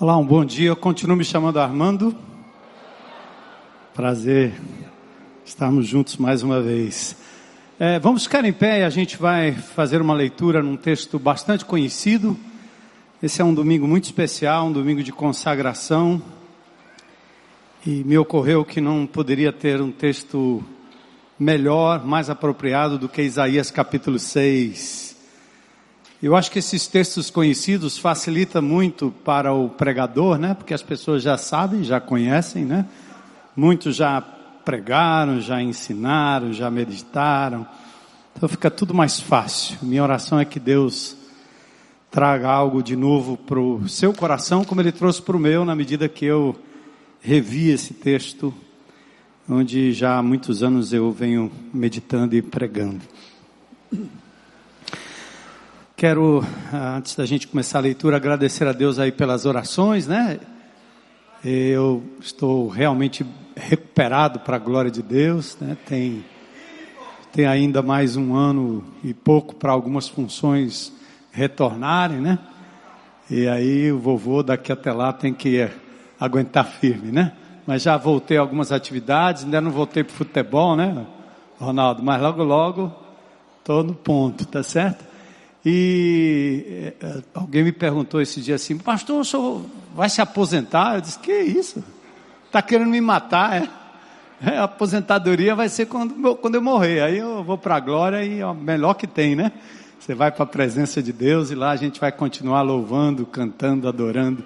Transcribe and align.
Olá, 0.00 0.16
um 0.16 0.24
bom 0.24 0.42
dia. 0.46 0.68
Eu 0.68 0.76
continuo 0.76 1.14
me 1.14 1.24
chamando 1.26 1.60
Armando. 1.60 2.16
Prazer 3.92 4.54
estarmos 5.44 5.86
juntos 5.86 6.16
mais 6.16 6.42
uma 6.42 6.58
vez. 6.62 7.14
É, 7.78 7.98
vamos 7.98 8.22
ficar 8.22 8.42
em 8.46 8.52
pé 8.54 8.80
e 8.80 8.84
a 8.84 8.88
gente 8.88 9.18
vai 9.18 9.52
fazer 9.52 10.00
uma 10.00 10.14
leitura 10.14 10.62
num 10.62 10.74
texto 10.74 11.18
bastante 11.18 11.66
conhecido. 11.66 12.34
Esse 13.22 13.42
é 13.42 13.44
um 13.44 13.52
domingo 13.52 13.86
muito 13.86 14.04
especial, 14.04 14.68
um 14.68 14.72
domingo 14.72 15.02
de 15.02 15.12
consagração. 15.12 16.22
E 17.86 18.02
me 18.02 18.16
ocorreu 18.16 18.64
que 18.64 18.80
não 18.80 19.06
poderia 19.06 19.52
ter 19.52 19.82
um 19.82 19.92
texto 19.92 20.64
melhor, 21.38 22.06
mais 22.06 22.30
apropriado 22.30 22.98
do 22.98 23.06
que 23.06 23.20
Isaías 23.20 23.70
capítulo 23.70 24.18
6. 24.18 25.09
Eu 26.22 26.36
acho 26.36 26.50
que 26.50 26.58
esses 26.58 26.86
textos 26.86 27.30
conhecidos 27.30 27.96
facilita 27.96 28.60
muito 28.60 29.10
para 29.24 29.54
o 29.54 29.70
pregador, 29.70 30.36
né? 30.36 30.52
Porque 30.52 30.74
as 30.74 30.82
pessoas 30.82 31.22
já 31.22 31.38
sabem, 31.38 31.82
já 31.82 31.98
conhecem, 31.98 32.62
né? 32.62 32.84
Muitos 33.56 33.96
já 33.96 34.20
pregaram, 34.20 35.40
já 35.40 35.62
ensinaram, 35.62 36.52
já 36.52 36.70
meditaram. 36.70 37.66
Então 38.36 38.46
fica 38.50 38.70
tudo 38.70 38.92
mais 38.92 39.18
fácil. 39.18 39.78
Minha 39.80 40.02
oração 40.02 40.38
é 40.38 40.44
que 40.44 40.60
Deus 40.60 41.16
traga 42.10 42.50
algo 42.50 42.82
de 42.82 42.96
novo 42.96 43.38
para 43.38 43.58
o 43.58 43.88
seu 43.88 44.12
coração, 44.12 44.62
como 44.62 44.82
Ele 44.82 44.92
trouxe 44.92 45.22
para 45.22 45.36
o 45.36 45.40
meu, 45.40 45.64
na 45.64 45.74
medida 45.74 46.06
que 46.06 46.26
eu 46.26 46.54
revi 47.22 47.70
esse 47.70 47.94
texto, 47.94 48.52
onde 49.48 49.90
já 49.94 50.18
há 50.18 50.22
muitos 50.22 50.62
anos 50.62 50.92
eu 50.92 51.10
venho 51.10 51.50
meditando 51.72 52.36
e 52.36 52.42
pregando. 52.42 53.00
Quero, 56.00 56.42
ah, 56.72 56.96
antes 56.96 57.14
da 57.14 57.26
gente 57.26 57.46
começar 57.46 57.76
a 57.76 57.82
leitura, 57.82 58.16
agradecer 58.16 58.66
a 58.66 58.72
Deus 58.72 58.98
aí 58.98 59.12
pelas 59.12 59.44
orações, 59.44 60.06
né? 60.06 60.40
Eu 61.44 62.02
estou 62.18 62.68
realmente 62.68 63.22
recuperado 63.54 64.40
para 64.40 64.56
a 64.56 64.58
glória 64.58 64.90
de 64.90 65.02
Deus, 65.02 65.58
né? 65.60 65.76
Tem, 65.84 66.24
tem 67.30 67.44
ainda 67.44 67.82
mais 67.82 68.16
um 68.16 68.34
ano 68.34 68.82
e 69.04 69.12
pouco 69.12 69.54
para 69.54 69.72
algumas 69.72 70.08
funções 70.08 70.90
retornarem, 71.32 72.18
né? 72.18 72.38
E 73.28 73.46
aí 73.46 73.92
o 73.92 73.98
vovô 73.98 74.42
daqui 74.42 74.72
até 74.72 74.94
lá 74.94 75.12
tem 75.12 75.34
que 75.34 75.68
aguentar 76.18 76.64
firme, 76.64 77.12
né? 77.12 77.34
Mas 77.66 77.82
já 77.82 77.98
voltei 77.98 78.38
a 78.38 78.40
algumas 78.40 78.72
atividades, 78.72 79.44
ainda 79.44 79.60
não 79.60 79.70
voltei 79.70 80.02
para 80.02 80.14
futebol, 80.14 80.74
né, 80.74 81.06
Ronaldo? 81.58 82.02
Mas 82.02 82.22
logo, 82.22 82.42
logo, 82.42 82.90
estou 83.58 83.84
no 83.84 83.94
ponto, 83.94 84.46
tá 84.46 84.62
certo? 84.62 85.09
E 85.64 86.94
eh, 87.00 87.22
alguém 87.34 87.64
me 87.64 87.72
perguntou 87.72 88.20
esse 88.20 88.40
dia 88.40 88.54
assim, 88.54 88.78
pastor, 88.78 89.20
o 89.20 89.24
senhor 89.24 89.62
vai 89.94 90.08
se 90.08 90.20
aposentar? 90.20 90.94
Eu 90.94 91.00
disse, 91.02 91.18
que 91.18 91.32
isso? 91.32 91.84
Está 92.46 92.62
querendo 92.62 92.88
me 92.88 93.00
matar, 93.00 93.62
é? 93.62 93.68
é? 94.42 94.58
A 94.58 94.64
aposentadoria 94.64 95.54
vai 95.54 95.68
ser 95.68 95.86
quando, 95.86 96.36
quando 96.36 96.54
eu 96.54 96.62
morrer. 96.62 97.02
Aí 97.02 97.18
eu 97.18 97.44
vou 97.44 97.58
para 97.58 97.76
a 97.76 97.80
glória 97.80 98.24
e 98.24 98.40
é 98.40 98.46
o 98.46 98.54
melhor 98.54 98.94
que 98.94 99.06
tem, 99.06 99.36
né? 99.36 99.52
Você 99.98 100.14
vai 100.14 100.32
para 100.32 100.44
a 100.44 100.46
presença 100.46 101.02
de 101.02 101.12
Deus 101.12 101.50
e 101.50 101.54
lá 101.54 101.70
a 101.70 101.76
gente 101.76 102.00
vai 102.00 102.10
continuar 102.10 102.62
louvando, 102.62 103.26
cantando, 103.26 103.86
adorando. 103.86 104.42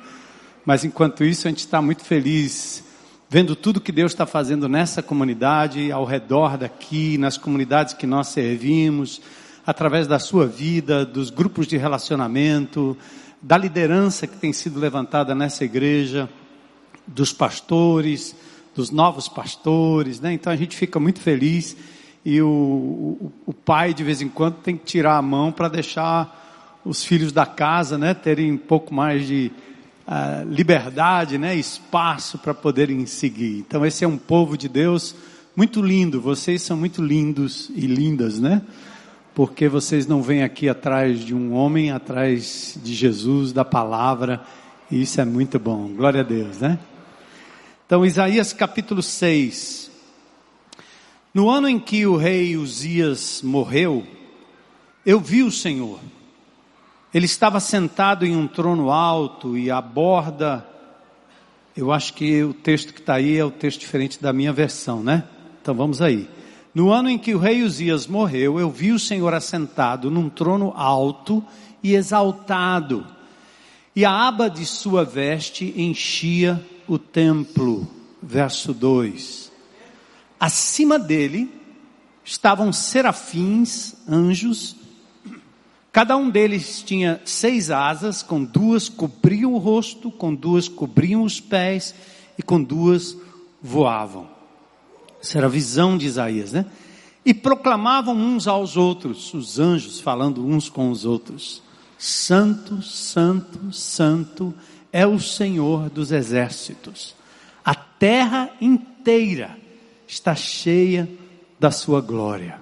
Mas 0.66 0.84
enquanto 0.84 1.22
isso, 1.22 1.46
a 1.46 1.50
gente 1.50 1.60
está 1.60 1.80
muito 1.80 2.04
feliz 2.04 2.82
vendo 3.30 3.54
tudo 3.54 3.80
que 3.80 3.92
Deus 3.92 4.12
está 4.12 4.26
fazendo 4.26 4.68
nessa 4.68 5.02
comunidade, 5.02 5.92
ao 5.92 6.04
redor 6.04 6.58
daqui, 6.58 7.16
nas 7.18 7.38
comunidades 7.38 7.94
que 7.94 8.06
nós 8.06 8.28
servimos 8.28 9.20
através 9.66 10.06
da 10.06 10.18
sua 10.18 10.46
vida, 10.46 11.04
dos 11.04 11.30
grupos 11.30 11.66
de 11.66 11.76
relacionamento, 11.76 12.96
da 13.40 13.56
liderança 13.56 14.26
que 14.26 14.36
tem 14.36 14.52
sido 14.52 14.78
levantada 14.78 15.34
nessa 15.34 15.64
igreja, 15.64 16.28
dos 17.06 17.32
pastores, 17.32 18.34
dos 18.74 18.90
novos 18.90 19.28
pastores, 19.28 20.20
né? 20.20 20.32
Então 20.32 20.52
a 20.52 20.56
gente 20.56 20.76
fica 20.76 20.98
muito 20.98 21.20
feliz 21.20 21.76
e 22.24 22.40
o, 22.40 22.48
o, 22.48 23.32
o 23.46 23.52
pai 23.52 23.92
de 23.92 24.02
vez 24.02 24.22
em 24.22 24.28
quando 24.28 24.54
tem 24.56 24.76
que 24.76 24.84
tirar 24.84 25.16
a 25.16 25.22
mão 25.22 25.52
para 25.52 25.68
deixar 25.68 26.42
os 26.84 27.04
filhos 27.04 27.32
da 27.32 27.46
casa, 27.46 27.96
né, 27.96 28.12
terem 28.12 28.52
um 28.52 28.58
pouco 28.58 28.92
mais 28.92 29.26
de 29.26 29.50
uh, 30.06 30.48
liberdade, 30.48 31.38
né, 31.38 31.54
espaço 31.54 32.38
para 32.38 32.52
poderem 32.52 33.06
seguir. 33.06 33.58
Então 33.66 33.84
esse 33.86 34.04
é 34.04 34.08
um 34.08 34.18
povo 34.18 34.56
de 34.56 34.68
Deus 34.68 35.14
muito 35.56 35.80
lindo. 35.80 36.20
Vocês 36.20 36.62
são 36.62 36.76
muito 36.76 37.02
lindos 37.02 37.70
e 37.74 37.86
lindas, 37.86 38.38
né? 38.38 38.62
Porque 39.34 39.68
vocês 39.68 40.06
não 40.06 40.22
vêm 40.22 40.42
aqui 40.42 40.68
atrás 40.68 41.20
de 41.20 41.34
um 41.34 41.52
homem, 41.52 41.90
atrás 41.90 42.78
de 42.82 42.94
Jesus, 42.94 43.52
da 43.52 43.64
palavra, 43.64 44.40
e 44.90 45.02
isso 45.02 45.20
é 45.20 45.24
muito 45.24 45.58
bom. 45.58 45.88
Glória 45.88 46.20
a 46.20 46.24
Deus, 46.24 46.60
né? 46.60 46.78
Então, 47.84 48.06
Isaías 48.06 48.52
capítulo 48.52 49.02
6. 49.02 49.90
No 51.34 51.50
ano 51.50 51.68
em 51.68 51.80
que 51.80 52.06
o 52.06 52.16
rei 52.16 52.56
Uzias 52.56 53.42
morreu, 53.42 54.06
eu 55.04 55.18
vi 55.18 55.42
o 55.42 55.50
Senhor. 55.50 55.98
Ele 57.12 57.26
estava 57.26 57.58
sentado 57.58 58.24
em 58.24 58.36
um 58.36 58.46
trono 58.46 58.90
alto 58.90 59.58
e 59.58 59.70
a 59.70 59.80
borda, 59.80 60.64
eu 61.76 61.90
acho 61.90 62.14
que 62.14 62.42
o 62.44 62.54
texto 62.54 62.94
que 62.94 63.00
está 63.00 63.14
aí 63.14 63.36
é 63.36 63.44
o 63.44 63.50
texto 63.50 63.80
diferente 63.80 64.22
da 64.22 64.32
minha 64.32 64.52
versão, 64.52 65.02
né? 65.02 65.24
Então 65.60 65.74
vamos 65.74 66.00
aí. 66.00 66.28
No 66.74 66.90
ano 66.90 67.08
em 67.08 67.16
que 67.16 67.32
o 67.34 67.38
rei 67.38 67.62
Uzias 67.62 68.08
morreu, 68.08 68.58
eu 68.58 68.68
vi 68.68 68.90
o 68.90 68.98
Senhor 68.98 69.32
assentado 69.32 70.10
num 70.10 70.28
trono 70.28 70.72
alto 70.74 71.42
e 71.80 71.94
exaltado, 71.94 73.06
e 73.94 74.04
a 74.04 74.10
aba 74.10 74.50
de 74.50 74.66
sua 74.66 75.04
veste 75.04 75.72
enchia 75.76 76.60
o 76.88 76.98
templo. 76.98 77.88
Verso 78.20 78.72
2. 78.72 79.52
Acima 80.40 80.98
dele 80.98 81.48
estavam 82.24 82.72
serafins, 82.72 83.94
anjos, 84.08 84.74
cada 85.92 86.16
um 86.16 86.28
deles 86.28 86.82
tinha 86.82 87.20
seis 87.24 87.70
asas, 87.70 88.20
com 88.20 88.42
duas 88.42 88.88
cobriam 88.88 89.52
o 89.52 89.58
rosto, 89.58 90.10
com 90.10 90.34
duas 90.34 90.66
cobriam 90.66 91.22
os 91.22 91.38
pés 91.38 91.94
e 92.36 92.42
com 92.42 92.60
duas 92.60 93.16
voavam. 93.62 94.33
Essa 95.24 95.38
era 95.38 95.46
a 95.46 95.50
visão 95.50 95.96
de 95.96 96.04
Isaías, 96.04 96.52
né? 96.52 96.66
E 97.24 97.32
proclamavam 97.32 98.14
uns 98.14 98.46
aos 98.46 98.76
outros, 98.76 99.32
os 99.32 99.58
anjos 99.58 99.98
falando 99.98 100.46
uns 100.46 100.68
com 100.68 100.90
os 100.90 101.06
outros: 101.06 101.62
Santo, 101.96 102.82
Santo, 102.82 103.72
Santo 103.72 104.52
é 104.92 105.06
o 105.06 105.18
Senhor 105.18 105.88
dos 105.88 106.12
exércitos. 106.12 107.14
A 107.64 107.74
terra 107.74 108.50
inteira 108.60 109.56
está 110.06 110.34
cheia 110.34 111.08
da 111.58 111.70
sua 111.70 112.02
glória. 112.02 112.60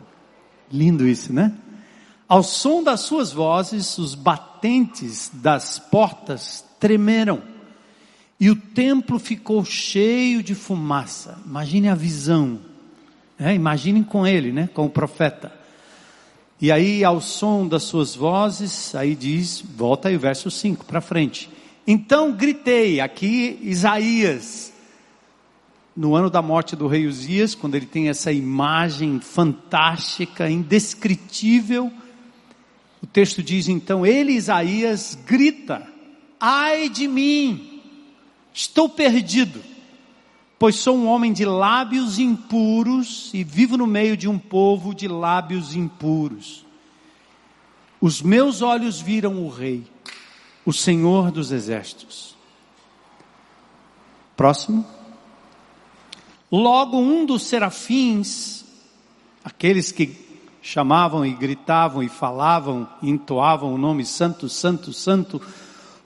Lindo 0.71 1.05
isso, 1.05 1.33
né? 1.33 1.53
Ao 2.29 2.45
som 2.45 2.81
das 2.81 3.01
suas 3.01 3.33
vozes, 3.33 3.99
os 3.99 4.15
batentes 4.15 5.33
das 5.35 5.81
portas 5.81 6.65
tremeram 6.79 7.43
e 8.43 8.51
o 8.51 8.57
templo 8.57 9.21
ficou 9.21 9.65
cheio 9.65 10.43
de 10.43 10.53
fumaça. 10.53 11.39
Imagine 11.47 11.89
a 11.89 11.95
visão. 11.95 12.59
Né? 13.39 13.55
Imaginem 13.55 14.03
com 14.03 14.27
ele, 14.27 14.51
né? 14.51 14.69
com 14.75 14.85
o 14.85 14.91
profeta. 14.91 15.53
E 16.61 16.73
aí, 16.73 17.05
ao 17.05 17.21
som 17.21 17.69
das 17.69 17.85
suas 17.85 18.17
vozes, 18.17 18.97
aí 18.97 19.15
diz, 19.15 19.63
volta 19.77 20.09
aí 20.09 20.17
o 20.17 20.19
verso 20.19 20.51
5 20.51 20.85
para 20.85 21.01
frente. 21.01 21.49
Então 21.87 22.33
gritei, 22.33 22.99
aqui 22.99 23.61
Isaías, 23.63 24.73
no 25.97 26.17
ano 26.17 26.29
da 26.29 26.43
morte 26.43 26.75
do 26.75 26.89
rei 26.89 27.07
Uzias, 27.07 27.55
quando 27.55 27.77
ele 27.77 27.87
tem 27.87 28.09
essa 28.09 28.33
imagem 28.33 29.21
fantástica, 29.21 30.51
indescritível, 30.51 31.93
o 33.01 33.07
texto 33.07 33.41
diz 33.41 33.69
então, 33.69 34.05
ele, 34.05 34.33
Isaías, 34.33 35.17
grita, 35.25 35.87
ai 36.41 36.89
de 36.89 37.07
mim, 37.07 37.72
Estou 38.55 38.89
perdido, 38.89 39.63
pois 40.59 40.77
sou 40.77 40.97
um 40.97 41.09
homem 41.09 41.33
de 41.33 41.45
lábios 41.45 42.19
impuros 42.19 43.31
e 43.33 43.43
vivo 43.43 43.77
no 43.77 43.87
meio 43.87 44.17
de 44.17 44.29
um 44.29 44.39
povo 44.39 44.95
de 44.95 45.09
lábios 45.09 45.75
impuros. 45.75 46.65
Os 48.01 48.21
meus 48.21 48.63
olhos 48.63 49.01
viram 49.01 49.45
o 49.45 49.49
Rei, 49.49 49.87
o 50.67 50.73
Senhor 50.73 51.31
dos 51.31 51.53
Exércitos. 51.53 52.37
Próximo. 54.37 54.85
Logo 56.51 56.99
um 56.99 57.25
dos 57.25 57.45
serafins, 57.45 58.65
aqueles 59.45 59.91
que 59.91 60.33
chamavam 60.61 61.25
e 61.25 61.33
gritavam 61.33 62.03
e 62.03 62.09
falavam 62.09 62.89
e 63.03 63.11
entoavam 63.11 63.75
o 63.75 63.79
nome 63.79 64.05
Santo, 64.05 64.49
Santo, 64.49 64.93
Santo, 64.93 65.41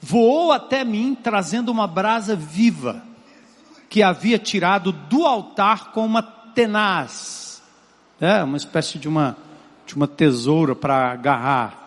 voou 0.07 0.53
até 0.53 0.85
mim 0.85 1.17
trazendo 1.21 1.73
uma 1.73 1.89
brasa 1.89 2.37
viva 2.37 3.03
que 3.89 4.05
havia 4.05 4.39
tirado 4.39 4.93
do 4.93 5.27
altar 5.27 5.91
com 5.91 6.07
uma 6.07 6.23
tenaz, 6.23 7.61
é 8.21 8.43
uma 8.45 8.57
espécie 8.57 8.99
de 9.01 9.09
uma 9.09 9.37
de 9.85 9.95
uma 9.95 10.09
tesoura 10.09 10.75
para 10.75 11.13
agarrar. 11.13 11.85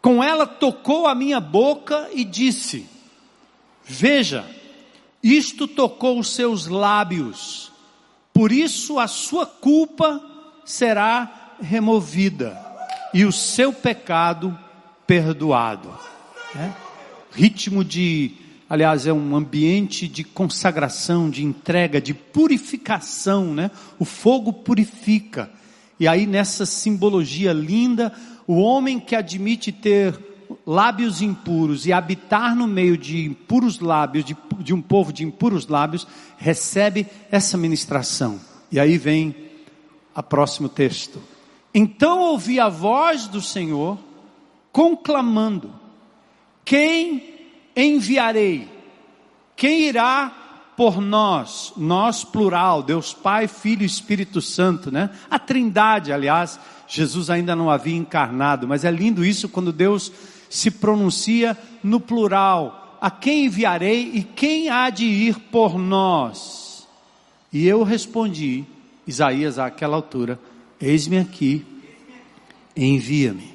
Com 0.00 0.22
ela 0.24 0.46
tocou 0.46 1.06
a 1.06 1.14
minha 1.14 1.40
boca 1.40 2.08
e 2.12 2.24
disse: 2.24 2.86
Veja, 3.84 4.44
isto 5.22 5.66
tocou 5.66 6.18
os 6.18 6.34
seus 6.34 6.66
lábios, 6.66 7.72
por 8.34 8.52
isso 8.52 8.98
a 8.98 9.06
sua 9.06 9.46
culpa 9.46 10.20
será 10.64 11.54
removida 11.60 12.58
e 13.14 13.24
o 13.24 13.32
seu 13.32 13.72
pecado 13.72 14.58
perdoado. 15.06 15.90
É? 16.54 16.81
Ritmo 17.34 17.84
de, 17.84 18.32
aliás, 18.68 19.06
é 19.06 19.12
um 19.12 19.34
ambiente 19.34 20.06
de 20.06 20.22
consagração, 20.22 21.30
de 21.30 21.44
entrega, 21.44 22.00
de 22.00 22.12
purificação, 22.12 23.54
né? 23.54 23.70
O 23.98 24.04
fogo 24.04 24.52
purifica. 24.52 25.50
E 25.98 26.06
aí 26.06 26.26
nessa 26.26 26.66
simbologia 26.66 27.52
linda, 27.52 28.12
o 28.46 28.54
homem 28.56 29.00
que 29.00 29.14
admite 29.14 29.72
ter 29.72 30.18
lábios 30.66 31.22
impuros 31.22 31.86
e 31.86 31.92
habitar 31.92 32.54
no 32.54 32.66
meio 32.66 32.96
de 32.96 33.24
impuros 33.24 33.80
lábios, 33.80 34.24
de, 34.24 34.36
de 34.58 34.74
um 34.74 34.82
povo 34.82 35.12
de 35.12 35.24
impuros 35.24 35.66
lábios, 35.66 36.06
recebe 36.36 37.06
essa 37.30 37.56
ministração. 37.56 38.40
E 38.70 38.78
aí 38.78 38.98
vem 38.98 39.34
a 40.14 40.22
próximo 40.22 40.68
texto. 40.68 41.22
Então 41.74 42.20
ouvi 42.20 42.60
a 42.60 42.68
voz 42.68 43.26
do 43.26 43.40
Senhor 43.40 43.98
conclamando: 44.70 45.72
Quem 46.64 47.22
enviarei? 47.76 48.68
Quem 49.56 49.82
irá 49.82 50.72
por 50.76 51.00
nós? 51.00 51.72
Nós 51.76 52.24
plural, 52.24 52.82
Deus 52.82 53.12
Pai, 53.12 53.46
Filho 53.46 53.82
e 53.82 53.86
Espírito 53.86 54.40
Santo, 54.40 54.90
né? 54.90 55.10
A 55.30 55.38
Trindade, 55.38 56.12
aliás, 56.12 56.58
Jesus 56.88 57.30
ainda 57.30 57.54
não 57.54 57.70
havia 57.70 57.96
encarnado, 57.96 58.66
mas 58.66 58.84
é 58.84 58.90
lindo 58.90 59.24
isso 59.24 59.48
quando 59.48 59.72
Deus 59.72 60.12
se 60.50 60.70
pronuncia 60.70 61.56
no 61.82 62.00
plural: 62.00 62.98
A 63.00 63.10
quem 63.10 63.46
enviarei 63.46 64.10
e 64.14 64.22
quem 64.22 64.68
há 64.68 64.90
de 64.90 65.06
ir 65.06 65.38
por 65.50 65.78
nós? 65.78 66.86
E 67.52 67.66
eu 67.66 67.82
respondi, 67.82 68.64
Isaías 69.06 69.58
àquela 69.58 69.96
altura: 69.96 70.38
Eis-me 70.80 71.18
aqui, 71.18 71.64
envia-me. 72.76 73.52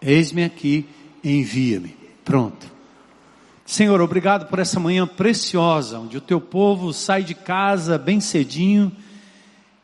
Eis-me 0.00 0.44
aqui, 0.44 0.86
envia-me. 1.24 1.97
Pronto. 2.28 2.70
Senhor, 3.64 4.02
obrigado 4.02 4.50
por 4.50 4.58
essa 4.58 4.78
manhã 4.78 5.06
preciosa, 5.06 5.98
onde 5.98 6.18
o 6.18 6.20
teu 6.20 6.38
povo 6.38 6.92
sai 6.92 7.22
de 7.22 7.34
casa 7.34 7.96
bem 7.96 8.20
cedinho 8.20 8.92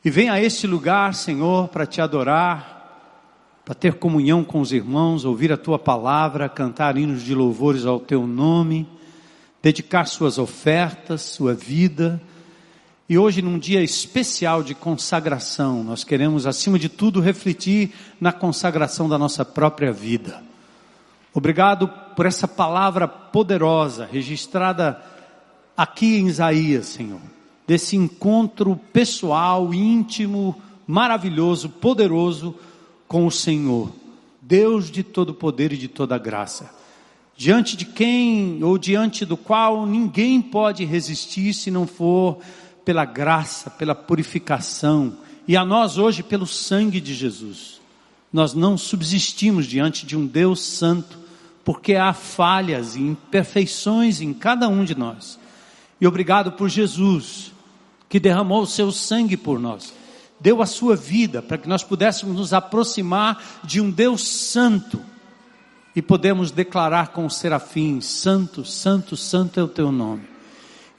e 0.04 0.10
vem 0.10 0.28
a 0.28 0.38
este 0.38 0.66
lugar, 0.66 1.14
Senhor, 1.14 1.68
para 1.68 1.86
te 1.86 2.02
adorar, 2.02 3.62
para 3.64 3.74
ter 3.74 3.94
comunhão 3.94 4.44
com 4.44 4.60
os 4.60 4.72
irmãos, 4.72 5.24
ouvir 5.24 5.50
a 5.54 5.56
tua 5.56 5.78
palavra, 5.78 6.46
cantar 6.46 6.98
hinos 6.98 7.22
de 7.22 7.34
louvores 7.34 7.86
ao 7.86 7.98
teu 7.98 8.26
nome, 8.26 8.86
dedicar 9.62 10.04
suas 10.04 10.36
ofertas, 10.36 11.22
sua 11.22 11.54
vida. 11.54 12.20
E 13.08 13.16
hoje, 13.16 13.40
num 13.40 13.58
dia 13.58 13.82
especial 13.82 14.62
de 14.62 14.74
consagração, 14.74 15.82
nós 15.82 16.04
queremos, 16.04 16.46
acima 16.46 16.78
de 16.78 16.90
tudo, 16.90 17.22
refletir 17.22 17.94
na 18.20 18.32
consagração 18.34 19.08
da 19.08 19.16
nossa 19.16 19.46
própria 19.46 19.94
vida. 19.94 20.42
Obrigado 21.32 22.03
por 22.14 22.26
essa 22.26 22.46
palavra 22.46 23.06
poderosa, 23.06 24.08
registrada 24.10 25.00
aqui 25.76 26.18
em 26.18 26.28
Isaías, 26.28 26.86
Senhor, 26.86 27.20
desse 27.66 27.96
encontro 27.96 28.76
pessoal, 28.92 29.72
íntimo, 29.74 30.60
maravilhoso, 30.86 31.68
poderoso 31.68 32.54
com 33.08 33.26
o 33.26 33.30
Senhor, 33.30 33.90
Deus 34.40 34.90
de 34.90 35.02
todo 35.02 35.34
poder 35.34 35.72
e 35.72 35.76
de 35.76 35.88
toda 35.88 36.18
graça, 36.18 36.70
diante 37.36 37.76
de 37.76 37.84
quem 37.84 38.62
ou 38.62 38.78
diante 38.78 39.24
do 39.24 39.36
qual 39.36 39.86
ninguém 39.86 40.40
pode 40.40 40.84
resistir 40.84 41.54
se 41.54 41.70
não 41.70 41.86
for 41.86 42.38
pela 42.84 43.04
graça, 43.04 43.70
pela 43.70 43.94
purificação, 43.94 45.16
e 45.48 45.56
a 45.56 45.64
nós 45.64 45.98
hoje 45.98 46.22
pelo 46.22 46.46
sangue 46.46 47.00
de 47.00 47.14
Jesus. 47.14 47.80
Nós 48.32 48.54
não 48.54 48.76
subsistimos 48.76 49.66
diante 49.66 50.04
de 50.06 50.16
um 50.16 50.26
Deus 50.26 50.60
santo, 50.60 51.18
porque 51.64 51.94
há 51.94 52.12
falhas 52.12 52.94
e 52.96 53.00
imperfeições 53.00 54.20
em 54.20 54.34
cada 54.34 54.68
um 54.68 54.84
de 54.84 54.94
nós. 54.94 55.38
E 56.00 56.06
obrigado 56.06 56.52
por 56.52 56.68
Jesus, 56.68 57.52
que 58.08 58.20
derramou 58.20 58.62
o 58.62 58.66
seu 58.66 58.92
sangue 58.92 59.36
por 59.36 59.58
nós 59.58 59.92
deu 60.44 60.60
a 60.60 60.66
sua 60.66 60.94
vida 60.94 61.40
para 61.40 61.56
que 61.56 61.66
nós 61.66 61.82
pudéssemos 61.82 62.36
nos 62.36 62.52
aproximar 62.52 63.62
de 63.64 63.80
um 63.80 63.90
Deus 63.90 64.28
santo 64.28 65.00
e 65.96 66.02
podemos 66.02 66.50
declarar 66.50 67.08
com 67.08 67.24
os 67.24 67.36
serafins: 67.36 68.04
Santo, 68.04 68.62
Santo, 68.62 69.16
Santo 69.16 69.58
é 69.58 69.62
o 69.62 69.68
teu 69.68 69.90
nome. 69.90 70.24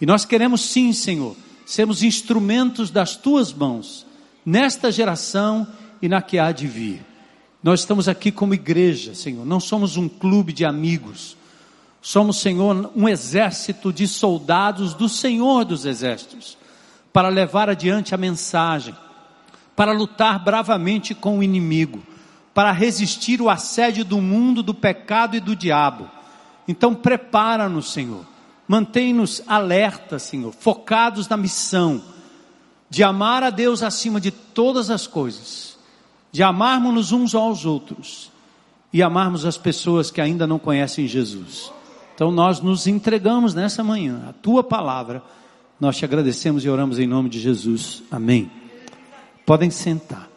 E 0.01 0.05
nós 0.05 0.25
queremos 0.25 0.61
sim, 0.61 0.91
Senhor, 0.93 1.35
sermos 1.63 2.01
instrumentos 2.01 2.89
das 2.89 3.15
tuas 3.15 3.53
mãos 3.53 4.05
nesta 4.43 4.91
geração 4.91 5.67
e 6.01 6.09
na 6.09 6.23
que 6.23 6.39
há 6.39 6.51
de 6.51 6.65
vir. 6.65 7.05
Nós 7.65 7.79
estamos 7.79 8.07
aqui 8.07 8.31
como 8.31 8.53
igreja, 8.53 9.15
Senhor, 9.15 9.43
não 9.43 9.59
somos 9.59 9.97
um 9.97 10.07
clube 10.07 10.53
de 10.53 10.63
amigos. 10.63 11.35
Somos, 11.99 12.37
Senhor, 12.37 12.91
um 12.95 13.09
exército 13.09 13.91
de 13.91 14.07
soldados 14.07 14.93
do 14.93 15.09
Senhor 15.09 15.65
dos 15.65 15.83
exércitos, 15.83 16.59
para 17.11 17.27
levar 17.27 17.67
adiante 17.67 18.13
a 18.13 18.19
mensagem, 18.19 18.95
para 19.75 19.93
lutar 19.93 20.37
bravamente 20.43 21.15
com 21.15 21.39
o 21.39 21.43
inimigo, 21.43 22.03
para 22.53 22.71
resistir 22.71 23.41
o 23.41 23.49
assédio 23.49 24.05
do 24.05 24.21
mundo, 24.21 24.61
do 24.61 24.75
pecado 24.75 25.35
e 25.35 25.39
do 25.39 25.55
diabo. 25.55 26.07
Então 26.67 26.93
prepara-nos, 26.93 27.91
Senhor. 27.91 28.27
Mantém-nos 28.67 29.41
alerta, 29.47 30.19
Senhor, 30.19 30.53
focados 30.53 31.27
na 31.27 31.35
missão 31.35 32.03
de 32.91 33.03
amar 33.03 33.41
a 33.41 33.49
Deus 33.49 33.81
acima 33.81 34.21
de 34.21 34.29
todas 34.29 34.91
as 34.91 35.07
coisas, 35.07 35.74
de 36.35 36.43
amarmos-nos 36.43 37.13
uns 37.13 37.33
aos 37.33 37.65
outros 37.65 38.29
e 38.91 39.01
amarmos 39.01 39.45
as 39.45 39.57
pessoas 39.57 40.11
que 40.11 40.19
ainda 40.19 40.45
não 40.45 40.59
conhecem 40.59 41.07
Jesus. 41.07 41.71
Então 42.13 42.29
nós 42.29 42.59
nos 42.59 42.87
entregamos 42.87 43.53
nessa 43.53 43.81
manhã, 43.81 44.21
a 44.27 44.33
tua 44.33 44.61
palavra. 44.61 45.23
Nós 45.79 45.95
te 45.95 46.03
agradecemos 46.03 46.65
e 46.65 46.69
oramos 46.69 46.99
em 46.99 47.07
nome 47.07 47.29
de 47.29 47.39
Jesus. 47.39 48.03
Amém. 48.11 48.51
Podem 49.45 49.71
sentar. 49.71 50.27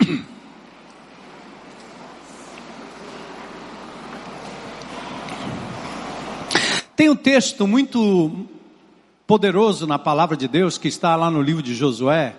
Tem 6.96 7.10
um 7.10 7.16
texto 7.16 7.66
muito 7.66 8.46
poderoso 9.26 9.86
na 9.86 9.98
palavra 9.98 10.34
de 10.34 10.48
Deus 10.48 10.78
que 10.78 10.88
está 10.88 11.14
lá 11.14 11.30
no 11.30 11.42
livro 11.42 11.62
de 11.62 11.74
Josué, 11.74 12.34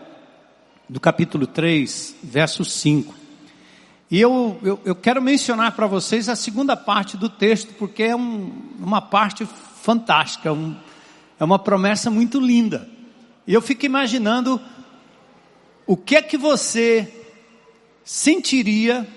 do 0.87 0.99
capítulo 0.99 1.47
3, 1.47 2.15
verso 2.23 2.63
5. 2.63 3.13
E 4.09 4.21
eu, 4.21 4.59
eu, 4.63 4.79
eu 4.85 4.95
quero 4.95 5.21
mencionar 5.21 5.71
para 5.75 5.87
vocês 5.87 6.29
a 6.29 6.35
segunda 6.35 6.77
parte 6.77 7.17
do 7.17 7.27
texto, 7.27 7.73
porque 7.73 8.03
é 8.03 8.15
um, 8.15 8.51
uma 8.79 9.01
parte 9.01 9.45
fantástica, 9.81 10.53
um, 10.53 10.75
é 11.39 11.43
uma 11.43 11.57
promessa 11.57 12.11
muito 12.11 12.39
linda. 12.39 12.87
E 13.47 13.53
eu 13.53 13.61
fico 13.61 13.85
imaginando 13.85 14.61
o 15.87 15.97
que 15.97 16.15
é 16.15 16.21
que 16.21 16.37
você 16.37 17.11
sentiria 18.03 19.07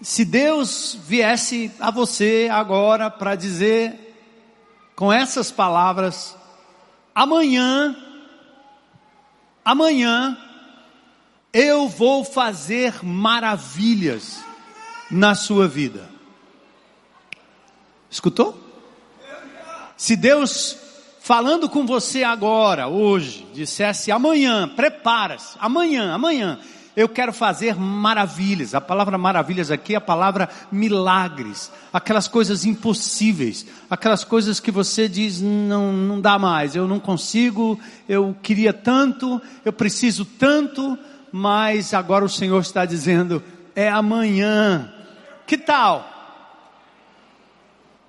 se 0.00 0.24
Deus 0.24 0.98
viesse 1.06 1.70
a 1.78 1.90
você 1.90 2.48
agora 2.50 3.10
para 3.10 3.34
dizer 3.34 4.14
com 4.94 5.12
essas 5.12 5.50
palavras: 5.50 6.36
amanhã, 7.14 7.94
amanhã, 9.64 10.36
eu 11.58 11.88
vou 11.88 12.22
fazer 12.22 13.02
maravilhas 13.02 14.44
na 15.10 15.34
sua 15.34 15.66
vida. 15.66 16.06
Escutou? 18.10 18.62
Se 19.96 20.14
Deus 20.16 20.76
falando 21.22 21.66
com 21.66 21.86
você 21.86 22.22
agora, 22.22 22.88
hoje, 22.88 23.46
dissesse 23.54 24.12
amanhã, 24.12 24.68
prepara-se, 24.68 25.56
amanhã, 25.58 26.12
amanhã, 26.12 26.60
eu 26.94 27.08
quero 27.08 27.32
fazer 27.32 27.74
maravilhas. 27.74 28.74
A 28.74 28.80
palavra 28.80 29.16
maravilhas 29.16 29.70
aqui 29.70 29.94
é 29.94 29.96
a 29.96 30.00
palavra 30.00 30.50
milagres, 30.70 31.72
aquelas 31.90 32.28
coisas 32.28 32.66
impossíveis, 32.66 33.64
aquelas 33.88 34.24
coisas 34.24 34.60
que 34.60 34.70
você 34.70 35.08
diz 35.08 35.40
não, 35.40 35.90
não 35.90 36.20
dá 36.20 36.38
mais, 36.38 36.76
eu 36.76 36.86
não 36.86 37.00
consigo, 37.00 37.80
eu 38.06 38.36
queria 38.42 38.74
tanto, 38.74 39.40
eu 39.64 39.72
preciso 39.72 40.26
tanto, 40.26 40.98
mas 41.32 41.92
agora 41.92 42.24
o 42.24 42.28
Senhor 42.28 42.60
está 42.60 42.84
dizendo 42.84 43.42
é 43.74 43.88
amanhã. 43.88 44.92
Que 45.46 45.58
tal? 45.58 46.16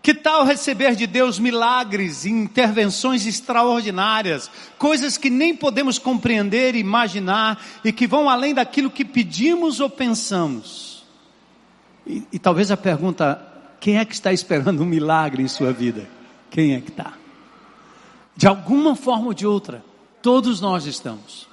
Que 0.02 0.14
tal 0.14 0.46
receber 0.46 0.96
de 0.96 1.06
Deus 1.06 1.38
milagres 1.38 2.24
e 2.24 2.30
intervenções 2.30 3.26
extraordinárias, 3.28 4.50
coisas 4.78 5.18
que 5.18 5.30
nem 5.30 5.54
podemos 5.54 6.00
compreender 6.00 6.76
e 6.76 6.80
imaginar 6.80 7.62
e 7.84 7.92
que 7.92 8.08
vão 8.08 8.30
além 8.30 8.54
daquilo 8.54 8.90
que 8.90 9.04
pedimos 9.04 9.82
ou 9.82 9.90
pensamos? 9.90 11.04
E, 12.06 12.24
e 12.32 12.40
talvez 12.40 12.72
a 12.72 12.78
pergunta 12.78 13.46
Quem 13.82 13.98
é 13.98 14.06
que 14.06 14.14
está 14.14 14.32
esperando 14.32 14.82
um 14.82 14.86
milagre 14.86 15.44
em 15.44 15.48
sua 15.48 15.74
vida? 15.74 16.08
Quem 16.50 16.74
é 16.74 16.80
que 16.80 16.90
está? 16.90 17.14
De 18.34 18.48
alguma 18.48 18.96
forma 18.96 19.28
ou 19.28 19.34
de 19.34 19.46
outra, 19.46 19.84
todos 20.22 20.62
nós 20.62 20.86
estamos. 20.86 21.50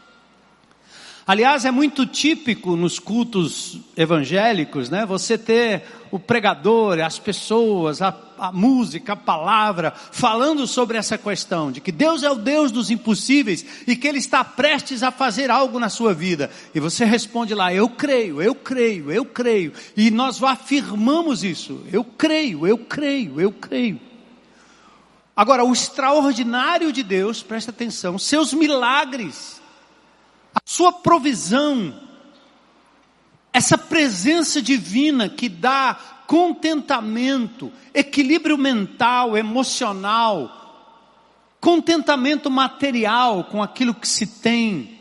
Aliás, 1.27 1.65
é 1.65 1.71
muito 1.71 2.05
típico 2.05 2.77
nos 2.77 2.99
cultos 2.99 3.79
evangélicos, 3.97 4.91
né? 4.91 5.07
Você 5.07 5.39
ter 5.39 5.83
o 6.11 6.19
pregador, 6.19 7.01
as 7.01 7.19
pessoas, 7.19 8.03
a, 8.03 8.15
a, 8.39 8.53
música, 8.53 9.15
a 9.15 9.17
palavra, 9.17 9.95
falando 10.13 10.67
sobre 10.67 10.99
essa 10.99 11.17
questão 11.17 11.73
de 11.73 11.81
que 11.81 11.91
Deus 11.91 12.23
é 12.23 12.31
o 12.31 12.35
Deus 12.35 12.71
dos 12.71 12.91
impossíveis 12.91 13.65
e 13.87 13.97
que 13.97 14.07
Ele 14.07 14.19
está 14.19 14.45
prestes 14.45 15.03
a 15.03 15.11
fazer 15.11 15.51
algo 15.51 15.79
na 15.79 15.89
sua 15.89 16.13
vida. 16.13 16.51
E 16.75 16.79
você 16.79 17.07
responde 17.07 17.55
lá: 17.55 17.73
Eu 17.73 17.89
creio, 17.89 18.43
eu 18.43 18.55
creio, 18.55 19.11
eu 19.11 19.25
creio. 19.25 19.73
E 19.97 20.11
nós 20.11 20.43
afirmamos 20.43 21.43
isso: 21.43 21.81
Eu 21.91 22.05
creio, 22.05 22.67
eu 22.67 22.77
creio, 22.77 23.41
eu 23.41 23.51
creio. 23.51 23.99
Agora, 25.35 25.65
o 25.65 25.73
extraordinário 25.73 26.93
de 26.93 27.03
Deus, 27.03 27.43
presta 27.43 27.71
atenção, 27.71 28.19
seus 28.19 28.53
milagres 28.53 29.64
a 30.55 30.61
sua 30.65 30.93
provisão, 30.93 32.01
essa 33.53 33.77
presença 33.77 34.63
divina 34.63 35.29
que 35.29 35.49
dá 35.49 35.99
contentamento, 36.27 37.73
equilíbrio 37.93 38.57
mental, 38.57 39.37
emocional, 39.37 40.61
contentamento 41.61 42.51
material 42.51 43.45
com 43.45 43.63
aquilo 43.63 43.95
que 43.95 44.07
se 44.07 44.27
tem, 44.27 44.99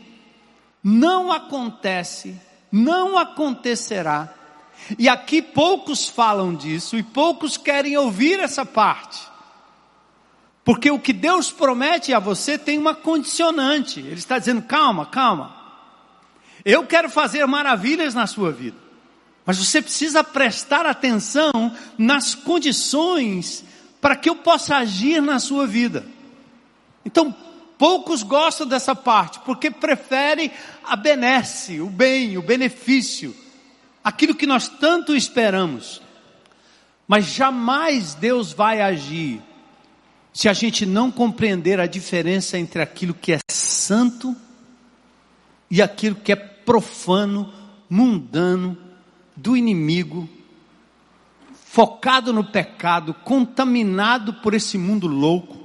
não 0.82 1.32
acontece, 1.32 2.38
não 2.70 3.16
acontecerá. 3.16 4.34
E 4.98 5.08
aqui 5.08 5.40
poucos 5.40 6.08
falam 6.08 6.54
disso 6.54 6.98
e 6.98 7.02
poucos 7.02 7.56
querem 7.56 7.96
ouvir 7.96 8.40
essa 8.40 8.66
parte. 8.66 9.33
Porque 10.64 10.90
o 10.90 10.98
que 10.98 11.12
Deus 11.12 11.52
promete 11.52 12.14
a 12.14 12.18
você 12.18 12.56
tem 12.56 12.78
uma 12.78 12.94
condicionante. 12.94 14.00
Ele 14.00 14.14
está 14.14 14.38
dizendo: 14.38 14.62
calma, 14.62 15.04
calma. 15.04 15.54
Eu 16.64 16.86
quero 16.86 17.10
fazer 17.10 17.46
maravilhas 17.46 18.14
na 18.14 18.26
sua 18.26 18.50
vida. 18.50 18.78
Mas 19.44 19.58
você 19.58 19.82
precisa 19.82 20.24
prestar 20.24 20.86
atenção 20.86 21.52
nas 21.98 22.34
condições 22.34 23.62
para 24.00 24.16
que 24.16 24.30
eu 24.30 24.36
possa 24.36 24.76
agir 24.76 25.20
na 25.20 25.38
sua 25.38 25.66
vida. 25.66 26.06
Então, 27.04 27.34
poucos 27.76 28.22
gostam 28.22 28.66
dessa 28.66 28.94
parte, 28.94 29.40
porque 29.40 29.70
preferem 29.70 30.50
a 30.82 30.96
benesse, 30.96 31.78
o 31.82 31.90
bem, 31.90 32.38
o 32.38 32.42
benefício, 32.42 33.36
aquilo 34.02 34.34
que 34.34 34.46
nós 34.46 34.66
tanto 34.66 35.14
esperamos. 35.14 36.00
Mas 37.06 37.26
jamais 37.26 38.14
Deus 38.14 38.54
vai 38.54 38.80
agir 38.80 39.42
se 40.34 40.48
a 40.48 40.52
gente 40.52 40.84
não 40.84 41.12
compreender 41.12 41.78
a 41.78 41.86
diferença 41.86 42.58
entre 42.58 42.82
aquilo 42.82 43.14
que 43.14 43.32
é 43.32 43.38
santo 43.48 44.34
e 45.70 45.80
aquilo 45.80 46.16
que 46.16 46.32
é 46.32 46.36
profano, 46.36 47.54
mundano, 47.88 48.76
do 49.36 49.56
inimigo, 49.56 50.28
focado 51.54 52.32
no 52.32 52.42
pecado, 52.42 53.14
contaminado 53.14 54.34
por 54.34 54.54
esse 54.54 54.76
mundo 54.76 55.06
louco, 55.06 55.56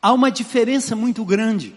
há 0.00 0.10
uma 0.10 0.30
diferença 0.30 0.96
muito 0.96 1.26
grande. 1.26 1.76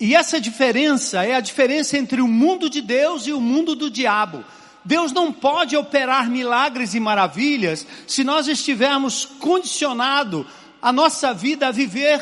E 0.00 0.16
essa 0.16 0.40
diferença 0.40 1.24
é 1.24 1.36
a 1.36 1.40
diferença 1.40 1.96
entre 1.96 2.20
o 2.20 2.26
mundo 2.26 2.68
de 2.68 2.80
Deus 2.80 3.28
e 3.28 3.32
o 3.32 3.40
mundo 3.40 3.76
do 3.76 3.88
diabo. 3.88 4.44
Deus 4.84 5.12
não 5.12 5.32
pode 5.32 5.76
operar 5.76 6.28
milagres 6.28 6.94
e 6.94 7.00
maravilhas 7.00 7.86
se 8.06 8.24
nós 8.24 8.48
estivermos 8.48 9.24
condicionado 9.24 10.46
a 10.80 10.92
nossa 10.92 11.32
vida 11.32 11.68
a 11.68 11.72
viver 11.72 12.20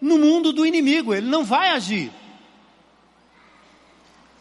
no 0.00 0.18
mundo 0.18 0.52
do 0.52 0.64
inimigo. 0.64 1.12
Ele 1.12 1.26
não 1.28 1.44
vai 1.44 1.70
agir. 1.70 2.12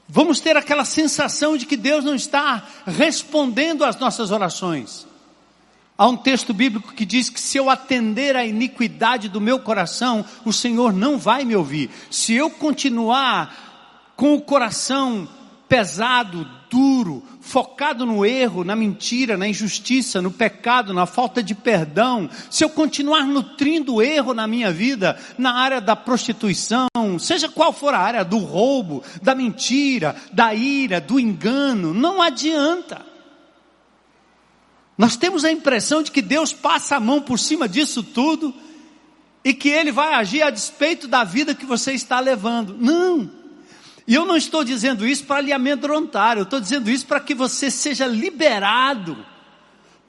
Vamos 0.08 0.40
ter 0.40 0.56
aquela 0.56 0.86
sensação 0.86 1.58
de 1.58 1.66
que 1.66 1.76
Deus 1.76 2.06
não 2.06 2.16
está 2.16 2.66
respondendo 2.86 3.84
às 3.84 3.98
nossas 3.98 4.32
orações. 4.32 5.06
Há 5.98 6.08
um 6.08 6.16
texto 6.16 6.54
bíblico 6.54 6.94
que 6.94 7.06
diz 7.06 7.28
que 7.28 7.42
se 7.42 7.58
eu 7.58 7.70
atender 7.72 8.36
à 8.36 8.46
iniquidade 8.46 9.28
do 9.28 9.42
meu 9.42 9.60
coração, 9.60 10.24
o 10.46 10.54
Senhor 10.54 10.94
não 10.94 11.18
vai 11.18 11.44
me 11.44 11.56
ouvir. 11.56 11.90
Se 12.12 12.36
eu 12.36 12.52
continuar 12.52 14.12
com 14.16 14.36
o 14.36 14.42
coração 14.42 15.28
pesado, 15.68 16.48
duro, 16.70 17.24
focado 17.48 18.06
no 18.06 18.26
erro, 18.26 18.66
na 18.66 18.76
mentira, 18.76 19.38
na 19.38 19.48
injustiça, 19.48 20.22
no 20.22 20.30
pecado, 20.30 20.94
na 20.94 21.06
falta 21.06 21.42
de 21.42 21.56
perdão, 21.56 22.30
se 22.52 22.62
eu 22.62 22.70
continuar 22.70 23.26
nutrindo 23.26 23.96
o 23.96 24.02
erro 24.02 24.34
na 24.34 24.46
minha 24.46 24.70
vida, 24.70 25.18
na 25.38 25.54
área 25.54 25.80
da 25.80 25.96
prostituição, 25.96 26.88
seja 27.18 27.48
qual 27.48 27.72
for 27.72 27.94
a 27.94 28.00
área, 28.00 28.26
do 28.26 28.38
roubo, 28.38 29.02
da 29.22 29.34
mentira, 29.34 30.14
da 30.34 30.54
ira, 30.54 31.00
do 31.00 31.18
engano, 31.18 31.94
não 31.94 32.22
adianta. 32.22 33.06
Nós 34.98 35.16
temos 35.16 35.46
a 35.46 35.52
impressão 35.52 36.04
de 36.04 36.12
que 36.12 36.22
Deus 36.22 36.52
passa 36.52 36.98
a 36.98 37.00
mão 37.00 37.22
por 37.22 37.40
cima 37.40 37.70
disso 37.70 38.04
tudo 38.04 38.54
e 39.42 39.54
que 39.54 39.70
Ele 39.70 39.92
vai 39.92 40.16
agir 40.16 40.42
a 40.42 40.50
despeito 40.50 41.08
da 41.08 41.24
vida 41.24 41.56
que 41.56 41.66
você 41.66 41.94
está 41.94 42.20
levando. 42.20 42.76
Não. 42.78 43.37
E 44.08 44.16
eu 44.16 44.26
não 44.26 44.38
estou 44.38 44.64
dizendo 44.64 45.06
isso 45.06 45.26
para 45.26 45.42
lhe 45.42 45.52
amedrontar, 45.52 46.38
eu 46.38 46.44
estou 46.44 46.62
dizendo 46.62 46.90
isso 46.90 47.06
para 47.06 47.20
que 47.20 47.36
você 47.36 47.70
seja 47.70 48.08
liberado 48.08 49.26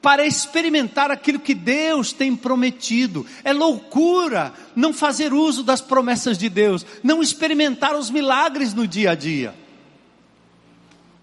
para 0.01 0.25
experimentar 0.25 1.11
aquilo 1.11 1.41
que 1.41 1.55
Deus 1.55 2.13
tem 2.13 2.37
prometido. 2.37 3.27
É 3.43 3.53
loucura 3.53 4.55
não 4.77 4.93
fazer 4.93 5.33
uso 5.33 5.65
das 5.65 5.81
promessas 5.81 6.39
de 6.39 6.49
Deus, 6.49 6.87
não 7.03 7.21
experimentar 7.21 7.97
os 7.97 8.09
milagres 8.09 8.73
no 8.73 8.87
dia 8.87 9.11
a 9.11 9.15
dia. 9.15 9.55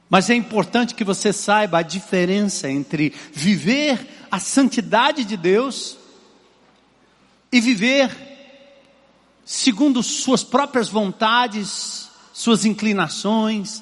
Mas 0.10 0.30
é 0.30 0.36
importante 0.36 0.94
que 0.94 1.04
você 1.04 1.32
saiba 1.32 1.80
a 1.80 1.82
diferença 1.82 2.70
entre 2.70 3.14
viver 3.32 4.28
a 4.30 4.40
santidade 4.40 5.24
de 5.24 5.38
Deus 5.38 5.98
e 7.52 7.62
viver 7.62 8.12
segundo 9.46 10.04
suas 10.04 10.44
próprias 10.44 10.90
vontades, 10.90 12.05
suas 12.36 12.66
inclinações, 12.66 13.82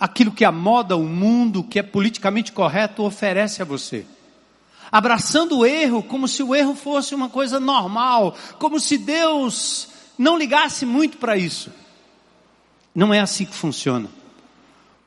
aquilo 0.00 0.32
que 0.32 0.44
a 0.44 0.50
moda, 0.50 0.96
o 0.96 1.04
mundo, 1.04 1.62
que 1.62 1.78
é 1.78 1.82
politicamente 1.82 2.50
correto 2.50 3.04
oferece 3.04 3.62
a 3.62 3.64
você. 3.64 4.04
Abraçando 4.90 5.58
o 5.58 5.64
erro 5.64 6.02
como 6.02 6.26
se 6.26 6.42
o 6.42 6.56
erro 6.56 6.74
fosse 6.74 7.14
uma 7.14 7.28
coisa 7.28 7.60
normal, 7.60 8.34
como 8.58 8.80
se 8.80 8.98
Deus 8.98 9.90
não 10.18 10.36
ligasse 10.36 10.84
muito 10.84 11.18
para 11.18 11.36
isso. 11.36 11.70
Não 12.92 13.14
é 13.14 13.20
assim 13.20 13.44
que 13.44 13.54
funciona. 13.54 14.08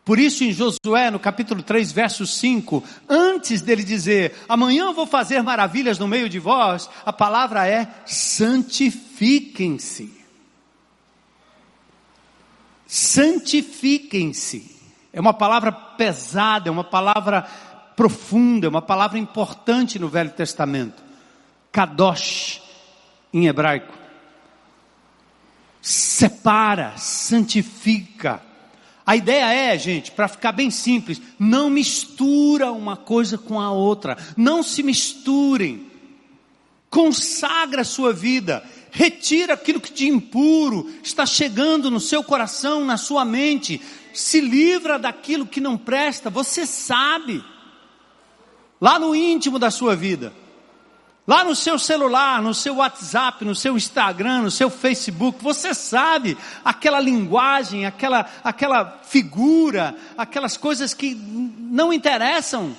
Por 0.06 0.18
isso, 0.18 0.46
em 0.46 0.54
Josué, 0.54 1.12
no 1.12 1.20
capítulo 1.20 1.62
3, 1.62 1.92
verso 1.92 2.26
5, 2.26 2.82
antes 3.10 3.62
dele 3.62 3.84
dizer, 3.84 4.34
amanhã 4.48 4.86
eu 4.86 4.94
vou 4.94 5.06
fazer 5.06 5.44
maravilhas 5.44 6.00
no 6.00 6.08
meio 6.08 6.30
de 6.30 6.40
vós, 6.40 6.90
a 7.06 7.12
palavra 7.12 7.68
é 7.68 7.86
santifiquem-se 8.06 10.21
santifiquem-se. 12.92 14.70
É 15.14 15.22
uma 15.22 15.34
palavra 15.34 15.72
pesada, 15.72 16.68
é 16.68 16.72
uma 16.72 16.84
palavra 16.84 17.44
profunda, 17.96 18.68
é 18.68 18.70
uma 18.70 18.82
palavra 18.82 19.18
importante 19.18 19.98
no 19.98 20.10
Velho 20.10 20.32
Testamento. 20.32 21.02
Kadosh, 21.72 22.62
em 23.34 23.48
hebraico. 23.48 23.94
Separa, 25.82 26.98
santifica. 26.98 28.42
A 29.06 29.16
ideia 29.16 29.54
é, 29.54 29.78
gente, 29.78 30.12
para 30.12 30.28
ficar 30.28 30.52
bem 30.52 30.70
simples, 30.70 31.22
não 31.40 31.70
mistura 31.70 32.74
uma 32.74 32.98
coisa 32.98 33.38
com 33.38 33.58
a 33.58 33.72
outra. 33.72 34.18
Não 34.36 34.62
se 34.62 34.84
misturem. 34.84 35.90
Consagra 36.90 37.84
a 37.84 37.86
sua 37.86 38.12
vida 38.12 38.62
retira 38.92 39.54
aquilo 39.54 39.80
que 39.80 39.94
de 39.94 40.08
impuro 40.08 40.92
está 41.02 41.26
chegando 41.26 41.90
no 41.90 42.00
seu 42.00 42.24
coração, 42.24 42.84
na 42.84 42.98
sua 42.98 43.24
mente, 43.24 43.82
se 44.14 44.42
livra 44.42 45.00
daquilo 45.00 45.46
que 45.46 45.62
não 45.62 45.78
presta, 45.78 46.30
você 46.30 46.66
sabe, 46.66 47.44
lá 48.80 49.00
no 49.00 49.16
íntimo 49.16 49.58
da 49.58 49.72
sua 49.72 49.96
vida, 49.96 50.34
lá 51.26 51.44
no 51.44 51.56
seu 51.56 51.80
celular, 51.80 52.42
no 52.42 52.54
seu 52.54 52.76
WhatsApp, 52.76 53.46
no 53.46 53.56
seu 53.56 53.78
Instagram, 53.78 54.42
no 54.42 54.52
seu 54.52 54.70
Facebook, 54.70 55.42
você 55.42 55.74
sabe 55.74 56.38
aquela 56.66 57.00
linguagem, 57.00 57.86
aquela, 57.86 58.30
aquela 58.44 59.00
figura, 59.04 59.96
aquelas 60.18 60.58
coisas 60.58 60.94
que 60.94 61.16
não 61.16 61.94
interessam. 61.94 62.76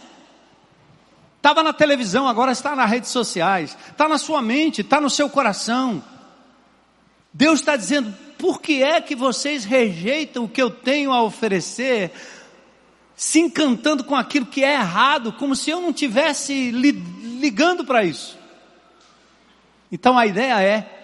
Estava 1.42 1.64
na 1.64 1.72
televisão, 1.72 2.28
agora 2.28 2.52
está 2.52 2.76
nas 2.76 2.88
redes 2.88 3.10
sociais. 3.10 3.76
Está 3.90 4.08
na 4.08 4.16
sua 4.16 4.40
mente, 4.40 4.82
está 4.82 5.00
no 5.00 5.10
seu 5.10 5.28
coração. 5.28 6.00
Deus 7.32 7.58
está 7.58 7.74
dizendo: 7.74 8.14
por 8.38 8.60
que 8.60 8.80
é 8.80 9.00
que 9.00 9.16
vocês 9.16 9.64
rejeitam 9.64 10.44
o 10.44 10.48
que 10.48 10.62
eu 10.62 10.70
tenho 10.70 11.12
a 11.12 11.20
oferecer? 11.22 12.12
se 13.14 13.38
encantando 13.38 14.02
com 14.02 14.16
aquilo 14.16 14.46
que 14.46 14.64
é 14.64 14.74
errado, 14.74 15.32
como 15.34 15.54
se 15.54 15.70
eu 15.70 15.80
não 15.80 15.92
tivesse 15.92 16.72
ligando 16.72 17.84
para 17.84 18.04
isso. 18.04 18.36
Então 19.92 20.18
a 20.18 20.26
ideia 20.26 20.60
é 20.60 20.98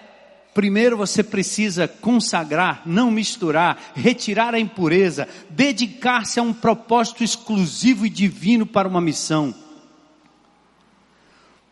Primeiro 0.54 0.96
você 0.96 1.22
precisa 1.22 1.86
consagrar, 1.86 2.82
não 2.84 3.12
misturar, 3.12 3.92
retirar 3.94 4.54
a 4.54 4.58
impureza, 4.58 5.28
dedicar-se 5.48 6.40
a 6.40 6.42
um 6.42 6.52
propósito 6.52 7.22
exclusivo 7.22 8.04
e 8.04 8.10
divino 8.10 8.66
para 8.66 8.88
uma 8.88 9.00
missão. 9.00 9.54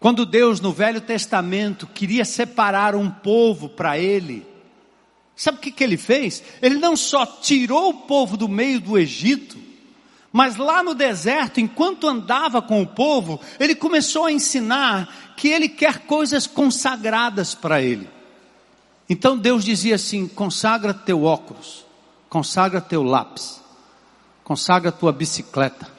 Quando 0.07 0.25
Deus 0.25 0.61
no 0.61 0.73
Velho 0.73 1.01
Testamento 1.01 1.85
queria 1.85 2.25
separar 2.25 2.95
um 2.95 3.11
povo 3.11 3.69
para 3.69 3.99
Ele, 3.99 4.47
sabe 5.35 5.59
o 5.59 5.61
que, 5.61 5.73
que 5.73 5.83
Ele 5.83 5.97
fez? 5.97 6.45
Ele 6.63 6.77
não 6.77 6.97
só 6.97 7.27
tirou 7.27 7.91
o 7.91 7.95
povo 8.03 8.37
do 8.37 8.49
meio 8.49 8.81
do 8.81 8.97
Egito, 8.97 9.59
mas 10.33 10.55
lá 10.55 10.81
no 10.81 10.95
deserto, 10.95 11.59
enquanto 11.59 12.07
andava 12.07 12.63
com 12.63 12.81
o 12.81 12.87
povo, 12.87 13.41
Ele 13.59 13.75
começou 13.75 14.27
a 14.27 14.33
ensinar 14.33 15.35
que 15.37 15.49
Ele 15.49 15.69
quer 15.69 15.99
coisas 16.07 16.47
consagradas 16.47 17.53
para 17.57 17.83
Ele. 17.83 18.09
Então 19.09 19.37
Deus 19.37 19.65
dizia 19.65 19.97
assim: 19.97 20.29
consagra 20.29 20.95
teu 20.95 21.25
óculos, 21.25 21.85
consagra 22.29 22.81
teu 22.81 23.03
lápis, 23.03 23.61
consagra 24.45 24.93
tua 24.93 25.11
bicicleta. 25.11 25.96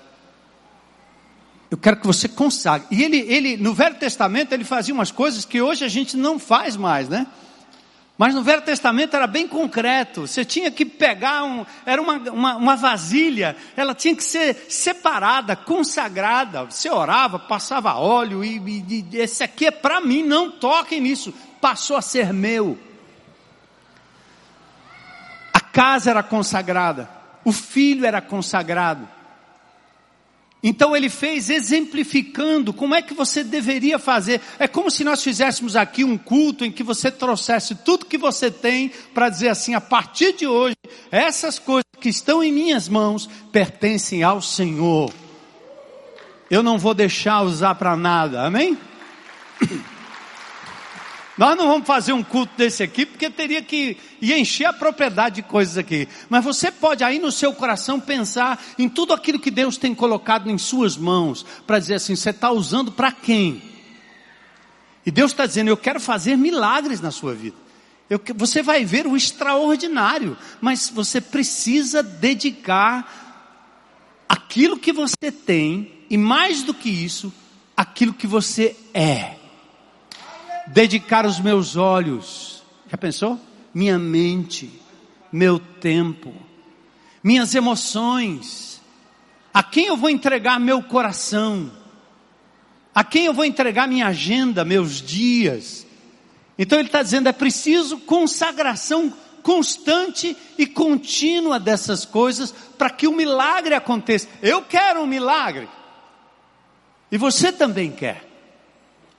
Eu 1.69 1.77
quero 1.77 1.97
que 1.97 2.07
você 2.07 2.27
consagre. 2.27 2.87
E 2.89 3.03
ele, 3.03 3.17
ele, 3.27 3.57
no 3.57 3.73
Velho 3.73 3.95
Testamento, 3.95 4.53
ele 4.53 4.63
fazia 4.63 4.93
umas 4.93 5.11
coisas 5.11 5.45
que 5.45 5.61
hoje 5.61 5.83
a 5.83 5.87
gente 5.87 6.15
não 6.15 6.39
faz 6.39 6.77
mais, 6.77 7.09
né? 7.09 7.27
Mas 8.17 8.33
no 8.33 8.41
Velho 8.41 8.61
Testamento 8.61 9.15
era 9.15 9.27
bem 9.27 9.47
concreto. 9.47 10.27
Você 10.27 10.43
tinha 10.43 10.71
que 10.71 10.85
pegar 10.85 11.43
um, 11.43 11.65
era 11.85 12.01
uma, 12.01 12.17
uma, 12.31 12.55
uma 12.55 12.75
vasilha, 12.75 13.55
ela 13.75 13.93
tinha 13.93 14.15
que 14.15 14.23
ser 14.23 14.65
separada, 14.69 15.55
consagrada. 15.55 16.63
Você 16.63 16.89
orava, 16.89 17.37
passava 17.37 17.95
óleo 17.95 18.43
e, 18.43 18.57
e, 18.57 19.05
e 19.11 19.17
esse 19.17 19.43
aqui 19.43 19.67
é 19.67 19.71
para 19.71 20.01
mim, 20.01 20.23
não 20.23 20.49
toquem 20.49 21.01
nisso. 21.01 21.33
Passou 21.61 21.97
a 21.97 22.01
ser 22.01 22.33
meu 22.33 22.77
casa 25.77 26.09
era 26.09 26.23
consagrada, 26.23 27.07
o 27.45 27.51
filho 27.51 28.03
era 28.03 28.19
consagrado. 28.19 29.07
Então 30.61 30.95
ele 30.95 31.09
fez 31.09 31.49
exemplificando 31.49 32.73
como 32.73 32.95
é 32.95 33.01
que 33.01 33.13
você 33.13 33.43
deveria 33.43 33.99
fazer. 33.99 34.41
É 34.57 34.67
como 34.67 34.89
se 34.89 35.03
nós 35.03 35.23
fizéssemos 35.23 35.75
aqui 35.75 36.03
um 36.03 36.17
culto 36.17 36.65
em 36.65 36.71
que 36.71 36.83
você 36.83 37.11
trouxesse 37.11 37.75
tudo 37.75 38.05
que 38.05 38.17
você 38.17 38.49
tem 38.49 38.91
para 39.13 39.29
dizer 39.29 39.49
assim: 39.49 39.75
a 39.75 39.81
partir 39.81 40.33
de 40.33 40.47
hoje, 40.47 40.75
essas 41.11 41.59
coisas 41.59 41.85
que 41.99 42.09
estão 42.09 42.43
em 42.43 42.51
minhas 42.51 42.89
mãos 42.89 43.29
pertencem 43.51 44.23
ao 44.23 44.41
Senhor. 44.41 45.11
Eu 46.49 46.63
não 46.63 46.77
vou 46.77 46.93
deixar 46.93 47.43
usar 47.43 47.75
para 47.75 47.95
nada, 47.95 48.45
amém? 48.45 48.77
Nós 51.37 51.55
não 51.55 51.67
vamos 51.67 51.85
fazer 51.85 52.13
um 52.13 52.23
culto 52.23 52.51
desse 52.57 52.81
aqui, 52.81 53.05
porque 53.05 53.29
teria 53.29 53.61
que 53.61 53.95
encher 54.19 54.65
a 54.65 54.73
propriedade 54.73 55.35
de 55.35 55.41
coisas 55.43 55.77
aqui. 55.77 56.07
Mas 56.29 56.43
você 56.43 56.71
pode 56.71 57.03
aí 57.03 57.19
no 57.19 57.31
seu 57.31 57.53
coração 57.53 57.99
pensar 57.99 58.59
em 58.77 58.89
tudo 58.89 59.13
aquilo 59.13 59.39
que 59.39 59.51
Deus 59.51 59.77
tem 59.77 59.93
colocado 59.93 60.49
em 60.49 60.57
suas 60.57 60.97
mãos, 60.97 61.45
para 61.67 61.77
dizer 61.77 61.95
assim, 61.95 62.15
você 62.15 62.31
está 62.31 62.51
usando 62.51 62.91
para 62.91 63.11
quem? 63.11 63.61
E 65.05 65.11
Deus 65.11 65.31
está 65.31 65.45
dizendo, 65.45 65.69
eu 65.69 65.77
quero 65.77 65.99
fazer 65.99 66.35
milagres 66.35 66.99
na 66.99 67.11
sua 67.11 67.35
vida. 67.35 67.55
Eu, 68.09 68.19
você 68.35 68.63
vai 68.63 68.83
ver 68.83 69.05
o 69.05 69.15
extraordinário, 69.15 70.35
mas 70.59 70.89
você 70.89 71.21
precisa 71.21 72.01
dedicar 72.01 74.25
aquilo 74.27 74.79
que 74.79 74.91
você 74.91 75.31
tem, 75.31 75.91
e 76.09 76.17
mais 76.17 76.63
do 76.63 76.73
que 76.73 76.89
isso, 76.89 77.31
aquilo 77.75 78.11
que 78.11 78.25
você 78.25 78.75
é 78.91 79.36
dedicar 80.67 81.25
os 81.25 81.39
meus 81.39 81.75
olhos, 81.75 82.63
já 82.89 82.97
pensou? 82.97 83.39
Minha 83.73 83.97
mente, 83.97 84.69
meu 85.31 85.59
tempo, 85.59 86.33
minhas 87.23 87.53
emoções, 87.53 88.81
a 89.53 89.63
quem 89.63 89.85
eu 89.85 89.97
vou 89.97 90.09
entregar 90.09 90.59
meu 90.59 90.81
coração, 90.81 91.71
a 92.93 93.03
quem 93.03 93.25
eu 93.25 93.33
vou 93.33 93.45
entregar 93.45 93.87
minha 93.87 94.07
agenda, 94.07 94.65
meus 94.65 95.01
dias. 95.01 95.85
Então 96.57 96.79
ele 96.79 96.87
está 96.87 97.03
dizendo, 97.03 97.29
é 97.29 97.33
preciso 97.33 97.99
consagração 97.99 99.13
constante 99.43 100.35
e 100.57 100.67
contínua 100.67 101.57
dessas 101.57 102.03
coisas 102.03 102.51
para 102.77 102.89
que 102.89 103.07
o 103.07 103.13
milagre 103.13 103.73
aconteça. 103.73 104.27
Eu 104.41 104.61
quero 104.61 105.01
um 105.01 105.07
milagre. 105.07 105.69
E 107.09 107.17
você 107.17 107.51
também 107.51 107.91
quer. 107.91 108.26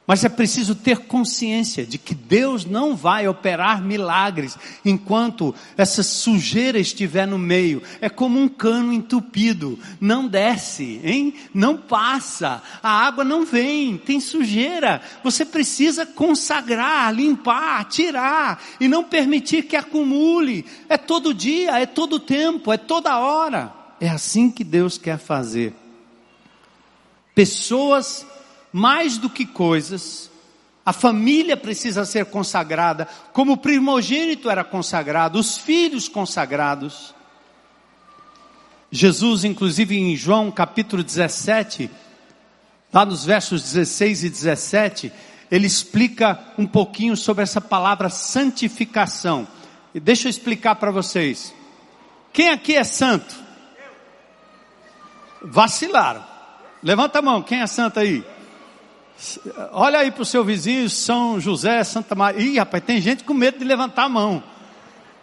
Mas 0.09 0.25
é 0.25 0.29
preciso 0.31 0.75
ter 0.75 1.01
consciência 1.01 1.85
de 1.85 1.99
que 1.99 2.15
Deus 2.15 2.65
não 2.65 2.97
vai 2.97 3.29
operar 3.29 3.83
milagres 3.83 4.57
enquanto 4.83 5.55
essa 5.77 6.03
sujeira 6.03 6.79
estiver 6.79 7.27
no 7.27 7.37
meio. 7.37 7.83
É 8.01 8.09
como 8.09 8.41
um 8.41 8.49
cano 8.49 8.91
entupido, 8.91 9.79
não 10.01 10.27
desce, 10.27 10.99
hein? 11.05 11.35
Não 11.53 11.77
passa, 11.77 12.63
a 12.83 12.89
água 12.89 13.23
não 13.23 13.45
vem, 13.45 13.99
tem 13.99 14.19
sujeira. 14.19 15.03
Você 15.23 15.45
precisa 15.45 16.07
consagrar, 16.07 17.15
limpar, 17.15 17.85
tirar 17.85 18.63
e 18.81 18.89
não 18.89 19.05
permitir 19.05 19.65
que 19.65 19.77
acumule. 19.77 20.65
É 20.89 20.97
todo 20.97 21.35
dia, 21.35 21.79
é 21.79 21.85
todo 21.85 22.19
tempo, 22.19 22.73
é 22.73 22.79
toda 22.79 23.19
hora. 23.19 23.75
É 24.01 24.09
assim 24.09 24.51
que 24.51 24.65
Deus 24.65 24.97
quer 24.97 25.19
fazer. 25.19 25.75
Pessoas 27.35 28.27
mais 28.73 29.19
do 29.19 29.31
que 29.31 29.47
coisas, 29.47 30.31
a 30.89 30.93
família 30.93 31.55
precisa 31.55 32.07
ser 32.07 32.25
consagrada, 32.27 33.07
como 33.33 33.53
o 33.53 33.57
primogênito 33.59 34.49
era 34.49 34.65
consagrado, 34.65 35.39
os 35.39 35.59
filhos 35.59 36.09
consagrados. 36.09 37.15
Jesus, 38.91 39.45
inclusive 39.45 39.99
em 39.99 40.17
João 40.17 40.51
capítulo 40.51 41.03
17, 41.03 41.91
lá 42.91 43.05
nos 43.05 43.23
versos 43.23 43.63
16 43.63 44.25
e 44.25 44.31
17, 44.31 45.13
ele 45.51 45.67
explica 45.67 46.39
um 46.57 46.67
pouquinho 46.67 47.17
sobre 47.19 47.43
essa 47.43 47.61
palavra 47.61 48.09
santificação. 48.09 49.47
E 49.95 50.01
deixa 50.01 50.27
eu 50.29 50.31
explicar 50.31 50.77
para 50.77 50.91
vocês. 50.91 51.55
Quem 52.33 52.49
aqui 52.49 52.77
é 52.77 52.85
santo? 52.85 53.35
Vacilaram. 55.43 56.25
Levanta 56.83 57.19
a 57.19 57.23
mão, 57.23 57.43
quem 57.43 57.61
é 57.61 57.67
santo 57.67 58.01
aí? 58.01 58.25
Olha 59.73 59.99
aí 59.99 60.11
para 60.11 60.23
o 60.23 60.27
seu 60.27 60.45
vizinho, 60.45 60.89
São 60.89 61.41
José, 61.41 61.83
Santa 61.83 62.15
Maria. 62.15 62.41
Ih, 62.41 62.59
rapaz, 62.59 62.85
tem 62.85 63.01
gente 63.01 63.25
com 63.25 63.35
medo 63.35 63.59
de 63.59 63.65
levantar 63.65 64.05
a 64.05 64.09
mão. 64.09 64.43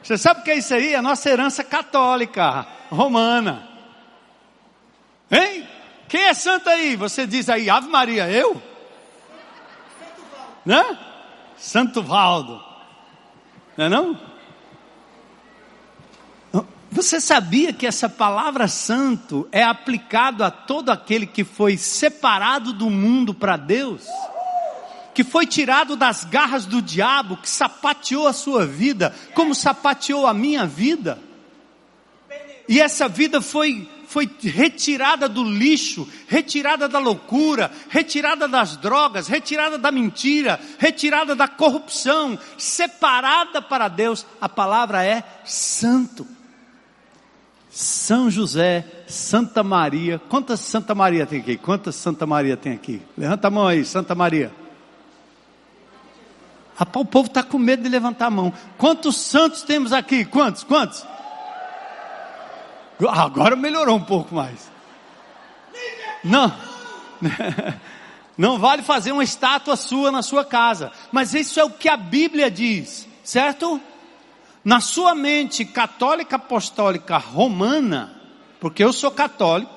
Você 0.04 0.18
sabe 0.18 0.42
o 0.42 0.44
que 0.44 0.52
é 0.52 0.58
isso 0.58 0.74
aí? 0.74 0.94
É 0.94 0.98
a 0.98 1.02
nossa 1.02 1.30
herança 1.30 1.64
católica, 1.64 2.68
romana. 2.90 3.68
Hein? 5.32 5.68
Quem 6.08 6.26
é 6.26 6.34
santo 6.34 6.70
aí? 6.70 6.96
Você 6.96 7.26
diz 7.26 7.50
aí, 7.50 7.70
Ave 7.70 7.88
Maria, 7.88 8.30
eu? 8.30 8.62
Né? 10.66 10.98
Santo 11.58 12.04
Valdo. 12.04 12.64
Não 13.78 13.86
é 13.86 13.90
não? 13.90 14.35
Você 16.96 17.20
sabia 17.20 17.74
que 17.74 17.86
essa 17.86 18.08
palavra 18.08 18.70
santo 18.70 19.50
é 19.52 19.62
aplicado 19.62 20.46
a 20.46 20.50
todo 20.50 20.92
aquele 20.92 21.28
que 21.28 21.44
foi 21.44 21.76
separado 21.76 22.72
do 22.72 22.90
mundo 22.90 23.34
para 23.34 23.58
Deus? 23.58 24.04
Que 25.14 25.22
foi 25.22 25.46
tirado 25.46 25.98
das 25.98 26.24
garras 26.24 26.66
do 26.66 26.82
diabo, 26.82 27.36
que 27.36 27.50
sapateou 27.50 28.30
a 28.30 28.34
sua 28.34 28.66
vida, 28.66 29.14
como 29.34 29.54
sapateou 29.54 30.26
a 30.26 30.34
minha 30.34 30.66
vida. 30.66 31.20
E 32.68 32.80
essa 32.80 33.10
vida 33.10 33.42
foi 33.42 33.90
foi 34.08 34.30
retirada 34.42 35.28
do 35.28 35.44
lixo, 35.44 36.08
retirada 36.28 36.88
da 36.88 37.00
loucura, 37.00 37.70
retirada 37.90 38.48
das 38.48 38.78
drogas, 38.78 39.28
retirada 39.28 39.78
da 39.78 39.92
mentira, 39.92 40.58
retirada 40.78 41.36
da 41.36 41.50
corrupção, 41.50 42.40
separada 42.58 43.62
para 43.62 43.90
Deus. 43.90 44.26
A 44.40 44.48
palavra 44.48 45.04
é 45.04 45.22
santo. 45.44 46.35
São 47.76 48.32
José, 48.32 48.86
Santa 49.06 49.62
Maria. 49.62 50.18
Quantas 50.30 50.62
Santa 50.62 50.96
Maria 50.96 51.26
tem 51.26 51.42
aqui? 51.42 51.58
Quantas 51.58 51.96
Santa 51.96 52.26
Maria 52.26 52.56
tem 52.56 52.72
aqui? 52.72 53.02
Levanta 53.18 53.50
a 53.50 53.52
mão 53.52 53.68
aí, 53.68 53.84
Santa 53.84 54.16
Maria. 54.16 54.50
Rapaz, 56.74 57.06
o 57.06 57.10
povo 57.10 57.28
está 57.28 57.44
com 57.44 57.58
medo 57.58 57.84
de 57.84 57.90
levantar 57.90 58.28
a 58.28 58.30
mão. 58.30 58.54
Quantos 58.78 59.18
santos 59.18 59.62
temos 59.64 59.92
aqui? 59.92 60.24
Quantos? 60.24 60.64
Quantos? 60.64 61.06
Agora 63.10 63.58
melhorou 63.58 63.98
um 63.98 64.04
pouco 64.06 64.34
mais. 64.34 64.72
Não. 66.24 66.56
Não 68.38 68.58
vale 68.58 68.84
fazer 68.84 69.12
uma 69.12 69.24
estátua 69.24 69.76
sua 69.76 70.14
na 70.14 70.22
sua 70.22 70.46
casa. 70.46 70.94
Mas 71.12 71.34
isso 71.34 71.60
é 71.60 71.66
o 71.66 71.72
que 71.72 71.90
a 71.90 71.98
Bíblia 71.98 72.50
diz, 72.50 73.06
certo? 73.22 73.82
Na 74.66 74.82
sua 74.82 75.14
mente 75.14 75.64
católica 75.64 76.38
apostólica 76.38 77.18
romana, 77.18 78.20
porque 78.60 78.84
eu 78.84 78.92
sou 78.92 79.12
católico, 79.12 79.76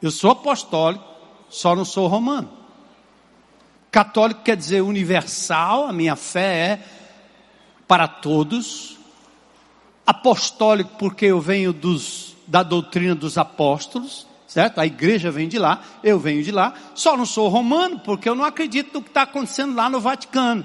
Eu 0.00 0.10
sou 0.10 0.30
apostólico, 0.30 1.02
só 1.48 1.74
não 1.74 1.84
sou 1.84 2.06
romano. 2.06 2.50
Católico 3.90 4.42
quer 4.42 4.54
dizer 4.54 4.82
universal, 4.82 5.86
a 5.86 5.92
minha 5.92 6.14
fé 6.14 6.54
é 6.54 6.84
para 7.88 8.06
todos. 8.06 8.98
Apostólico, 10.06 10.90
porque 10.98 11.24
eu 11.24 11.40
venho 11.40 11.72
dos, 11.72 12.36
da 12.46 12.62
doutrina 12.62 13.14
dos 13.14 13.38
apóstolos, 13.38 14.26
certo? 14.46 14.80
A 14.80 14.86
igreja 14.86 15.30
vem 15.30 15.48
de 15.48 15.58
lá, 15.58 15.80
eu 16.04 16.20
venho 16.20 16.42
de 16.42 16.52
lá. 16.52 16.74
Só 16.94 17.16
não 17.16 17.24
sou 17.24 17.48
romano, 17.48 17.98
porque 18.00 18.28
eu 18.28 18.34
não 18.34 18.44
acredito 18.44 18.92
no 18.92 19.02
que 19.02 19.08
está 19.08 19.22
acontecendo 19.22 19.74
lá 19.74 19.88
no 19.88 19.98
Vaticano. 19.98 20.64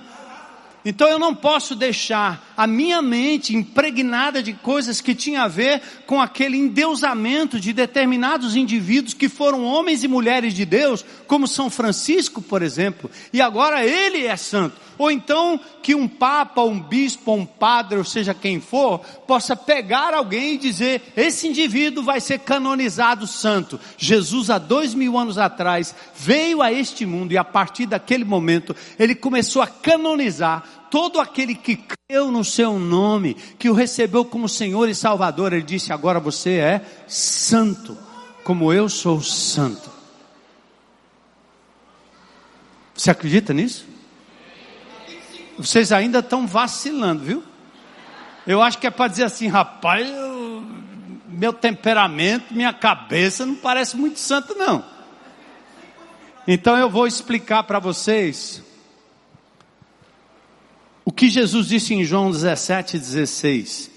Então 0.83 1.07
eu 1.07 1.19
não 1.19 1.35
posso 1.35 1.75
deixar 1.75 2.53
a 2.57 2.65
minha 2.65 3.01
mente 3.01 3.55
impregnada 3.55 4.41
de 4.41 4.53
coisas 4.53 4.99
que 4.99 5.13
tinha 5.13 5.43
a 5.43 5.47
ver 5.47 5.81
com 6.07 6.19
aquele 6.19 6.57
endeusamento 6.57 7.59
de 7.59 7.71
determinados 7.71 8.55
indivíduos 8.55 9.13
que 9.13 9.29
foram 9.29 9.63
homens 9.63 10.03
e 10.03 10.07
mulheres 10.07 10.53
de 10.53 10.65
Deus, 10.65 11.05
como 11.27 11.47
São 11.47 11.69
Francisco, 11.69 12.41
por 12.41 12.61
exemplo, 12.63 13.11
e 13.31 13.41
agora 13.41 13.85
ele 13.85 14.25
é 14.25 14.35
santo. 14.35 14.75
Ou 14.97 15.09
então 15.09 15.59
que 15.81 15.95
um 15.95 16.07
papa, 16.07 16.61
um 16.61 16.79
bispo, 16.79 17.33
um 17.33 17.45
padre, 17.45 17.97
ou 17.97 18.03
seja 18.03 18.33
quem 18.33 18.59
for, 18.59 18.99
possa 19.27 19.55
pegar 19.55 20.13
alguém 20.13 20.53
e 20.53 20.57
dizer: 20.57 21.01
esse 21.15 21.47
indivíduo 21.47 22.03
vai 22.03 22.19
ser 22.19 22.39
canonizado 22.39 23.25
santo. 23.27 23.79
Jesus, 23.97 24.49
há 24.49 24.57
dois 24.57 24.93
mil 24.93 25.17
anos 25.17 25.37
atrás, 25.37 25.95
veio 26.15 26.61
a 26.61 26.71
este 26.71 27.05
mundo 27.05 27.31
e 27.31 27.37
a 27.37 27.43
partir 27.43 27.85
daquele 27.85 28.23
momento 28.23 28.75
ele 28.99 29.15
começou 29.15 29.61
a 29.61 29.67
canonizar 29.67 30.63
todo 30.91 31.19
aquele 31.19 31.55
que 31.55 31.79
creu 32.09 32.29
no 32.29 32.43
seu 32.43 32.77
nome, 32.77 33.35
que 33.57 33.69
o 33.69 33.73
recebeu 33.73 34.25
como 34.25 34.49
Senhor 34.49 34.89
e 34.89 34.93
Salvador, 34.93 35.53
ele 35.53 35.63
disse: 35.63 35.93
agora 35.93 36.19
você 36.19 36.51
é 36.57 36.85
santo, 37.07 37.97
como 38.43 38.71
eu 38.73 38.89
sou 38.89 39.21
santo. 39.21 39.89
Você 42.93 43.09
acredita 43.09 43.53
nisso? 43.53 43.90
Vocês 45.61 45.91
ainda 45.91 46.19
estão 46.19 46.47
vacilando, 46.47 47.23
viu? 47.23 47.43
Eu 48.45 48.61
acho 48.61 48.77
que 48.79 48.87
é 48.87 48.89
para 48.89 49.07
dizer 49.07 49.25
assim, 49.25 49.47
rapaz, 49.47 50.09
eu, 50.09 50.65
meu 51.27 51.53
temperamento, 51.53 52.53
minha 52.53 52.73
cabeça 52.73 53.45
não 53.45 53.55
parece 53.55 53.95
muito 53.95 54.19
santo, 54.19 54.55
não. 54.55 54.83
Então 56.47 56.75
eu 56.77 56.89
vou 56.89 57.05
explicar 57.05 57.63
para 57.63 57.79
vocês 57.79 58.63
o 61.05 61.11
que 61.11 61.29
Jesus 61.29 61.67
disse 61.67 61.93
em 61.93 62.03
João 62.03 62.31
17, 62.31 62.97
16. 62.97 63.91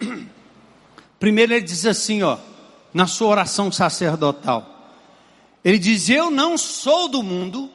Primeiro 1.18 1.54
ele 1.54 1.64
diz 1.64 1.86
assim, 1.86 2.22
ó, 2.22 2.36
na 2.92 3.06
sua 3.06 3.28
oração 3.28 3.72
sacerdotal. 3.72 4.92
Ele 5.64 5.78
diz: 5.78 6.08
Eu 6.08 6.30
não 6.30 6.56
sou 6.56 7.08
do 7.08 7.22
mundo, 7.22 7.70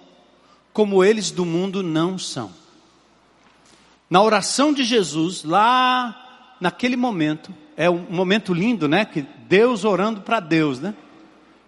como 0.72 1.04
eles 1.04 1.32
do 1.32 1.46
mundo 1.46 1.84
não 1.84 2.18
são. 2.18 2.63
Na 4.14 4.22
oração 4.22 4.72
de 4.72 4.84
Jesus, 4.84 5.44
lá 5.44 6.56
naquele 6.62 6.96
momento, 6.96 7.52
é 7.76 7.90
um 7.90 8.06
momento 8.12 8.54
lindo, 8.54 8.88
né? 8.88 9.06
Que 9.06 9.26
Deus 9.50 9.84
orando 9.84 10.22
para 10.22 10.40
Deus, 10.40 10.80
né? 10.80 10.94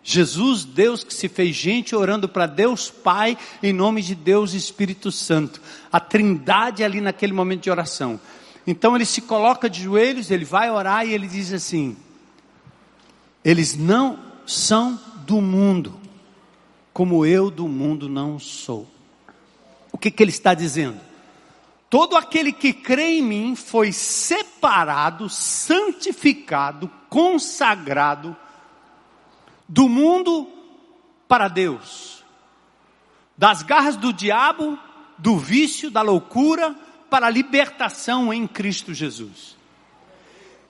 Jesus, 0.04 0.64
Deus 0.64 1.04
que 1.04 1.12
se 1.12 1.28
fez 1.28 1.56
gente, 1.56 1.96
orando 1.96 2.30
para 2.30 2.46
Deus 2.46 2.92
Pai, 2.92 3.36
em 3.64 3.74
nome 3.74 4.04
de 4.04 4.14
Deus 4.14 4.54
Espírito 4.54 5.12
Santo. 5.12 5.60
A 5.92 6.00
trindade 6.00 6.84
ali 6.84 7.02
naquele 7.02 7.34
momento 7.34 7.64
de 7.64 7.72
oração. 7.72 8.20
Então 8.68 8.96
ele 8.96 9.06
se 9.06 9.22
coloca 9.24 9.68
de 9.68 9.82
joelhos, 9.82 10.30
ele 10.30 10.46
vai 10.46 10.70
orar 10.70 11.04
e 11.04 11.16
ele 11.16 11.28
diz 11.28 11.52
assim: 11.52 11.98
Eles 13.44 13.76
não 13.76 14.20
são 14.46 15.00
do 15.26 15.42
mundo, 15.42 16.00
como 16.94 17.26
eu 17.26 17.50
do 17.50 17.68
mundo 17.68 18.08
não 18.08 18.38
sou. 18.38 18.88
O 19.92 19.98
que, 19.98 20.12
que 20.12 20.22
ele 20.22 20.30
está 20.30 20.54
dizendo? 20.54 21.15
Todo 21.90 22.18
aquele 22.18 22.52
que 22.52 22.74
crê 22.74 23.20
em 23.20 23.22
mim 23.22 23.56
foi 23.56 23.92
separado, 23.92 25.30
santificado, 25.30 26.92
consagrado, 27.10 28.36
do 29.68 29.90
mundo 29.90 30.48
para 31.28 31.48
Deus, 31.48 32.24
das 33.38 33.64
garras 33.64 33.96
do 33.96 34.14
diabo, 34.14 34.78
do 35.18 35.38
vício, 35.38 35.90
da 35.90 36.02
loucura, 36.02 36.76
para 37.10 37.28
a 37.28 37.30
libertação 37.30 38.34
em 38.34 38.46
Cristo 38.48 38.94
Jesus. 38.94 39.56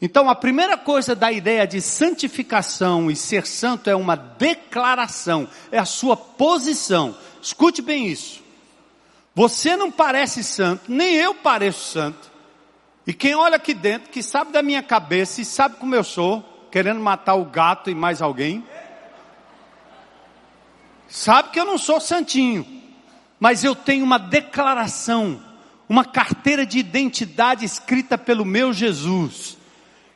Então, 0.01 0.29
a 0.29 0.35
primeira 0.35 0.77
coisa 0.77 1.15
da 1.15 1.31
ideia 1.31 1.65
de 1.65 1.81
santificação 1.81 3.09
e 3.09 3.15
ser 3.15 3.47
santo 3.47 3.89
é 3.89 3.95
uma 3.95 4.15
declaração, 4.15 5.47
é 5.71 5.79
a 5.79 5.85
sua 5.85 6.15
posição. 6.15 7.17
Escute 7.41 7.81
bem 7.81 8.07
isso. 8.07 8.44
Você 9.35 9.75
não 9.75 9.91
parece 9.91 10.43
santo, 10.43 10.91
nem 10.91 11.13
eu 11.13 11.35
pareço 11.35 11.91
santo. 11.91 12.31
E 13.05 13.13
quem 13.13 13.35
olha 13.35 13.57
aqui 13.57 13.73
dentro, 13.73 14.09
que 14.09 14.23
sabe 14.23 14.51
da 14.51 14.63
minha 14.63 14.81
cabeça 14.81 15.41
e 15.41 15.45
sabe 15.45 15.75
como 15.75 15.93
eu 15.93 16.03
sou, 16.03 16.41
querendo 16.71 16.99
matar 16.99 17.35
o 17.35 17.45
gato 17.45 17.89
e 17.89 17.95
mais 17.95 18.21
alguém, 18.21 18.63
Sabe 21.07 21.49
que 21.49 21.59
eu 21.59 21.65
não 21.65 21.77
sou 21.77 21.99
santinho, 21.99 22.65
mas 23.39 23.63
eu 23.63 23.75
tenho 23.75 24.03
uma 24.03 24.17
declaração, 24.17 25.41
uma 25.87 26.03
carteira 26.03 26.65
de 26.65 26.79
identidade 26.79 27.63
escrita 27.63 28.17
pelo 28.17 28.43
meu 28.43 28.73
Jesus. 28.73 29.57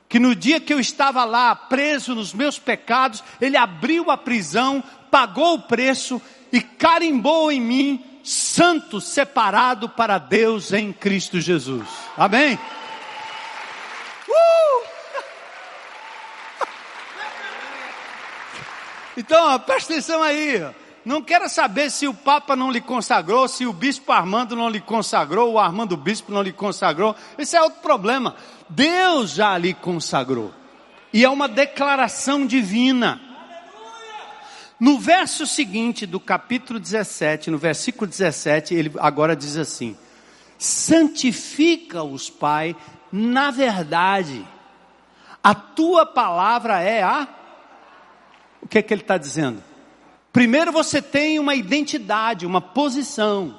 Que 0.07 0.19
no 0.19 0.35
dia 0.35 0.59
que 0.59 0.73
eu 0.73 0.79
estava 0.79 1.23
lá 1.23 1.55
preso 1.55 2.15
nos 2.15 2.33
meus 2.33 2.57
pecados, 2.57 3.23
Ele 3.39 3.55
abriu 3.55 4.09
a 4.09 4.17
prisão, 4.17 4.83
pagou 5.11 5.55
o 5.55 5.61
preço 5.61 6.19
e 6.51 6.59
carimbou 6.59 7.51
em 7.51 7.61
mim, 7.61 8.03
santo, 8.29 9.01
separado 9.01 9.89
para 9.89 10.19
Deus 10.19 10.71
em 10.71 10.93
Cristo 10.93 11.41
Jesus. 11.41 11.87
Amém? 12.15 12.59
Uh! 14.27 14.87
Então, 19.17 19.59
presta 19.59 19.91
atenção 19.91 20.23
aí. 20.23 20.63
Não 21.03 21.21
quero 21.21 21.49
saber 21.49 21.89
se 21.89 22.07
o 22.07 22.13
Papa 22.13 22.55
não 22.55 22.71
lhe 22.71 22.79
consagrou, 22.79 23.47
se 23.47 23.65
o 23.65 23.73
Bispo 23.73 24.11
Armando 24.11 24.55
não 24.55 24.69
lhe 24.69 24.79
consagrou, 24.79 25.53
o 25.53 25.59
Armando 25.59 25.97
Bispo 25.97 26.31
não 26.31 26.41
lhe 26.41 26.53
consagrou. 26.53 27.15
Esse 27.37 27.57
é 27.57 27.61
outro 27.61 27.81
problema. 27.81 28.35
Deus 28.69 29.31
já 29.31 29.57
lhe 29.57 29.73
consagrou. 29.73 30.53
E 31.11 31.25
é 31.25 31.29
uma 31.29 31.49
declaração 31.49 32.45
divina. 32.45 33.28
No 34.79 34.97
verso 34.97 35.45
seguinte 35.45 36.05
do 36.05 36.19
capítulo 36.19 36.79
17, 36.79 37.51
no 37.51 37.57
versículo 37.57 38.07
17, 38.07 38.73
ele 38.73 38.91
agora 38.99 39.35
diz 39.35 39.57
assim: 39.57 39.97
Santifica-os, 40.57 42.29
Pai, 42.29 42.75
na 43.11 43.51
verdade. 43.51 44.45
A 45.43 45.53
tua 45.53 46.05
palavra 46.05 46.81
é 46.81 47.03
a. 47.03 47.27
O 48.61 48.67
que 48.67 48.77
é 48.77 48.81
que 48.81 48.93
ele 48.93 49.01
está 49.01 49.17
dizendo? 49.17 49.63
Primeiro 50.31 50.71
você 50.71 51.01
tem 51.01 51.39
uma 51.39 51.55
identidade, 51.55 52.45
uma 52.45 52.61
posição. 52.61 53.57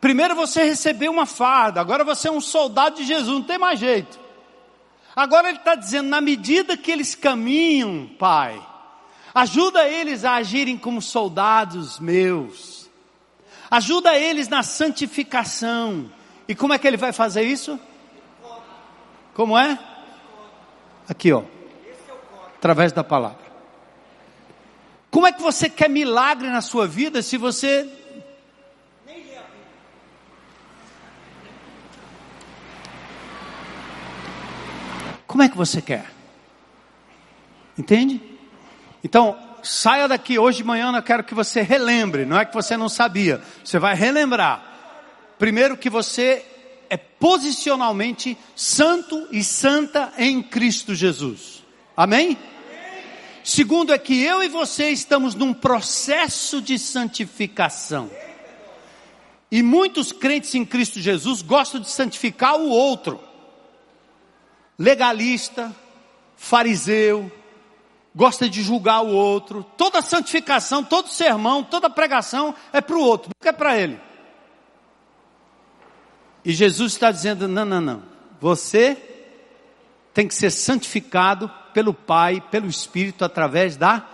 Primeiro 0.00 0.34
você 0.34 0.64
recebeu 0.64 1.10
uma 1.10 1.26
farda, 1.26 1.80
agora 1.80 2.04
você 2.04 2.28
é 2.28 2.30
um 2.30 2.40
soldado 2.40 2.96
de 2.96 3.04
Jesus, 3.04 3.28
não 3.28 3.42
tem 3.42 3.58
mais 3.58 3.78
jeito. 3.78 4.18
Agora 5.14 5.48
ele 5.48 5.58
está 5.58 5.74
dizendo, 5.74 6.08
na 6.08 6.20
medida 6.20 6.76
que 6.76 6.90
eles 6.90 7.14
caminham, 7.14 8.08
Pai, 8.18 8.60
ajuda 9.34 9.88
eles 9.88 10.24
a 10.24 10.34
agirem 10.34 10.76
como 10.76 11.00
soldados 11.00 11.98
meus. 11.98 12.88
Ajuda 13.70 14.18
eles 14.18 14.48
na 14.48 14.62
santificação. 14.62 16.10
E 16.48 16.54
como 16.54 16.72
é 16.72 16.78
que 16.78 16.86
ele 16.86 16.96
vai 16.96 17.12
fazer 17.12 17.42
isso? 17.42 17.78
Como 19.34 19.56
é? 19.56 19.78
Aqui, 21.08 21.32
ó. 21.32 21.44
Através 22.56 22.92
da 22.92 23.04
palavra. 23.04 23.38
Como 25.10 25.26
é 25.26 25.32
que 25.32 25.42
você 25.42 25.68
quer 25.68 25.88
milagre 25.88 26.48
na 26.48 26.60
sua 26.60 26.86
vida 26.86 27.22
se 27.22 27.36
você? 27.36 27.88
Como 35.26 35.42
é 35.42 35.48
que 35.48 35.56
você 35.56 35.80
quer? 35.80 36.10
Entende? 37.78 38.29
Então, 39.02 39.36
saia 39.62 40.06
daqui 40.08 40.38
hoje 40.38 40.58
de 40.58 40.64
manhã, 40.64 40.92
eu 40.94 41.02
quero 41.02 41.24
que 41.24 41.34
você 41.34 41.62
relembre, 41.62 42.24
não 42.24 42.38
é 42.38 42.44
que 42.44 42.54
você 42.54 42.76
não 42.76 42.88
sabia, 42.88 43.40
você 43.64 43.78
vai 43.78 43.94
relembrar. 43.94 44.62
Primeiro 45.38 45.76
que 45.76 45.88
você 45.88 46.44
é 46.88 46.96
posicionalmente 46.96 48.36
santo 48.54 49.28
e 49.30 49.42
santa 49.42 50.12
em 50.18 50.42
Cristo 50.42 50.94
Jesus. 50.94 51.64
Amém? 51.96 52.36
Segundo 53.42 53.92
é 53.92 53.98
que 53.98 54.22
eu 54.22 54.42
e 54.42 54.48
você 54.48 54.90
estamos 54.90 55.34
num 55.34 55.54
processo 55.54 56.60
de 56.60 56.78
santificação. 56.78 58.10
E 59.50 59.62
muitos 59.62 60.12
crentes 60.12 60.54
em 60.54 60.64
Cristo 60.64 61.00
Jesus 61.00 61.42
gostam 61.42 61.80
de 61.80 61.90
santificar 61.90 62.56
o 62.56 62.68
outro. 62.68 63.20
Legalista, 64.78 65.74
fariseu, 66.36 67.30
gosta 68.14 68.48
de 68.48 68.62
julgar 68.62 69.02
o 69.02 69.08
outro. 69.08 69.64
Toda 69.76 70.02
santificação, 70.02 70.82
todo 70.82 71.08
sermão, 71.08 71.62
toda 71.62 71.90
pregação 71.90 72.54
é 72.72 72.80
para 72.80 72.96
o 72.96 73.02
outro, 73.02 73.30
nunca 73.36 73.50
é 73.50 73.52
para 73.52 73.76
ele. 73.76 74.00
E 76.44 76.52
Jesus 76.52 76.92
está 76.92 77.10
dizendo: 77.10 77.46
não, 77.46 77.64
não, 77.64 77.80
não. 77.80 78.02
Você 78.40 78.96
tem 80.12 80.26
que 80.26 80.34
ser 80.34 80.50
santificado 80.50 81.50
pelo 81.72 81.94
Pai, 81.94 82.42
pelo 82.50 82.66
Espírito, 82.66 83.24
através 83.24 83.76
da 83.76 84.04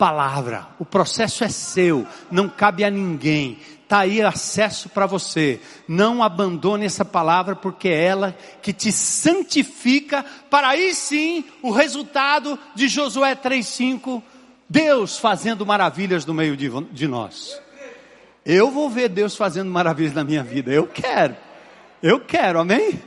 palavra. 0.00 0.66
O 0.78 0.84
processo 0.86 1.44
é 1.44 1.50
seu, 1.50 2.06
não 2.30 2.48
cabe 2.48 2.82
a 2.82 2.90
ninguém. 2.90 3.58
Está 3.82 3.98
aí 3.98 4.22
acesso 4.22 4.88
para 4.88 5.04
você. 5.04 5.60
Não 5.86 6.22
abandone 6.22 6.86
essa 6.86 7.04
palavra, 7.04 7.54
porque 7.54 7.90
é 7.90 8.04
ela 8.04 8.34
que 8.62 8.72
te 8.72 8.90
santifica, 8.90 10.24
para 10.48 10.68
aí 10.68 10.94
sim 10.94 11.44
o 11.60 11.70
resultado 11.70 12.58
de 12.74 12.88
Josué 12.88 13.36
3,5, 13.36 14.22
Deus 14.66 15.18
fazendo 15.18 15.66
maravilhas 15.66 16.24
no 16.24 16.32
meio 16.32 16.56
de, 16.56 16.70
de 16.92 17.06
nós. 17.06 17.60
Eu 18.42 18.70
vou 18.70 18.88
ver 18.88 19.10
Deus 19.10 19.36
fazendo 19.36 19.70
maravilhas 19.70 20.14
na 20.14 20.24
minha 20.24 20.42
vida, 20.42 20.72
eu 20.72 20.86
quero. 20.86 21.36
Eu 22.02 22.20
quero, 22.20 22.58
amém? 22.58 22.98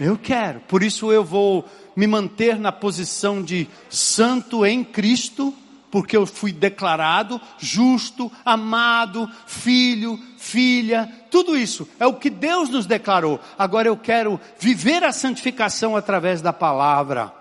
Eu 0.00 0.18
quero. 0.18 0.58
Por 0.60 0.82
isso 0.82 1.12
eu 1.12 1.22
vou 1.22 1.64
me 1.94 2.08
manter 2.08 2.58
na 2.58 2.72
posição 2.72 3.40
de 3.40 3.68
santo 3.88 4.66
em 4.66 4.82
Cristo, 4.82 5.54
porque 5.94 6.16
eu 6.16 6.26
fui 6.26 6.50
declarado 6.52 7.40
justo, 7.56 8.28
amado, 8.44 9.30
filho, 9.46 10.18
filha, 10.36 11.08
tudo 11.30 11.56
isso 11.56 11.88
é 12.00 12.06
o 12.06 12.14
que 12.14 12.28
Deus 12.28 12.68
nos 12.68 12.84
declarou. 12.84 13.38
Agora 13.56 13.86
eu 13.86 13.96
quero 13.96 14.40
viver 14.58 15.04
a 15.04 15.12
santificação 15.12 15.96
através 15.96 16.42
da 16.42 16.52
palavra. 16.52 17.32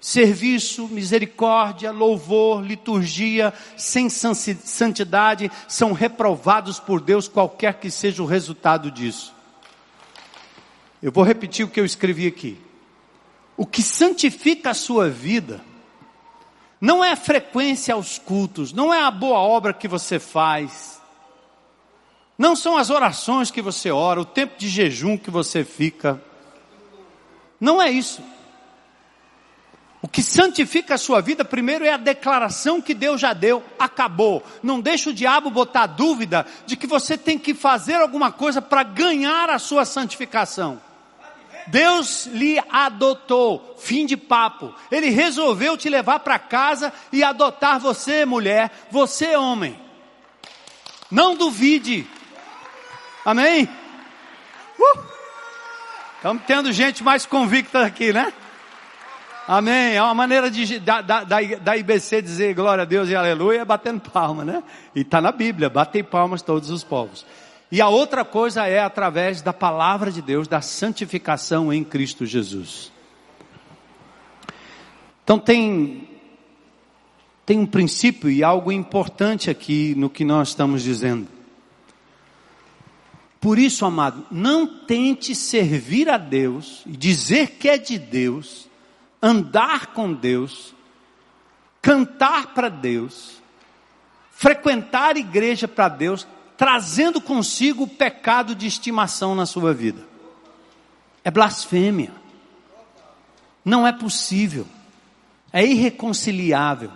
Serviço, 0.00 0.88
misericórdia, 0.88 1.92
louvor, 1.92 2.64
liturgia, 2.64 3.52
sem 3.76 4.08
santidade 4.08 5.52
são 5.68 5.92
reprovados 5.92 6.80
por 6.80 7.02
Deus, 7.02 7.28
qualquer 7.28 7.74
que 7.74 7.90
seja 7.90 8.22
o 8.22 8.26
resultado 8.26 8.90
disso. 8.90 9.34
Eu 11.02 11.12
vou 11.12 11.24
repetir 11.24 11.66
o 11.66 11.68
que 11.68 11.78
eu 11.78 11.84
escrevi 11.84 12.26
aqui. 12.26 12.58
O 13.54 13.66
que 13.66 13.82
santifica 13.82 14.70
a 14.70 14.74
sua 14.74 15.10
vida 15.10 15.60
não 16.80 17.04
é 17.04 17.12
a 17.12 17.16
frequência 17.16 17.94
aos 17.94 18.18
cultos, 18.18 18.72
não 18.72 18.92
é 18.92 19.02
a 19.02 19.10
boa 19.10 19.38
obra 19.38 19.72
que 19.72 19.88
você 19.88 20.18
faz, 20.18 21.00
não 22.38 22.54
são 22.54 22.76
as 22.76 22.90
orações 22.90 23.50
que 23.50 23.62
você 23.62 23.90
ora, 23.90 24.20
o 24.20 24.24
tempo 24.24 24.58
de 24.58 24.68
jejum 24.68 25.16
que 25.16 25.30
você 25.30 25.64
fica. 25.64 26.20
Não 27.58 27.80
é 27.80 27.90
isso. 27.90 28.22
O 30.02 30.08
que 30.08 30.22
santifica 30.22 30.94
a 30.94 30.98
sua 30.98 31.20
vida, 31.20 31.44
primeiro, 31.44 31.84
é 31.84 31.92
a 31.92 31.96
declaração 31.96 32.80
que 32.80 32.92
Deus 32.92 33.20
já 33.20 33.32
deu, 33.32 33.64
acabou. 33.78 34.42
Não 34.62 34.80
deixe 34.80 35.08
o 35.08 35.14
diabo 35.14 35.50
botar 35.50 35.86
dúvida 35.86 36.46
de 36.66 36.76
que 36.76 36.86
você 36.86 37.16
tem 37.16 37.38
que 37.38 37.54
fazer 37.54 37.94
alguma 37.94 38.30
coisa 38.30 38.60
para 38.60 38.82
ganhar 38.82 39.48
a 39.48 39.58
sua 39.58 39.84
santificação. 39.84 40.80
Deus 41.66 42.26
lhe 42.26 42.58
adotou, 42.70 43.76
fim 43.78 44.06
de 44.06 44.16
papo. 44.16 44.74
Ele 44.90 45.10
resolveu 45.10 45.76
te 45.76 45.88
levar 45.88 46.20
para 46.20 46.38
casa 46.38 46.92
e 47.12 47.24
adotar 47.24 47.80
você, 47.80 48.24
mulher, 48.24 48.70
você, 48.90 49.36
homem. 49.36 49.78
Não 51.10 51.34
duvide. 51.34 52.06
Amém? 53.24 53.68
Uh! 54.78 54.98
Estamos 56.16 56.42
tendo 56.46 56.72
gente 56.72 57.04
mais 57.04 57.26
convicta 57.26 57.84
aqui, 57.84 58.12
né? 58.12 58.32
Amém. 59.46 59.94
É 59.94 60.02
uma 60.02 60.14
maneira 60.14 60.50
de, 60.50 60.80
da, 60.80 61.00
da, 61.00 61.22
da 61.22 61.76
IBC 61.76 62.20
dizer 62.20 62.54
glória 62.54 62.82
a 62.82 62.84
Deus 62.84 63.08
e 63.08 63.14
aleluia, 63.14 63.64
batendo 63.64 64.00
palma, 64.10 64.44
né? 64.44 64.62
E 64.94 65.02
está 65.02 65.20
na 65.20 65.30
Bíblia, 65.30 65.70
batem 65.70 66.02
palmas 66.02 66.42
todos 66.42 66.70
os 66.70 66.82
povos. 66.82 67.24
E 67.70 67.80
a 67.80 67.88
outra 67.88 68.24
coisa 68.24 68.66
é 68.66 68.80
através 68.80 69.42
da 69.42 69.52
palavra 69.52 70.10
de 70.12 70.22
Deus, 70.22 70.46
da 70.46 70.60
santificação 70.60 71.72
em 71.72 71.82
Cristo 71.82 72.24
Jesus. 72.24 72.92
Então 75.24 75.38
tem 75.38 76.08
tem 77.44 77.60
um 77.60 77.66
princípio 77.66 78.28
e 78.28 78.42
algo 78.42 78.72
importante 78.72 79.48
aqui 79.48 79.94
no 79.96 80.10
que 80.10 80.24
nós 80.24 80.48
estamos 80.48 80.82
dizendo. 80.82 81.28
Por 83.40 83.56
isso, 83.56 83.86
amado, 83.86 84.26
não 84.32 84.66
tente 84.66 85.32
servir 85.32 86.08
a 86.08 86.18
Deus 86.18 86.82
e 86.84 86.96
dizer 86.96 87.52
que 87.52 87.68
é 87.68 87.78
de 87.78 87.96
Deus, 87.96 88.68
andar 89.22 89.88
com 89.88 90.12
Deus, 90.12 90.74
cantar 91.80 92.52
para 92.52 92.68
Deus, 92.68 93.40
frequentar 94.32 95.16
igreja 95.16 95.68
para 95.68 95.88
Deus, 95.88 96.26
trazendo 96.56 97.20
consigo 97.20 97.84
o 97.84 97.88
pecado 97.88 98.54
de 98.54 98.66
estimação 98.66 99.34
na 99.34 99.46
sua 99.46 99.74
vida. 99.74 100.06
É 101.22 101.30
blasfêmia. 101.30 102.12
Não 103.64 103.86
é 103.86 103.92
possível. 103.92 104.66
É 105.52 105.64
irreconciliável. 105.64 106.90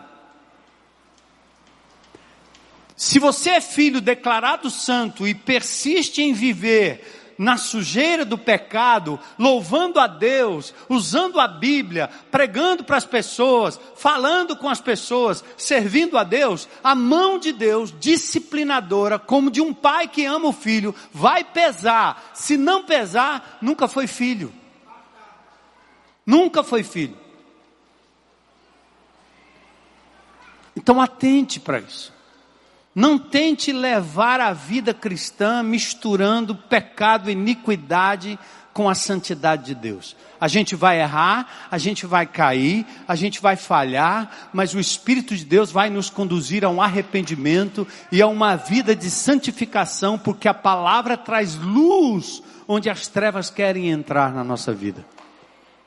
Se 2.97 3.19
você 3.19 3.51
é 3.51 3.61
filho 3.61 4.01
declarado 4.01 4.71
santo 4.71 5.27
e 5.27 5.35
persiste 5.35 6.21
em 6.21 6.33
viver 6.33 7.20
na 7.41 7.57
sujeira 7.57 8.23
do 8.23 8.37
pecado, 8.37 9.19
louvando 9.39 9.99
a 9.99 10.07
Deus, 10.07 10.75
usando 10.91 11.41
a 11.41 11.49
Bíblia, 11.49 12.11
pregando 12.31 12.85
para 12.85 12.99
as 12.99 13.07
pessoas, 13.07 13.81
falando 13.97 14.55
com 14.55 14.69
as 14.69 14.79
pessoas, 14.79 15.43
servindo 15.57 16.19
a 16.19 16.23
Deus, 16.23 16.69
a 16.85 16.95
mão 16.95 17.39
de 17.39 17.51
Deus, 17.51 17.95
disciplinadora, 17.99 19.19
como 19.19 19.51
de 19.51 19.59
um 19.59 19.73
pai 19.73 20.07
que 20.07 20.27
ama 20.27 20.49
o 20.49 20.53
filho, 20.53 20.95
vai 21.15 21.43
pesar. 21.43 22.31
Se 22.35 22.59
não 22.59 22.85
pesar, 22.85 23.57
nunca 23.63 23.89
foi 23.89 24.07
filho. 24.07 24.53
Nunca 26.27 26.63
foi 26.63 26.83
filho. 26.83 27.17
Então 30.77 31.01
atente 31.01 31.59
para 31.59 31.79
isso. 31.79 32.13
Não 32.95 33.19
tente 33.19 33.73
levar 33.73 34.41
a 34.41 34.53
vida 34.53 34.93
cristã 34.93 35.63
misturando 35.63 36.55
pecado 36.55 37.31
e 37.31 37.33
iniquidade 37.33 38.39
com 38.73 38.89
a 38.89 38.95
santidade 38.95 39.65
de 39.67 39.75
Deus. 39.75 40.17
A 40.41 40.49
gente 40.49 40.75
vai 40.75 41.01
errar, 41.01 41.69
a 41.71 41.79
gente 41.79 42.07
vai 42.07 42.27
cair, 42.27 42.87
a 43.07 43.15
gente 43.15 43.41
vai 43.41 43.57
falhar, 43.57 44.51
mas 44.53 44.75
o 44.75 44.81
Espírito 44.81 45.37
de 45.37 45.45
Deus 45.45 45.71
vai 45.71 45.91
nos 45.91 46.09
conduzir 46.09 46.65
a 46.65 46.69
um 46.69 46.81
arrependimento 46.81 47.87
e 48.11 48.23
a 48.23 48.27
uma 48.27 48.57
vida 48.57 48.97
de 48.97 49.11
santificação, 49.11 50.19
porque 50.19 50.49
a 50.49 50.55
palavra 50.55 51.17
traz 51.17 51.57
luz 51.57 52.43
onde 52.67 52.89
as 52.89 53.07
trevas 53.07 53.51
querem 53.51 53.91
entrar 53.91 54.33
na 54.33 54.43
nossa 54.43 54.73
vida. 54.73 55.05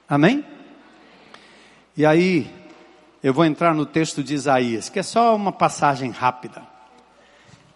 Amém? 0.07 0.45
E 1.97 2.05
aí, 2.05 2.53
eu 3.23 3.33
vou 3.33 3.45
entrar 3.45 3.73
no 3.73 3.85
texto 3.85 4.23
de 4.23 4.33
Isaías, 4.33 4.89
que 4.89 4.99
é 4.99 5.03
só 5.03 5.35
uma 5.35 5.51
passagem 5.51 6.11
rápida. 6.11 6.72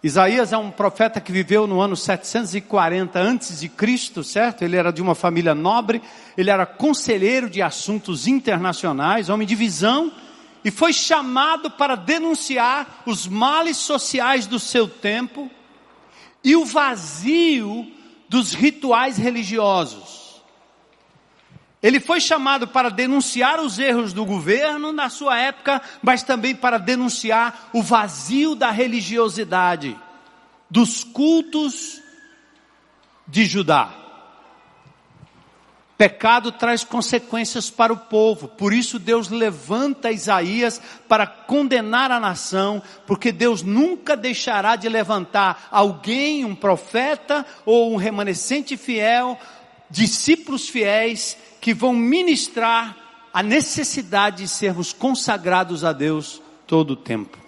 Isaías 0.02 0.52
é 0.52 0.56
um 0.56 0.70
profeta 0.70 1.20
que 1.20 1.32
viveu 1.32 1.66
no 1.66 1.80
ano 1.80 1.96
740 1.96 3.18
antes 3.18 3.60
de 3.60 3.68
Cristo, 3.68 4.22
certo? 4.22 4.62
Ele 4.62 4.76
era 4.76 4.92
de 4.92 5.02
uma 5.02 5.14
família 5.14 5.56
nobre, 5.56 6.00
ele 6.36 6.50
era 6.50 6.64
conselheiro 6.64 7.50
de 7.50 7.60
assuntos 7.60 8.28
internacionais, 8.28 9.28
homem 9.28 9.46
de 9.46 9.56
visão, 9.56 10.12
e 10.64 10.70
foi 10.70 10.92
chamado 10.92 11.70
para 11.70 11.96
denunciar 11.96 13.02
os 13.06 13.26
males 13.26 13.76
sociais 13.76 14.46
do 14.46 14.60
seu 14.60 14.86
tempo 14.86 15.50
e 16.44 16.54
o 16.54 16.64
vazio 16.64 17.86
dos 18.28 18.52
rituais 18.52 19.16
religiosos. 19.16 20.17
Ele 21.82 22.00
foi 22.00 22.20
chamado 22.20 22.66
para 22.66 22.90
denunciar 22.90 23.60
os 23.60 23.78
erros 23.78 24.12
do 24.12 24.24
governo 24.24 24.92
na 24.92 25.08
sua 25.08 25.38
época, 25.38 25.80
mas 26.02 26.24
também 26.24 26.54
para 26.54 26.76
denunciar 26.76 27.70
o 27.72 27.82
vazio 27.82 28.56
da 28.56 28.70
religiosidade, 28.70 29.96
dos 30.68 31.04
cultos 31.04 32.02
de 33.26 33.44
Judá. 33.44 33.94
Pecado 35.96 36.52
traz 36.52 36.84
consequências 36.84 37.70
para 37.70 37.92
o 37.92 37.96
povo, 37.96 38.46
por 38.46 38.72
isso 38.72 39.00
Deus 39.00 39.28
levanta 39.28 40.12
Isaías 40.12 40.80
para 41.08 41.26
condenar 41.26 42.12
a 42.12 42.20
nação, 42.20 42.80
porque 43.04 43.32
Deus 43.32 43.62
nunca 43.62 44.16
deixará 44.16 44.76
de 44.76 44.88
levantar 44.88 45.66
alguém, 45.72 46.44
um 46.44 46.54
profeta 46.54 47.44
ou 47.66 47.92
um 47.92 47.96
remanescente 47.96 48.76
fiel, 48.76 49.36
discípulos 49.90 50.68
fiéis 50.68 51.36
que 51.60 51.74
vão 51.74 51.92
ministrar 51.92 52.96
a 53.32 53.42
necessidade 53.42 54.38
de 54.38 54.48
sermos 54.48 54.92
consagrados 54.92 55.84
a 55.84 55.92
Deus 55.92 56.42
todo 56.66 56.92
o 56.92 56.96
tempo. 56.96 57.38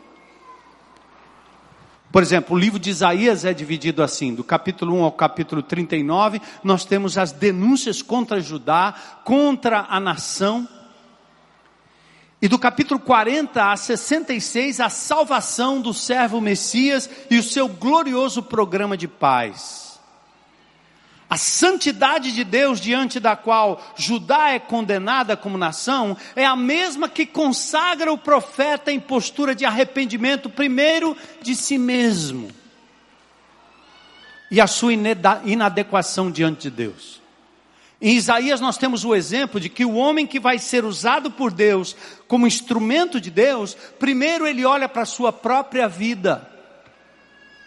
Por 2.12 2.22
exemplo, 2.22 2.56
o 2.56 2.58
livro 2.58 2.78
de 2.78 2.90
Isaías 2.90 3.44
é 3.44 3.54
dividido 3.54 4.02
assim, 4.02 4.34
do 4.34 4.42
capítulo 4.42 4.96
1 4.96 5.04
ao 5.04 5.12
capítulo 5.12 5.62
39, 5.62 6.40
nós 6.64 6.84
temos 6.84 7.16
as 7.16 7.30
denúncias 7.30 8.02
contra 8.02 8.40
Judá, 8.40 8.94
contra 9.24 9.86
a 9.88 10.00
nação. 10.00 10.68
E 12.42 12.48
do 12.48 12.58
capítulo 12.58 12.98
40 12.98 13.70
a 13.70 13.76
66, 13.76 14.80
a 14.80 14.88
salvação 14.88 15.80
do 15.80 15.94
servo 15.94 16.40
Messias 16.40 17.08
e 17.30 17.38
o 17.38 17.42
seu 17.42 17.68
glorioso 17.68 18.42
programa 18.42 18.96
de 18.96 19.06
paz. 19.06 19.89
A 21.30 21.36
santidade 21.36 22.32
de 22.32 22.42
Deus 22.42 22.80
diante 22.80 23.20
da 23.20 23.36
qual 23.36 23.80
Judá 23.96 24.50
é 24.50 24.58
condenada 24.58 25.36
como 25.36 25.56
nação 25.56 26.16
é 26.34 26.44
a 26.44 26.56
mesma 26.56 27.08
que 27.08 27.24
consagra 27.24 28.12
o 28.12 28.18
profeta 28.18 28.90
em 28.90 28.98
postura 28.98 29.54
de 29.54 29.64
arrependimento, 29.64 30.50
primeiro 30.50 31.16
de 31.40 31.54
si 31.54 31.78
mesmo 31.78 32.50
e 34.50 34.60
a 34.60 34.66
sua 34.66 34.92
inadequação 34.92 36.30
diante 36.30 36.62
de 36.62 36.70
Deus. 36.70 37.20
Em 38.02 38.16
Isaías 38.16 38.60
nós 38.60 38.76
temos 38.76 39.04
o 39.04 39.14
exemplo 39.14 39.60
de 39.60 39.68
que 39.68 39.84
o 39.84 39.94
homem 39.94 40.26
que 40.26 40.40
vai 40.40 40.58
ser 40.58 40.84
usado 40.84 41.30
por 41.30 41.52
Deus 41.52 41.94
como 42.26 42.46
instrumento 42.46 43.20
de 43.20 43.30
Deus, 43.30 43.76
primeiro 43.98 44.46
ele 44.46 44.64
olha 44.64 44.88
para 44.88 45.02
a 45.02 45.06
sua 45.06 45.32
própria 45.32 45.86
vida, 45.86 46.50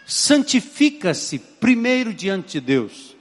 santifica-se 0.06 1.38
primeiro 1.38 2.12
diante 2.12 2.60
de 2.60 2.60
Deus. 2.60 3.13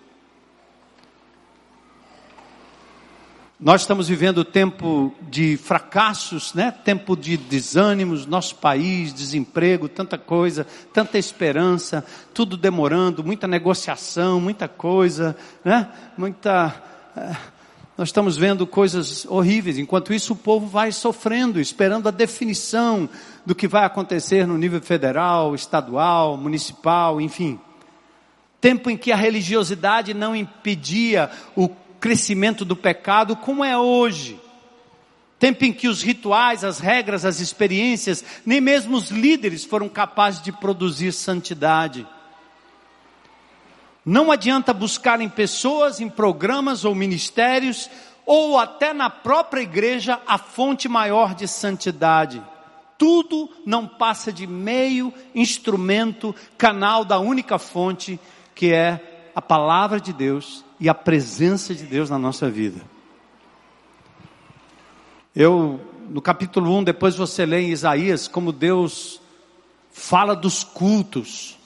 Nós 3.63 3.80
estamos 3.80 4.10
vivendo 4.10 4.43
tempo 4.43 5.15
de 5.30 5.56
fracassos, 5.56 6.54
né? 6.54 6.69
Tempo 6.69 7.15
de 7.15 7.38
desânimos, 7.38 8.26
nosso 8.26 8.58
país, 8.58 9.13
desemprego, 9.13 9.88
tanta 9.88 10.17
coisa, 10.17 10.67
tanta 10.91 11.17
esperança, 11.17 12.06
tudo 12.34 12.58
demorando, 12.58 13.23
muita 13.23 13.47
negociação, 13.47 14.41
muita 14.41 14.67
coisa, 14.67 15.34
né? 15.63 15.88
Muita 16.17 16.76
é, 17.15 17.38
nós 17.97 18.10
estamos 18.10 18.36
vendo 18.36 18.67
coisas 18.67 19.26
horríveis. 19.30 19.78
Enquanto 19.78 20.13
isso, 20.13 20.34
o 20.34 20.36
povo 20.36 20.67
vai 20.67 20.91
sofrendo, 20.91 21.58
esperando 21.58 22.10
a 22.10 22.12
definição 22.12 23.10
do 23.45 23.56
que 23.56 23.65
vai 23.65 23.86
acontecer 23.86 24.45
no 24.45 24.58
nível 24.58 24.82
federal, 24.82 25.56
estadual, 25.56 26.36
municipal, 26.36 27.21
enfim. 27.21 27.58
Tempo 28.60 28.89
em 28.89 28.97
que 28.97 29.12
a 29.12 29.15
religiosidade 29.15 30.13
não 30.13 30.36
impedia 30.36 31.30
o 31.56 31.69
crescimento 32.03 32.65
do 32.65 32.75
pecado, 32.75 33.33
como 33.33 33.63
é 33.63 33.77
hoje. 33.77 34.37
Tempo 35.39 35.63
em 35.63 35.71
que 35.71 35.87
os 35.87 36.03
rituais, 36.03 36.61
as 36.65 36.77
regras, 36.77 37.23
as 37.23 37.39
experiências, 37.39 38.25
nem 38.45 38.59
mesmo 38.59 38.97
os 38.97 39.09
líderes 39.09 39.63
foram 39.63 39.87
capazes 39.87 40.41
de 40.41 40.51
produzir 40.51 41.13
santidade. 41.13 42.05
Não 44.05 44.33
adianta 44.33 44.73
buscar 44.73 45.21
em 45.21 45.29
pessoas, 45.29 46.01
em 46.01 46.09
programas 46.09 46.83
ou 46.83 46.93
ministérios, 46.93 47.89
ou 48.25 48.59
até 48.59 48.91
na 48.93 49.09
própria 49.09 49.61
igreja, 49.61 50.19
a 50.27 50.37
fonte 50.37 50.89
maior 50.89 51.33
de 51.33 51.47
santidade. 51.47 52.43
Tudo 52.97 53.49
não 53.65 53.87
passa 53.87 54.29
de 54.29 54.45
meio, 54.45 55.13
instrumento, 55.33 56.35
canal 56.57 57.05
da 57.05 57.17
única 57.17 57.57
fonte, 57.57 58.19
que 58.53 58.73
é 58.73 59.12
a 59.36 59.41
palavra 59.41 60.00
de 60.00 60.13
Deus 60.13 60.63
e 60.80 60.89
a 60.89 60.93
presença 60.93 61.74
de 61.74 61.84
Deus 61.84 62.10
na 62.10 62.17
nossa 62.17 62.50
vida. 62.50 62.82
Eu, 65.36 65.80
no 66.10 66.22
capítulo 66.22 66.76
1, 66.78 66.84
depois 66.84 67.15
você 67.15 67.46
lê 67.46 67.62
em 67.62 67.72
Isaías 67.72 68.28
como 68.28 68.52
Deus 68.52 69.19
fala 69.91 70.36
dos 70.36 70.63
cultos 70.63 71.58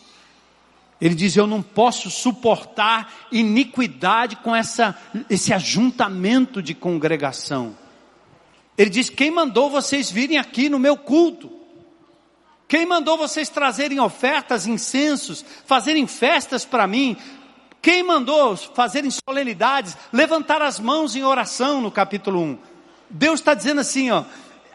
ele 0.99 1.15
diz: 1.15 1.35
Eu 1.35 1.47
não 1.47 1.61
posso 1.61 2.09
suportar 2.09 3.27
iniquidade 3.31 4.35
com 4.37 4.55
essa, 4.55 4.97
esse 5.29 5.53
ajuntamento 5.53 6.61
de 6.61 6.73
congregação. 6.73 7.77
Ele 8.77 8.89
diz: 8.89 9.09
Quem 9.09 9.29
mandou 9.29 9.69
vocês 9.69 10.09
virem 10.09 10.37
aqui 10.37 10.69
no 10.69 10.79
meu 10.79 10.97
culto? 10.97 11.51
Quem 12.67 12.85
mandou 12.85 13.17
vocês 13.17 13.47
trazerem 13.47 13.99
ofertas, 13.99 14.67
incensos, 14.67 15.45
fazerem 15.65 16.05
festas 16.05 16.65
para 16.65 16.85
mim? 16.85 17.15
Quem 17.81 18.03
mandou 18.03 18.55
fazerem 18.57 19.09
solenidades, 19.11 19.95
levantar 20.11 20.61
as 20.61 20.79
mãos 20.79 21.15
em 21.15 21.23
oração 21.23 21.81
no 21.81 21.91
capítulo 21.91 22.41
1? 22.41 22.57
Deus 23.09 23.39
está 23.39 23.53
dizendo 23.53 23.81
assim, 23.81 24.11
ó, 24.11 24.23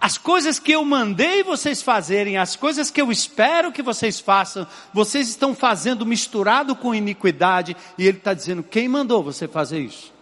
as 0.03 0.19
coisas 0.19 0.59
que 0.59 0.73
eu 0.73 0.85
mandei 0.85 1.45
vocês 1.45 1.81
fazerem, 1.81 2.37
as 2.37 2.57
coisas 2.57 2.91
que 2.91 3.01
eu 3.01 3.13
espero 3.13 3.71
que 3.71 3.83
vocês 3.83 4.19
façam, 4.19 4.67
vocês 4.93 5.29
estão 5.29 5.55
fazendo 5.55 6.05
misturado 6.05 6.75
com 6.75 6.93
iniquidade, 6.93 7.77
e 7.97 8.07
Ele 8.07 8.19
está 8.19 8.35
dizendo: 8.35 8.65
quem 8.65 8.89
mandou 8.89 9.23
você 9.23 9.47
fazer 9.47 9.79
isso? 9.79 10.13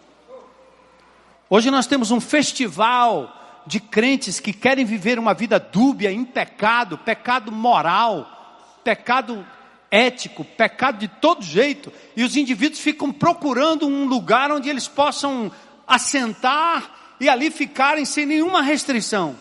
Hoje 1.49 1.71
nós 1.71 1.87
temos 1.87 2.11
um 2.11 2.21
festival 2.21 3.35
de 3.67 3.81
crentes 3.81 4.39
que 4.39 4.53
querem 4.53 4.85
viver 4.85 5.19
uma 5.19 5.33
vida 5.33 5.59
dúbia, 5.59 6.13
em 6.13 6.27
pecado, 6.27 6.99
pecado 6.99 7.51
moral, 7.51 8.77
pecado 8.85 9.47
ético, 9.91 10.45
pecado 10.45 10.99
de 10.99 11.09
todo 11.09 11.43
jeito, 11.43 11.93
e 12.17 12.23
os 12.23 12.37
indivíduos 12.37 12.81
ficam 12.81 13.13
procurando 13.13 13.87
um 13.87 14.07
lugar 14.07 14.53
onde 14.53 14.69
eles 14.69 14.87
possam 14.87 15.51
assentar 15.87 17.17
e 17.21 17.29
ali 17.29 17.51
ficarem 17.51 18.05
sem 18.05 18.25
nenhuma 18.25 18.63
restrição. 18.63 19.37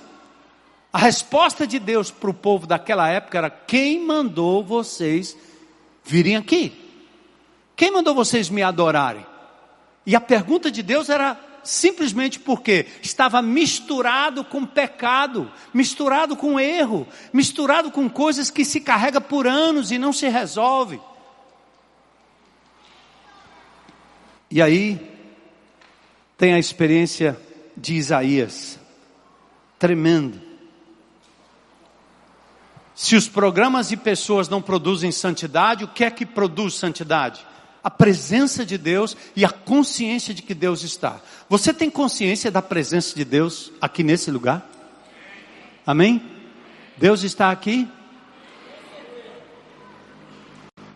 A 0.91 0.97
resposta 0.97 1.67
de 1.67 1.77
Deus 1.77 2.09
para 2.09 2.29
o 2.29 2.33
povo 2.33 2.65
daquela 2.65 3.07
época 3.07 3.37
era: 3.37 3.49
quem 3.49 4.03
mandou 4.03 4.63
vocês 4.63 5.37
virem 6.03 6.35
aqui? 6.35 6.73
Quem 7.75 7.91
mandou 7.91 8.15
vocês 8.15 8.49
me 8.49 8.63
adorarem? 8.63 9.25
E 10.05 10.15
a 10.15 10.19
pergunta 10.19 10.71
de 10.71 10.81
Deus 10.81 11.07
era 11.07 11.39
simplesmente 11.63 12.39
porque 12.39 12.85
estava 13.01 13.41
misturado 13.41 14.43
com 14.43 14.65
pecado, 14.65 15.51
misturado 15.73 16.35
com 16.35 16.59
erro, 16.59 17.07
misturado 17.31 17.91
com 17.91 18.09
coisas 18.09 18.49
que 18.49 18.65
se 18.65 18.81
carrega 18.81 19.19
por 19.19 19.47
anos 19.47 19.91
e 19.91 19.97
não 19.97 20.13
se 20.13 20.27
resolve. 20.27 20.99
E 24.51 24.61
aí 24.61 24.99
tem 26.37 26.53
a 26.53 26.59
experiência 26.59 27.39
de 27.77 27.95
Isaías, 27.95 28.79
tremendo. 29.77 30.41
Se 32.95 33.15
os 33.15 33.29
programas 33.29 33.91
e 33.91 33.97
pessoas 33.97 34.49
não 34.49 34.61
produzem 34.61 35.11
santidade, 35.11 35.83
o 35.83 35.87
que 35.87 36.03
é 36.03 36.11
que 36.11 36.25
produz 36.25 36.73
santidade? 36.73 37.45
A 37.83 37.89
presença 37.89 38.65
de 38.65 38.77
Deus 38.77 39.15
e 39.35 39.45
a 39.45 39.49
consciência 39.49 40.33
de 40.33 40.41
que 40.41 40.53
Deus 40.53 40.83
está. 40.83 41.21
Você 41.47 41.73
tem 41.73 41.89
consciência 41.89 42.51
da 42.51 42.61
presença 42.61 43.15
de 43.15 43.23
Deus 43.23 43.71
aqui 43.79 44.03
nesse 44.03 44.29
lugar? 44.29 44.69
Amém? 45.85 46.21
Deus 46.97 47.23
está 47.23 47.51
aqui? 47.51 47.87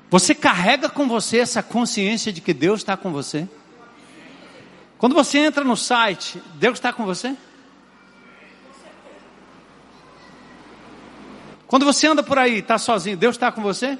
Você 0.09 0.35
carrega 0.35 0.89
com 0.89 1.07
você 1.07 1.39
essa 1.39 1.63
consciência 1.63 2.31
de 2.31 2.39
que 2.39 2.53
Deus 2.53 2.81
está 2.81 2.95
com 2.95 3.11
você? 3.11 3.47
Quando 4.99 5.15
você 5.15 5.39
entra 5.39 5.63
no 5.63 5.75
site, 5.75 6.41
Deus 6.55 6.77
está 6.77 6.93
com 6.93 7.05
você? 7.05 7.35
Quando 11.65 11.85
você 11.85 12.05
anda 12.05 12.21
por 12.21 12.37
aí, 12.37 12.59
está 12.59 12.77
sozinho, 12.77 13.17
Deus 13.17 13.35
está 13.35 13.51
com 13.51 13.63
você? 13.63 13.97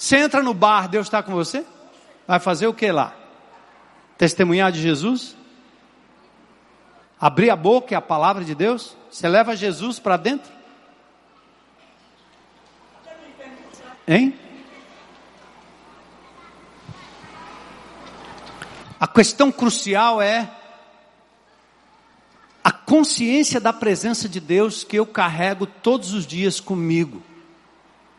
Você 0.00 0.16
entra 0.16 0.42
no 0.42 0.54
bar, 0.54 0.88
Deus 0.88 1.08
está 1.08 1.22
com 1.22 1.32
você? 1.32 1.62
Vai 2.26 2.40
fazer 2.40 2.66
o 2.66 2.72
que 2.72 2.90
lá? 2.90 3.14
Testemunhar 4.16 4.72
de 4.72 4.80
Jesus? 4.80 5.36
Abrir 7.20 7.50
a 7.50 7.54
boca, 7.54 7.94
é 7.94 7.98
a 7.98 8.00
palavra 8.00 8.42
de 8.42 8.54
Deus? 8.54 8.96
Você 9.10 9.28
leva 9.28 9.54
Jesus 9.54 9.98
para 9.98 10.16
dentro? 10.16 10.50
Hein? 14.08 14.34
A 18.98 19.06
questão 19.06 19.52
crucial 19.52 20.22
é 20.22 20.50
a 22.64 22.72
consciência 22.72 23.60
da 23.60 23.74
presença 23.74 24.26
de 24.26 24.40
Deus 24.40 24.82
que 24.82 24.96
eu 24.96 25.04
carrego 25.04 25.66
todos 25.66 26.14
os 26.14 26.26
dias 26.26 26.58
comigo. 26.58 27.22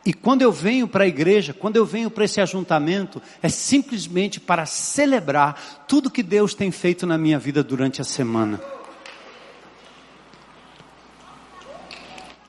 E 0.05 0.13
quando 0.13 0.41
eu 0.41 0.51
venho 0.51 0.87
para 0.87 1.03
a 1.03 1.07
igreja, 1.07 1.53
quando 1.53 1.75
eu 1.75 1.85
venho 1.85 2.09
para 2.09 2.25
esse 2.25 2.41
ajuntamento, 2.41 3.21
é 3.41 3.49
simplesmente 3.49 4.39
para 4.39 4.65
celebrar 4.65 5.85
tudo 5.87 6.09
que 6.09 6.23
Deus 6.23 6.55
tem 6.55 6.71
feito 6.71 7.05
na 7.05 7.17
minha 7.17 7.37
vida 7.37 7.63
durante 7.63 8.01
a 8.01 8.03
semana. 8.03 8.59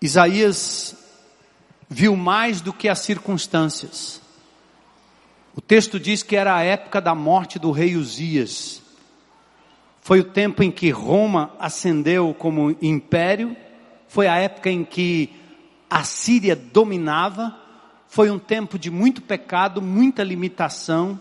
Isaías 0.00 0.96
viu 1.88 2.16
mais 2.16 2.62
do 2.62 2.72
que 2.72 2.88
as 2.88 3.00
circunstâncias. 3.00 4.20
O 5.54 5.60
texto 5.60 6.00
diz 6.00 6.22
que 6.22 6.34
era 6.34 6.56
a 6.56 6.62
época 6.62 7.00
da 7.00 7.14
morte 7.14 7.58
do 7.58 7.70
rei 7.70 7.96
Uzias. 7.96 8.80
Foi 10.00 10.20
o 10.20 10.24
tempo 10.24 10.62
em 10.62 10.70
que 10.70 10.90
Roma 10.90 11.54
ascendeu 11.58 12.34
como 12.36 12.74
império, 12.80 13.54
foi 14.08 14.26
a 14.26 14.36
época 14.38 14.70
em 14.70 14.84
que 14.84 15.41
a 15.92 16.04
Síria 16.04 16.56
dominava, 16.56 17.54
foi 18.08 18.30
um 18.30 18.38
tempo 18.38 18.78
de 18.78 18.90
muito 18.90 19.20
pecado, 19.20 19.82
muita 19.82 20.24
limitação. 20.24 21.20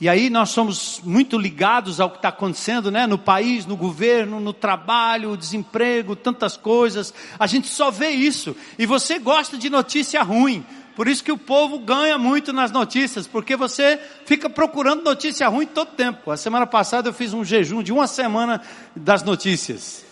E 0.00 0.08
aí 0.08 0.28
nós 0.28 0.50
somos 0.50 1.00
muito 1.04 1.38
ligados 1.38 2.00
ao 2.00 2.10
que 2.10 2.16
está 2.16 2.30
acontecendo, 2.30 2.90
né? 2.90 3.06
No 3.06 3.16
país, 3.16 3.66
no 3.66 3.76
governo, 3.76 4.40
no 4.40 4.52
trabalho, 4.52 5.36
desemprego, 5.36 6.16
tantas 6.16 6.56
coisas. 6.56 7.14
A 7.38 7.46
gente 7.46 7.68
só 7.68 7.92
vê 7.92 8.08
isso. 8.08 8.56
E 8.76 8.86
você 8.86 9.20
gosta 9.20 9.56
de 9.56 9.70
notícia 9.70 10.20
ruim. 10.24 10.66
Por 10.96 11.06
isso 11.06 11.22
que 11.22 11.30
o 11.30 11.38
povo 11.38 11.78
ganha 11.78 12.18
muito 12.18 12.52
nas 12.52 12.72
notícias, 12.72 13.28
porque 13.28 13.54
você 13.54 14.00
fica 14.26 14.50
procurando 14.50 15.04
notícia 15.04 15.46
ruim 15.46 15.66
todo 15.66 15.92
tempo. 15.92 16.32
A 16.32 16.36
semana 16.36 16.66
passada 16.66 17.08
eu 17.08 17.12
fiz 17.12 17.32
um 17.32 17.44
jejum 17.44 17.84
de 17.84 17.92
uma 17.92 18.08
semana 18.08 18.62
das 18.96 19.22
notícias. 19.22 20.04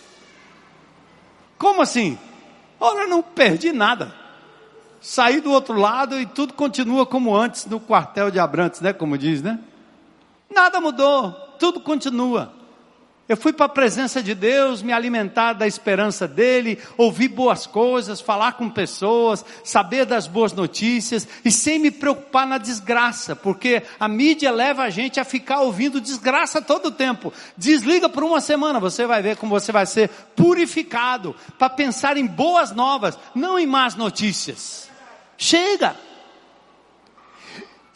Como 1.57 1.81
assim? 1.81 2.17
Ora, 2.79 3.07
não 3.07 3.21
perdi 3.21 3.71
nada. 3.71 4.13
Saí 5.01 5.39
do 5.39 5.51
outro 5.51 5.77
lado 5.77 6.19
e 6.19 6.25
tudo 6.25 6.53
continua 6.53 7.05
como 7.05 7.35
antes 7.35 7.65
no 7.65 7.79
quartel 7.79 8.29
de 8.29 8.39
Abrantes, 8.39 8.81
né? 8.81 8.93
Como 8.93 9.17
diz, 9.17 9.41
né? 9.41 9.59
Nada 10.53 10.81
mudou, 10.81 11.31
tudo 11.57 11.79
continua. 11.79 12.53
Eu 13.29 13.37
fui 13.37 13.53
para 13.53 13.67
a 13.67 13.69
presença 13.69 14.23
de 14.23 14.33
Deus, 14.33 14.81
me 14.81 14.91
alimentar 14.91 15.53
da 15.53 15.67
esperança 15.67 16.27
dele, 16.27 16.79
ouvir 16.97 17.27
boas 17.27 17.67
coisas, 17.67 18.19
falar 18.19 18.53
com 18.53 18.67
pessoas, 18.67 19.45
saber 19.63 20.03
das 20.03 20.25
boas 20.25 20.51
notícias 20.51 21.27
e 21.45 21.51
sem 21.51 21.77
me 21.77 21.91
preocupar 21.91 22.47
na 22.47 22.57
desgraça, 22.57 23.35
porque 23.35 23.83
a 23.99 24.07
mídia 24.07 24.49
leva 24.49 24.81
a 24.81 24.89
gente 24.89 25.19
a 25.19 25.23
ficar 25.23 25.59
ouvindo 25.59 26.01
desgraça 26.01 26.59
todo 26.59 26.87
o 26.87 26.91
tempo. 26.91 27.31
Desliga 27.55 28.09
por 28.09 28.23
uma 28.23 28.41
semana, 28.41 28.79
você 28.79 29.05
vai 29.05 29.21
ver 29.21 29.37
como 29.37 29.51
você 29.51 29.71
vai 29.71 29.85
ser 29.85 30.09
purificado 30.35 31.35
para 31.59 31.69
pensar 31.69 32.17
em 32.17 32.25
boas 32.25 32.71
novas, 32.71 33.15
não 33.35 33.59
em 33.59 33.67
más 33.67 33.93
notícias. 33.93 34.89
Chega! 35.37 36.08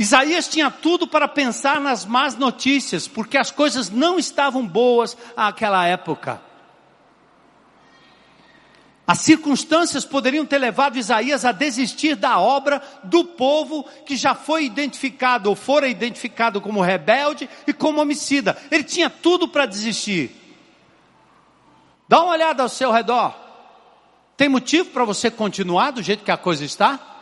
Isaías 0.03 0.49
tinha 0.49 0.69
tudo 0.69 1.07
para 1.07 1.29
pensar 1.29 1.79
nas 1.79 2.05
más 2.05 2.35
notícias, 2.35 3.07
porque 3.07 3.37
as 3.37 3.49
coisas 3.49 3.89
não 3.89 4.19
estavam 4.19 4.67
boas 4.67 5.15
àquela 5.35 5.87
época. 5.87 6.41
As 9.07 9.19
circunstâncias 9.19 10.03
poderiam 10.03 10.45
ter 10.45 10.57
levado 10.57 10.97
Isaías 10.97 11.45
a 11.45 11.53
desistir 11.53 12.15
da 12.15 12.37
obra 12.37 12.81
do 13.05 13.23
povo 13.23 13.85
que 14.05 14.17
já 14.17 14.35
foi 14.35 14.65
identificado 14.65 15.49
ou 15.49 15.55
fora 15.55 15.87
identificado 15.87 16.59
como 16.59 16.81
rebelde 16.81 17.49
e 17.65 17.71
como 17.71 18.01
homicida. 18.01 18.57
Ele 18.69 18.83
tinha 18.83 19.09
tudo 19.09 19.47
para 19.47 19.65
desistir. 19.65 20.31
Dá 22.09 22.21
uma 22.21 22.33
olhada 22.33 22.61
ao 22.61 22.69
seu 22.69 22.91
redor. 22.91 23.33
Tem 24.35 24.49
motivo 24.49 24.89
para 24.89 25.05
você 25.05 25.31
continuar 25.31 25.91
do 25.91 26.03
jeito 26.03 26.25
que 26.25 26.31
a 26.31 26.37
coisa 26.37 26.65
está? 26.65 27.12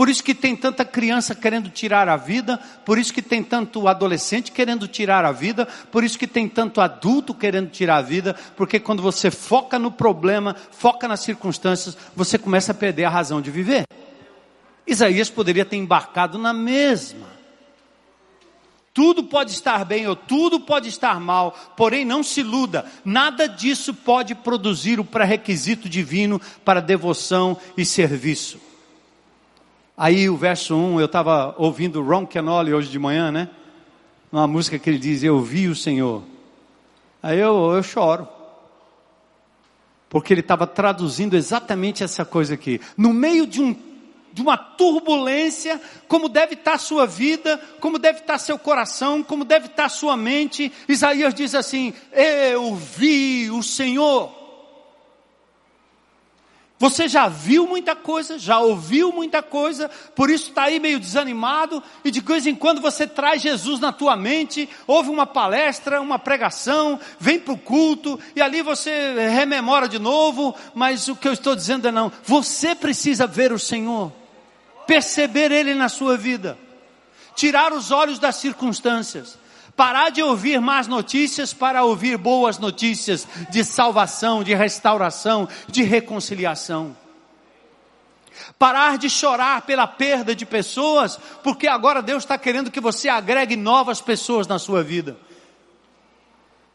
Por 0.00 0.08
isso 0.08 0.24
que 0.24 0.34
tem 0.34 0.56
tanta 0.56 0.82
criança 0.82 1.34
querendo 1.34 1.68
tirar 1.68 2.08
a 2.08 2.16
vida, 2.16 2.56
por 2.86 2.98
isso 2.98 3.12
que 3.12 3.20
tem 3.20 3.44
tanto 3.44 3.86
adolescente 3.86 4.50
querendo 4.50 4.88
tirar 4.88 5.26
a 5.26 5.30
vida, 5.30 5.68
por 5.92 6.02
isso 6.02 6.18
que 6.18 6.26
tem 6.26 6.48
tanto 6.48 6.80
adulto 6.80 7.34
querendo 7.34 7.68
tirar 7.68 7.98
a 7.98 8.00
vida, 8.00 8.34
porque 8.56 8.80
quando 8.80 9.02
você 9.02 9.30
foca 9.30 9.78
no 9.78 9.92
problema, 9.92 10.56
foca 10.70 11.06
nas 11.06 11.20
circunstâncias, 11.20 11.98
você 12.16 12.38
começa 12.38 12.72
a 12.72 12.74
perder 12.74 13.04
a 13.04 13.10
razão 13.10 13.42
de 13.42 13.50
viver. 13.50 13.84
Isaías 14.86 15.28
poderia 15.28 15.66
ter 15.66 15.76
embarcado 15.76 16.38
na 16.38 16.54
mesma. 16.54 17.26
Tudo 18.94 19.24
pode 19.24 19.50
estar 19.50 19.84
bem 19.84 20.08
ou 20.08 20.16
tudo 20.16 20.60
pode 20.60 20.88
estar 20.88 21.20
mal, 21.20 21.54
porém 21.76 22.06
não 22.06 22.22
se 22.22 22.40
iluda, 22.40 22.86
nada 23.04 23.46
disso 23.46 23.92
pode 23.92 24.34
produzir 24.34 24.98
o 24.98 25.04
pré-requisito 25.04 25.90
divino 25.90 26.40
para 26.64 26.80
devoção 26.80 27.54
e 27.76 27.84
serviço. 27.84 28.69
Aí 30.02 30.30
o 30.30 30.36
verso 30.38 30.74
1, 30.74 30.98
eu 30.98 31.04
estava 31.04 31.54
ouvindo 31.58 32.02
Ron 32.02 32.26
Canoli 32.26 32.72
hoje 32.72 32.88
de 32.88 32.98
manhã, 32.98 33.30
né? 33.30 33.50
Uma 34.32 34.46
música 34.46 34.78
que 34.78 34.88
ele 34.88 34.98
diz, 34.98 35.22
eu 35.22 35.38
vi 35.42 35.68
o 35.68 35.76
Senhor. 35.76 36.22
Aí 37.22 37.38
eu, 37.38 37.72
eu 37.72 37.82
choro. 37.82 38.26
Porque 40.08 40.32
ele 40.32 40.40
estava 40.40 40.66
traduzindo 40.66 41.36
exatamente 41.36 42.02
essa 42.02 42.24
coisa 42.24 42.54
aqui. 42.54 42.80
No 42.96 43.12
meio 43.12 43.46
de 43.46 43.60
um 43.60 43.76
de 44.32 44.40
uma 44.40 44.56
turbulência, 44.56 45.78
como 46.08 46.30
deve 46.30 46.54
estar 46.54 46.78
sua 46.78 47.06
vida, 47.06 47.60
como 47.78 47.98
deve 47.98 48.20
estar 48.20 48.38
seu 48.38 48.58
coração, 48.58 49.22
como 49.22 49.44
deve 49.44 49.66
estar 49.66 49.90
sua 49.90 50.16
mente. 50.16 50.72
Isaías 50.88 51.34
diz 51.34 51.54
assim: 51.54 51.92
Eu 52.10 52.74
vi 52.74 53.50
o 53.50 53.62
Senhor. 53.62 54.39
Você 56.80 57.06
já 57.08 57.28
viu 57.28 57.66
muita 57.66 57.94
coisa, 57.94 58.38
já 58.38 58.58
ouviu 58.58 59.12
muita 59.12 59.42
coisa, 59.42 59.90
por 60.14 60.30
isso 60.30 60.48
está 60.48 60.62
aí 60.62 60.80
meio 60.80 60.98
desanimado, 60.98 61.82
e 62.02 62.10
de 62.10 62.22
vez 62.22 62.46
em 62.46 62.54
quando 62.54 62.80
você 62.80 63.06
traz 63.06 63.42
Jesus 63.42 63.78
na 63.78 63.92
tua 63.92 64.16
mente, 64.16 64.66
ouve 64.86 65.10
uma 65.10 65.26
palestra, 65.26 66.00
uma 66.00 66.18
pregação, 66.18 66.98
vem 67.18 67.38
para 67.38 67.52
o 67.52 67.58
culto, 67.58 68.18
e 68.34 68.40
ali 68.40 68.62
você 68.62 69.12
rememora 69.28 69.86
de 69.86 69.98
novo, 69.98 70.56
mas 70.74 71.06
o 71.06 71.14
que 71.14 71.28
eu 71.28 71.34
estou 71.34 71.54
dizendo 71.54 71.86
é 71.86 71.92
não, 71.92 72.10
você 72.24 72.74
precisa 72.74 73.26
ver 73.26 73.52
o 73.52 73.58
Senhor, 73.58 74.10
perceber 74.86 75.52
Ele 75.52 75.74
na 75.74 75.90
sua 75.90 76.16
vida, 76.16 76.56
tirar 77.36 77.74
os 77.74 77.90
olhos 77.90 78.18
das 78.18 78.36
circunstâncias, 78.36 79.38
Parar 79.80 80.10
de 80.10 80.22
ouvir 80.22 80.60
más 80.60 80.86
notícias 80.86 81.54
para 81.54 81.82
ouvir 81.84 82.18
boas 82.18 82.58
notícias 82.58 83.26
de 83.48 83.64
salvação, 83.64 84.44
de 84.44 84.54
restauração, 84.54 85.48
de 85.68 85.82
reconciliação. 85.82 86.94
Parar 88.58 88.98
de 88.98 89.08
chorar 89.08 89.62
pela 89.62 89.86
perda 89.86 90.36
de 90.36 90.44
pessoas, 90.44 91.18
porque 91.42 91.66
agora 91.66 92.02
Deus 92.02 92.24
está 92.24 92.36
querendo 92.36 92.70
que 92.70 92.78
você 92.78 93.08
agregue 93.08 93.56
novas 93.56 94.02
pessoas 94.02 94.46
na 94.46 94.58
sua 94.58 94.82
vida. 94.82 95.16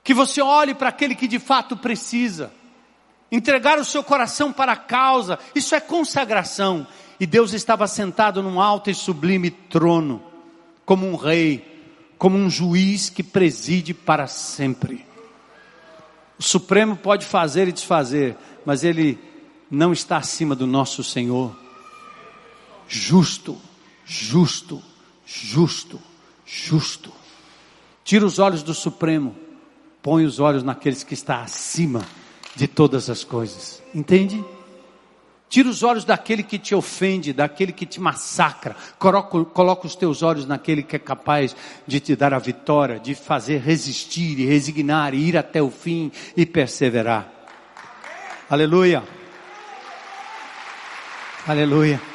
Que 0.04 0.12
você 0.12 0.42
olhe 0.42 0.74
para 0.74 0.90
aquele 0.90 1.14
que 1.14 1.28
de 1.28 1.38
fato 1.38 1.78
precisa. 1.78 2.52
Entregar 3.32 3.78
o 3.78 3.86
seu 3.86 4.04
coração 4.04 4.52
para 4.52 4.72
a 4.72 4.78
causa, 4.78 5.38
isso 5.54 5.76
é 5.76 5.80
consagração. 5.80 6.88
E 7.20 7.28
Deus 7.28 7.54
estava 7.54 7.86
sentado 7.86 8.42
num 8.42 8.60
alto 8.60 8.90
e 8.90 8.96
sublime 8.96 9.52
trono, 9.52 10.24
como 10.84 11.08
um 11.08 11.16
rei 11.16 11.75
como 12.18 12.38
um 12.38 12.50
juiz 12.50 13.10
que 13.10 13.24
preside 13.24 13.94
para 13.94 14.28
sempre. 14.28 15.06
O 16.38 16.44
Supremo 16.44 16.96
pode 16.96 17.26
fazer 17.26 17.68
e 17.68 17.72
desfazer, 17.72 18.36
mas 18.66 18.84
ele 18.84 19.18
não 19.70 19.94
está 19.94 20.18
acima 20.18 20.56
do 20.56 20.68
nosso 20.68 21.04
Senhor. 21.04 21.56
Justo, 22.88 23.58
justo, 24.06 24.82
justo, 25.26 26.00
justo. 26.46 27.12
Tira 28.04 28.26
os 28.26 28.38
olhos 28.38 28.62
do 28.62 28.74
Supremo, 28.74 29.36
põe 30.02 30.26
os 30.26 30.40
olhos 30.40 30.62
naqueles 30.64 31.04
que 31.04 31.14
está 31.14 31.42
acima 31.42 32.06
de 32.56 32.68
todas 32.68 33.10
as 33.10 33.24
coisas. 33.24 33.82
Entende? 33.94 34.44
Tira 35.50 35.70
os 35.70 35.84
olhos 35.84 36.04
daquele 36.04 36.44
que 36.44 36.58
te 36.58 36.74
ofende, 36.74 37.32
daquele 37.32 37.72
que 37.72 37.86
te 37.86 38.02
massacra. 38.02 38.76
Coloca, 38.98 39.46
coloca, 39.46 39.88
os 39.88 39.96
teus 39.96 40.24
olhos 40.24 40.46
naquele 40.46 40.84
que 40.84 40.96
é 40.96 41.00
capaz 41.00 41.56
de 41.86 42.00
te 42.00 42.16
dar 42.16 42.34
a 42.34 42.40
vitória, 42.40 43.00
de 43.00 43.16
fazer 43.16 43.60
resistir 43.60 44.40
e 44.40 44.46
resignar 44.46 45.14
e 45.14 45.20
ir 45.20 45.38
até 45.38 45.62
o 45.62 45.70
fim 45.70 46.12
e 46.36 46.46
perseverar. 46.46 47.32
Aleluia. 48.50 49.04
Aleluia. 51.48 52.15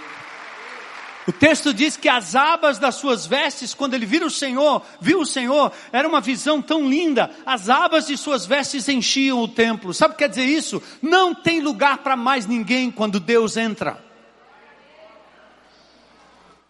O 1.30 1.32
texto 1.32 1.72
diz 1.72 1.96
que 1.96 2.08
as 2.08 2.34
abas 2.34 2.76
das 2.76 2.96
suas 2.96 3.24
vestes, 3.24 3.72
quando 3.72 3.94
ele 3.94 4.04
vira 4.04 4.26
o 4.26 4.30
Senhor, 4.30 4.82
viu 5.00 5.20
o 5.20 5.24
Senhor, 5.24 5.70
era 5.92 6.08
uma 6.08 6.20
visão 6.20 6.60
tão 6.60 6.88
linda. 6.88 7.30
As 7.46 7.68
abas 7.68 8.08
de 8.08 8.16
suas 8.16 8.44
vestes 8.44 8.88
enchiam 8.88 9.40
o 9.40 9.46
templo. 9.46 9.94
Sabe 9.94 10.14
o 10.14 10.16
que 10.16 10.24
quer 10.24 10.28
dizer 10.28 10.46
isso? 10.46 10.82
Não 11.00 11.32
tem 11.32 11.60
lugar 11.60 11.98
para 11.98 12.16
mais 12.16 12.46
ninguém 12.46 12.90
quando 12.90 13.20
Deus 13.20 13.56
entra. 13.56 14.02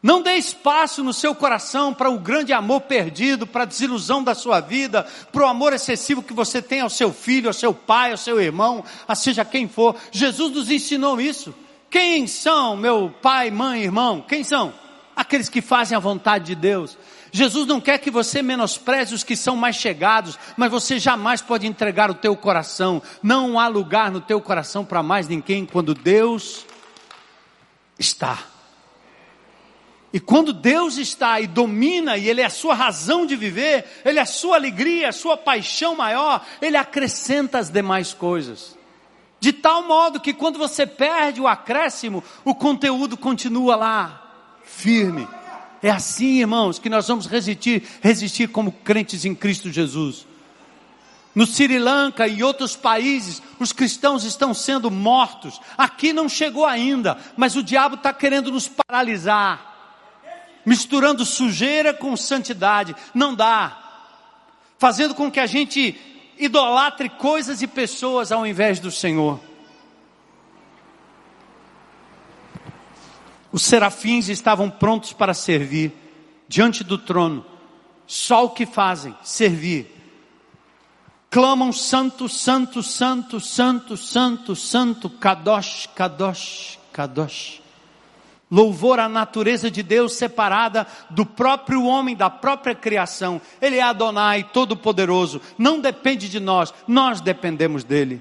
Não 0.03 0.21
dê 0.21 0.35
espaço 0.35 1.03
no 1.03 1.15
seu 1.15 1.35
coração 1.35 1.95
para 1.95 2.11
o 2.11 2.19
grande 2.19 2.53
amor 2.53 2.83
perdido, 2.83 3.47
para 3.47 3.63
a 3.63 3.67
desilusão 3.67 4.23
da 4.23 4.35
sua 4.35 4.61
vida, 4.61 5.07
para 5.33 5.43
o 5.43 5.49
amor 5.49 5.73
excessivo 5.73 6.23
que 6.23 6.35
você 6.35 6.61
tem 6.61 6.83
ao 6.83 6.91
seu 6.91 7.15
filho, 7.15 7.49
ao 7.49 7.55
seu 7.55 7.73
pai, 7.73 8.11
ao 8.11 8.19
seu 8.19 8.39
irmão, 8.39 8.85
a 9.09 9.15
seja 9.15 9.43
quem 9.43 9.67
for. 9.67 9.97
Jesus 10.13 10.53
nos 10.53 10.71
ensinou 10.71 11.19
isso. 11.19 11.55
Quem 11.91 12.29
são 12.29 12.77
meu 12.77 13.13
pai, 13.21 13.51
mãe, 13.51 13.83
irmão? 13.83 14.25
Quem 14.27 14.45
são? 14.45 14.73
Aqueles 15.17 15.49
que 15.49 15.61
fazem 15.61 15.97
a 15.97 16.01
vontade 16.01 16.47
de 16.47 16.55
Deus. 16.55 16.97
Jesus 17.33 17.67
não 17.67 17.81
quer 17.81 17.99
que 17.99 18.11
você 18.11 18.43
menospreze 18.43 19.15
os 19.15 19.25
que 19.25 19.37
são 19.37 19.57
mais 19.57 19.77
chegados, 19.77 20.39
mas 20.57 20.71
você 20.71 20.99
jamais 20.99 21.43
pode 21.43 21.67
entregar 21.67 22.11
o 22.11 22.15
teu 22.15 22.37
coração. 22.37 23.03
Não 23.23 23.59
há 23.59 23.67
lugar 23.67 24.11
no 24.11 24.21
teu 24.21 24.41
coração 24.41 24.85
para 24.85 25.03
mais 25.03 25.27
ninguém 25.29 25.67
quando 25.67 25.93
Deus 25.93 26.65
está. 27.99 28.39
E 30.13 30.19
quando 30.19 30.53
Deus 30.53 30.97
está 30.97 31.41
e 31.41 31.47
domina, 31.47 32.17
e 32.17 32.29
Ele 32.29 32.41
é 32.41 32.47
a 32.47 32.51
sua 32.51 32.75
razão 32.75 33.25
de 33.25 33.37
viver, 33.37 33.85
Ele 34.05 34.19
é 34.19 34.23
a 34.23 34.27
sua 34.27 34.57
alegria, 34.57 35.09
a 35.09 35.13
sua 35.13 35.37
paixão 35.37 35.95
maior, 35.95 36.45
Ele 36.61 36.77
acrescenta 36.77 37.59
as 37.59 37.71
demais 37.71 38.13
coisas. 38.13 38.80
De 39.41 39.55
tal 39.55 39.89
modo 39.89 40.21
que 40.21 40.35
quando 40.35 40.59
você 40.59 40.87
perde 40.87 41.41
o 41.41 41.49
acréscimo, 41.49 42.23
o 42.45 42.55
conteúdo 42.55 43.17
continua 43.17 43.75
lá, 43.75 44.33
firme. 44.63 45.27
É 45.83 45.91
assim, 45.91 46.41
irmãos, 46.41 46.79
que 46.79 46.91
nós 46.91 47.09
vamos 47.09 47.27
resistir, 47.27 47.83
resistir 48.03 48.49
como 48.49 48.71
crentes 48.71 49.25
em 49.25 49.35
Cristo 49.35 49.73
Jesus. 49.73 50.27
No 51.35 51.47
Sri 51.47 51.79
Lanka 51.79 52.27
e 52.27 52.43
outros 52.43 52.77
países, 52.77 53.41
os 53.59 53.73
cristãos 53.73 54.25
estão 54.25 54.53
sendo 54.53 54.91
mortos. 54.91 55.59
Aqui 55.79 56.13
não 56.13 56.29
chegou 56.29 56.67
ainda, 56.67 57.17
mas 57.35 57.57
o 57.57 57.63
diabo 57.63 57.95
está 57.95 58.13
querendo 58.13 58.51
nos 58.51 58.69
paralisar, 58.69 60.03
misturando 60.67 61.25
sujeira 61.25 61.95
com 61.95 62.15
santidade. 62.15 62.95
Não 63.15 63.35
dá. 63.35 63.79
Fazendo 64.77 65.15
com 65.15 65.31
que 65.31 65.41
a 65.41 65.47
gente 65.47 65.99
idolatre 66.41 67.09
coisas 67.09 67.61
e 67.63 67.67
pessoas 67.67 68.33
ao 68.33 68.47
invés 68.47 68.81
do 68.81 68.91
Senhor. 68.91 69.39
Os 73.53 73.63
serafins 73.63 74.29
estavam 74.29 74.71
prontos 74.71 75.13
para 75.13 75.35
servir 75.35 75.93
diante 76.49 76.83
do 76.83 76.97
trono. 76.97 77.45
Só 78.07 78.45
o 78.45 78.51
que 78.51 78.65
fazem, 78.67 79.15
servir. 79.23 79.97
Clamam 81.31 81.73
santo, 81.73 82.29
santo, 82.29 82.83
santo, 82.83 83.39
santo, 83.39 83.97
santo, 83.97 84.57
santo, 84.57 85.11
kadosh, 85.11 85.89
kadosh, 85.95 86.79
kadosh. 86.93 87.60
Louvor 88.51 88.99
à 88.99 89.09
natureza 89.09 89.71
de 89.71 89.83
Deus 89.83 90.15
separada 90.15 90.87
do 91.09 91.25
próprio 91.25 91.85
homem, 91.85 92.17
da 92.17 92.29
própria 92.29 92.75
criação. 92.75 93.41
Ele 93.63 93.77
é 93.77 93.83
Adonai, 93.83 94.43
todo-poderoso. 94.53 95.41
Não 95.57 95.81
depende 95.81 96.29
de 96.29 96.41
nós, 96.41 96.75
nós 96.89 97.21
dependemos 97.21 97.85
dele. 97.85 98.21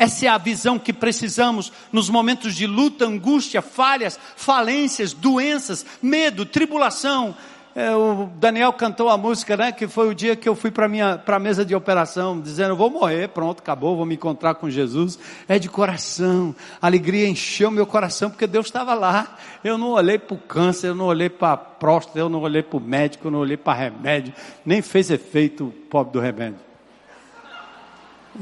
Essa 0.00 0.24
é 0.24 0.28
a 0.30 0.38
visão 0.38 0.78
que 0.78 0.94
precisamos 0.94 1.70
nos 1.92 2.08
momentos 2.08 2.54
de 2.54 2.66
luta, 2.66 3.04
angústia, 3.04 3.60
falhas, 3.60 4.18
falências, 4.34 5.12
doenças, 5.12 5.84
medo, 6.00 6.46
tribulação. 6.46 7.36
É, 7.72 7.94
o 7.94 8.28
Daniel 8.34 8.72
cantou 8.72 9.08
a 9.08 9.16
música, 9.16 9.56
né? 9.56 9.70
Que 9.70 9.86
foi 9.86 10.08
o 10.08 10.14
dia 10.14 10.34
que 10.34 10.48
eu 10.48 10.56
fui 10.56 10.72
para 10.72 10.88
minha 10.88 11.16
para 11.16 11.36
a 11.36 11.38
mesa 11.38 11.64
de 11.64 11.72
operação, 11.72 12.40
dizendo: 12.40 12.74
vou 12.74 12.90
morrer, 12.90 13.28
pronto, 13.28 13.60
acabou, 13.60 13.96
vou 13.96 14.04
me 14.04 14.16
encontrar 14.16 14.54
com 14.56 14.68
Jesus. 14.68 15.18
É 15.46 15.56
de 15.56 15.68
coração, 15.68 16.54
a 16.82 16.86
alegria 16.86 17.28
encheu 17.28 17.70
meu 17.70 17.86
coração 17.86 18.28
porque 18.28 18.46
Deus 18.46 18.66
estava 18.66 18.92
lá. 18.94 19.36
Eu 19.62 19.78
não 19.78 19.90
olhei 19.90 20.18
para 20.18 20.34
o 20.34 20.38
câncer, 20.38 20.88
eu 20.88 20.94
não 20.96 21.04
olhei 21.06 21.30
para 21.30 21.52
a 21.52 21.56
próstata, 21.56 22.18
eu 22.18 22.28
não 22.28 22.40
olhei 22.40 22.62
para 22.62 22.76
o 22.76 22.80
médico, 22.80 23.28
eu 23.28 23.30
não 23.30 23.38
olhei 23.38 23.56
para 23.56 23.78
remédio, 23.78 24.34
nem 24.66 24.82
fez 24.82 25.08
efeito 25.08 25.66
o 25.66 25.70
pobre 25.70 26.14
do 26.14 26.20
remédio. 26.20 26.58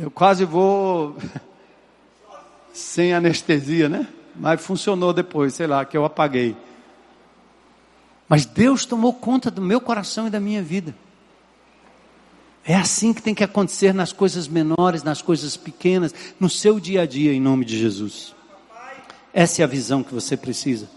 Eu 0.00 0.10
quase 0.10 0.46
vou 0.46 1.16
sem 2.72 3.12
anestesia, 3.12 3.90
né? 3.90 4.06
Mas 4.34 4.64
funcionou 4.64 5.12
depois, 5.12 5.52
sei 5.52 5.66
lá, 5.66 5.84
que 5.84 5.96
eu 5.96 6.04
apaguei. 6.04 6.56
Mas 8.28 8.44
Deus 8.44 8.84
tomou 8.84 9.12
conta 9.12 9.50
do 9.50 9.62
meu 9.62 9.80
coração 9.80 10.26
e 10.26 10.30
da 10.30 10.38
minha 10.38 10.62
vida. 10.62 10.94
É 12.64 12.74
assim 12.74 13.14
que 13.14 13.22
tem 13.22 13.34
que 13.34 13.42
acontecer 13.42 13.94
nas 13.94 14.12
coisas 14.12 14.46
menores, 14.46 15.02
nas 15.02 15.22
coisas 15.22 15.56
pequenas, 15.56 16.14
no 16.38 16.50
seu 16.50 16.78
dia 16.78 17.02
a 17.02 17.06
dia, 17.06 17.32
em 17.32 17.40
nome 17.40 17.64
de 17.64 17.78
Jesus. 17.78 18.34
Essa 19.32 19.62
é 19.62 19.64
a 19.64 19.68
visão 19.68 20.02
que 20.02 20.12
você 20.12 20.36
precisa. 20.36 20.88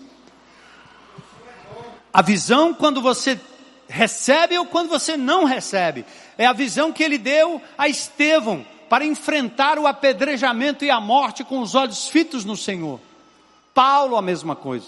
A 2.14 2.22
visão 2.22 2.74
quando 2.74 3.02
você 3.02 3.40
recebe 3.88 4.58
ou 4.58 4.66
quando 4.66 4.90
você 4.90 5.16
não 5.16 5.44
recebe. 5.44 6.06
É 6.38 6.46
a 6.46 6.54
visão 6.54 6.92
que 6.92 7.04
ele 7.04 7.18
deu 7.18 7.62
a 7.78 7.88
Estevão 7.88 8.66
para 8.90 9.06
enfrentar 9.06 9.78
o 9.78 9.88
apedrejamento 9.88 10.84
e 10.84 10.90
a 10.90 11.00
morte 11.00 11.44
com 11.44 11.60
os 11.60 11.76
olhos 11.76 12.08
fitos 12.08 12.44
no 12.44 12.58
Senhor. 12.58 13.00
Paulo, 13.74 14.18
a 14.18 14.22
mesma 14.22 14.56
coisa. 14.56 14.88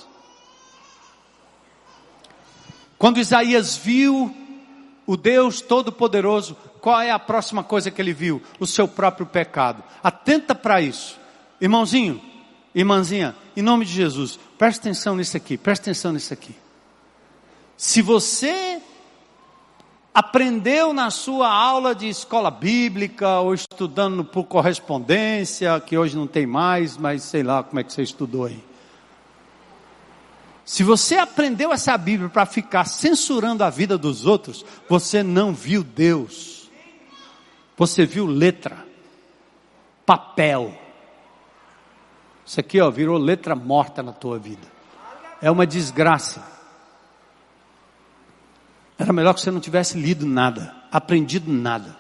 Quando 3.04 3.20
Isaías 3.20 3.76
viu 3.76 4.34
o 5.06 5.18
Deus 5.18 5.60
Todo-Poderoso, 5.60 6.56
qual 6.80 7.02
é 7.02 7.12
a 7.12 7.20
próxima 7.20 7.62
coisa 7.62 7.92
que 7.92 8.02
ele 8.02 8.14
viu? 8.14 8.42
O 8.62 8.66
seu 8.66 8.88
próprio 8.88 9.26
pecado. 9.26 9.84
Atenta 10.02 10.56
para 10.56 10.80
isso. 10.80 11.20
Irmãozinho, 11.60 12.22
irmãzinha, 12.74 13.36
em 13.58 13.62
nome 13.62 13.84
de 13.84 13.92
Jesus, 13.92 14.40
preste 14.58 14.80
atenção 14.80 15.18
nisso 15.18 15.36
aqui, 15.36 15.58
preste 15.58 15.82
atenção 15.82 16.14
nisso 16.14 16.34
aqui. 16.34 16.56
Se 17.76 18.02
você 18.02 18.82
aprendeu 20.14 20.94
na 20.94 21.12
sua 21.12 21.54
aula 21.54 21.94
de 21.94 22.08
escola 22.08 22.50
bíblica 22.50 23.42
ou 23.42 23.54
estudando 23.54 24.24
por 24.24 24.46
correspondência, 24.46 25.78
que 25.82 25.98
hoje 25.98 26.16
não 26.16 26.26
tem 26.26 26.48
mais, 26.48 26.96
mas 26.96 27.24
sei 27.24 27.44
lá 27.44 27.64
como 27.64 27.82
é 27.82 27.84
que 27.84 27.92
você 27.92 28.02
estudou 28.02 28.46
aí. 28.46 28.64
Se 30.66 30.84
você 30.84 31.18
aprendeu 31.18 31.74
essa 31.74 31.98
Bíblia 31.98 32.30
para 32.30 32.46
ficar 32.46 32.86
censurando 32.86 33.64
a 33.64 33.70
vida 33.70 33.98
dos 33.98 34.26
outros, 34.26 34.66
você 34.88 35.22
não 35.22 35.54
viu 35.54 35.84
Deus. 35.84 36.70
Você 37.76 38.06
viu 38.06 38.26
letra, 38.26 38.86
papel. 40.06 40.78
Isso 42.46 42.60
aqui, 42.60 42.80
ó, 42.80 42.90
virou 42.90 43.18
letra 43.18 43.56
morta 43.56 44.02
na 44.02 44.14
tua 44.14 44.40
vida. 44.40 44.68
É 45.42 45.52
uma 45.52 45.68
desgraça. 45.68 46.46
Era 48.98 49.12
melhor 49.12 49.34
que 49.34 49.42
você 49.42 49.52
não 49.52 49.60
tivesse 49.60 49.98
lido 49.98 50.26
nada, 50.26 50.74
aprendido 50.92 51.52
nada. 51.52 51.98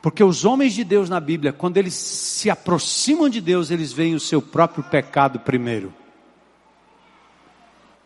Porque 0.00 0.22
os 0.22 0.44
homens 0.44 0.74
de 0.74 0.84
Deus 0.84 1.08
na 1.10 1.18
Bíblia, 1.18 1.52
quando 1.52 1.76
eles 1.76 1.94
se 1.94 2.48
aproximam 2.48 3.28
de 3.28 3.40
Deus, 3.40 3.72
eles 3.72 3.92
veem 3.92 4.14
o 4.14 4.20
seu 4.20 4.40
próprio 4.40 4.84
pecado 4.84 5.40
primeiro. 5.40 5.92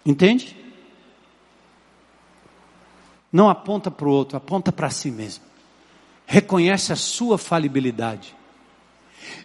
Entende? 0.04 0.56
Não 3.32 3.48
aponta 3.48 3.90
para 3.90 4.06
o 4.06 4.12
outro, 4.12 4.36
aponta 4.36 4.72
para 4.72 4.90
si 4.90 5.10
mesmo. 5.10 5.44
Reconhece 6.26 6.92
a 6.92 6.96
sua 6.96 7.38
falibilidade. 7.38 8.36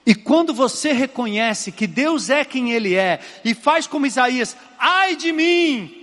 E 0.06 0.16
quando 0.16 0.54
você 0.54 0.92
reconhece 0.92 1.72
que 1.72 1.86
Deus 1.86 2.30
é 2.30 2.44
quem 2.44 2.72
Ele 2.72 2.96
é, 2.96 3.20
e 3.46 3.54
faz 3.54 3.88
como 3.88 4.06
Isaías, 4.06 4.58
ai 4.80 5.16
de 5.16 5.32
mim, 5.32 5.98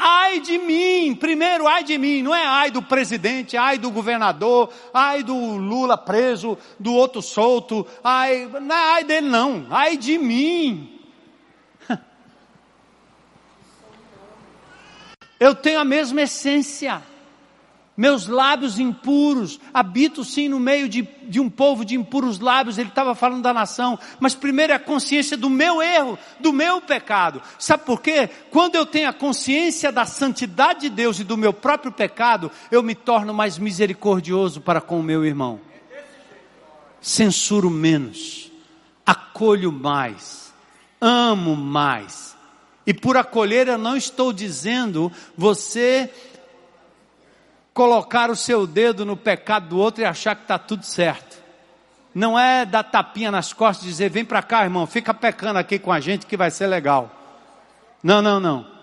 Ai 0.00 0.38
de 0.38 0.58
mim, 0.58 1.12
primeiro 1.16 1.66
ai 1.66 1.82
de 1.82 1.98
mim, 1.98 2.22
não 2.22 2.32
é 2.32 2.46
ai 2.46 2.70
do 2.70 2.80
presidente, 2.80 3.56
ai 3.56 3.78
do 3.78 3.90
governador, 3.90 4.72
ai 4.94 5.24
do 5.24 5.34
Lula 5.34 5.98
preso, 5.98 6.56
do 6.78 6.92
outro 6.92 7.20
solto, 7.20 7.84
ai, 8.04 8.46
não 8.46 8.76
é 8.76 8.92
ai 8.94 9.04
dele 9.04 9.28
não, 9.28 9.66
ai 9.68 9.96
de 9.96 10.16
mim. 10.16 10.97
Eu 15.38 15.54
tenho 15.54 15.80
a 15.80 15.84
mesma 15.84 16.22
essência 16.22 17.02
meus 17.98 18.28
lábios 18.28 18.78
impuros, 18.78 19.58
habito 19.74 20.22
sim 20.22 20.48
no 20.48 20.60
meio 20.60 20.88
de, 20.88 21.02
de 21.24 21.40
um 21.40 21.50
povo 21.50 21.84
de 21.84 21.96
impuros 21.96 22.38
lábios, 22.38 22.78
ele 22.78 22.90
estava 22.90 23.12
falando 23.12 23.42
da 23.42 23.52
nação, 23.52 23.98
mas 24.20 24.36
primeiro 24.36 24.72
é 24.72 24.76
a 24.76 24.78
consciência 24.78 25.36
do 25.36 25.50
meu 25.50 25.82
erro, 25.82 26.16
do 26.38 26.52
meu 26.52 26.80
pecado. 26.80 27.42
Sabe 27.58 27.84
por 27.84 28.00
quê? 28.00 28.30
Quando 28.52 28.76
eu 28.76 28.86
tenho 28.86 29.08
a 29.08 29.12
consciência 29.12 29.90
da 29.90 30.06
santidade 30.06 30.82
de 30.82 30.90
Deus 30.90 31.18
e 31.18 31.24
do 31.24 31.36
meu 31.36 31.52
próprio 31.52 31.90
pecado, 31.90 32.52
eu 32.70 32.84
me 32.84 32.94
torno 32.94 33.34
mais 33.34 33.58
misericordioso 33.58 34.60
para 34.60 34.80
com 34.80 35.00
o 35.00 35.02
meu 35.02 35.24
irmão. 35.24 35.60
Censuro 37.00 37.68
menos, 37.68 38.48
acolho 39.04 39.72
mais, 39.72 40.54
amo 41.00 41.56
mais. 41.56 42.37
E 42.88 42.94
por 42.94 43.18
acolher 43.18 43.68
eu 43.68 43.76
não 43.76 43.98
estou 43.98 44.32
dizendo 44.32 45.12
você 45.36 46.10
colocar 47.74 48.30
o 48.30 48.34
seu 48.34 48.66
dedo 48.66 49.04
no 49.04 49.14
pecado 49.14 49.68
do 49.68 49.78
outro 49.78 50.00
e 50.00 50.06
achar 50.06 50.34
que 50.34 50.40
está 50.40 50.58
tudo 50.58 50.86
certo. 50.86 51.36
Não 52.14 52.38
é 52.38 52.64
dar 52.64 52.82
tapinha 52.82 53.30
nas 53.30 53.52
costas 53.52 53.84
e 53.84 53.90
dizer, 53.90 54.08
vem 54.08 54.24
para 54.24 54.42
cá, 54.42 54.64
irmão, 54.64 54.86
fica 54.86 55.12
pecando 55.12 55.58
aqui 55.58 55.78
com 55.78 55.92
a 55.92 56.00
gente 56.00 56.24
que 56.24 56.34
vai 56.34 56.50
ser 56.50 56.66
legal. 56.66 57.12
Não, 58.02 58.22
não, 58.22 58.40
não. 58.40 58.78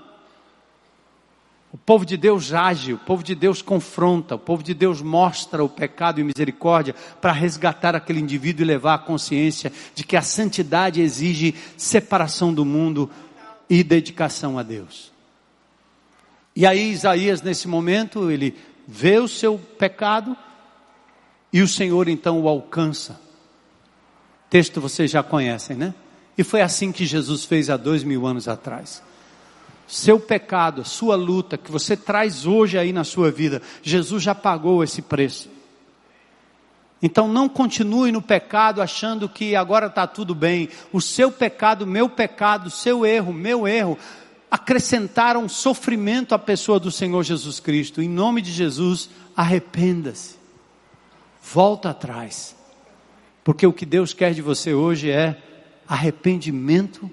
O 1.74 1.78
povo 1.78 2.06
de 2.06 2.16
Deus 2.16 2.54
age, 2.54 2.94
o 2.94 2.98
povo 2.98 3.24
de 3.24 3.36
Deus 3.36 3.62
confronta, 3.62 4.36
o 4.36 4.40
povo 4.40 4.62
de 4.62 4.74
Deus 4.74 5.02
mostra 5.02 5.62
o 5.64 5.68
pecado 5.68 6.22
e 6.22 6.24
misericórdia 6.24 6.96
para 7.20 7.34
resgatar 7.34 7.96
aquele 7.96 8.22
indivíduo 8.22 8.64
e 8.64 8.68
levar 8.68 8.94
a 8.94 9.00
consciência 9.00 9.74
de 9.94 10.06
que 10.06 10.16
a 10.16 10.22
santidade 10.22 11.02
exige 11.02 11.54
separação 11.76 12.54
do 12.54 12.64
mundo 12.64 13.12
e 13.70 13.84
dedicação 13.84 14.58
a 14.58 14.64
Deus. 14.64 15.12
E 16.56 16.66
aí 16.66 16.92
Isaías 16.92 17.42
nesse 17.42 17.68
momento, 17.68 18.32
ele 18.32 18.56
vê 18.88 19.20
o 19.20 19.28
seu 19.28 19.58
pecado 19.58 20.36
e 21.52 21.62
o 21.62 21.68
Senhor 21.68 22.08
então 22.08 22.42
o 22.42 22.48
alcança. 22.48 23.20
Texto 24.50 24.80
vocês 24.80 25.12
já 25.12 25.24
conhecem, 25.24 25.76
né? 25.76 25.94
E 26.38 26.44
foi 26.44 26.62
assim 26.62 26.92
que 26.92 27.06
Jesus 27.06 27.46
fez 27.46 27.70
há 27.70 27.78
dois 27.78 28.04
mil 28.04 28.26
anos 28.26 28.48
atrás. 28.48 29.02
Seu 29.88 30.20
pecado, 30.20 30.84
sua 30.84 31.16
luta 31.16 31.58
que 31.58 31.72
você 31.72 31.96
traz 31.96 32.46
hoje 32.46 32.78
aí 32.78 32.92
na 32.92 33.04
sua 33.04 33.32
vida, 33.32 33.62
Jesus 33.84 34.24
já 34.24 34.34
pagou 34.34 34.84
esse 34.84 35.02
preço. 35.02 35.50
Então 37.02 37.28
não 37.28 37.48
continue 37.48 38.12
no 38.12 38.22
pecado 38.22 38.82
achando 38.82 39.30
que 39.30 39.56
agora 39.56 39.88
está 39.88 40.08
tudo 40.08 40.34
bem. 40.34 40.70
O 40.92 41.02
seu 41.02 41.32
pecado, 41.32 41.86
meu 41.86 42.10
pecado, 42.10 42.70
seu 42.70 43.06
erro, 43.06 43.34
meu 43.34 43.68
erro, 43.68 43.98
acrescentaram 44.50 45.48
sofrimento 45.50 46.34
à 46.34 46.40
pessoa 46.40 46.80
do 46.80 46.90
Senhor 46.90 47.22
Jesus 47.24 47.60
Cristo. 47.60 48.02
Em 48.02 48.10
nome 48.10 48.42
de 48.42 48.52
Jesus, 48.52 49.10
arrependa-se. 49.36 50.36
Volta 51.44 51.90
atrás. 51.90 52.56
Porque 53.44 53.68
o 53.68 53.74
que 53.74 53.86
Deus 53.86 54.14
quer 54.14 54.34
de 54.34 54.42
você 54.42 54.74
hoje 54.74 55.12
é 55.12 55.42
arrependimento 55.88 57.12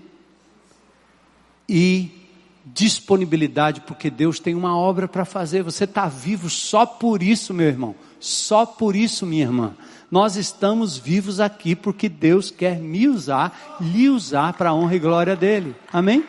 e 1.68 2.21
disponibilidade, 2.64 3.80
porque 3.80 4.08
Deus 4.10 4.38
tem 4.38 4.54
uma 4.54 4.76
obra 4.76 5.08
para 5.08 5.24
fazer. 5.24 5.62
Você 5.62 5.84
está 5.84 6.06
vivo 6.06 6.48
só 6.48 6.86
por 6.86 7.22
isso, 7.22 7.52
meu 7.52 7.66
irmão. 7.66 7.94
Só 8.20 8.64
por 8.64 8.94
isso, 8.94 9.26
minha 9.26 9.42
irmã. 9.42 9.74
Nós 10.10 10.36
estamos 10.36 10.98
vivos 10.98 11.40
aqui 11.40 11.74
porque 11.74 12.08
Deus 12.08 12.50
quer 12.50 12.78
me 12.78 13.08
usar, 13.08 13.78
lhe 13.80 14.08
usar 14.08 14.52
para 14.52 14.70
a 14.70 14.74
honra 14.74 14.94
e 14.94 14.98
glória 14.98 15.34
dele. 15.34 15.74
Amém? 15.92 16.24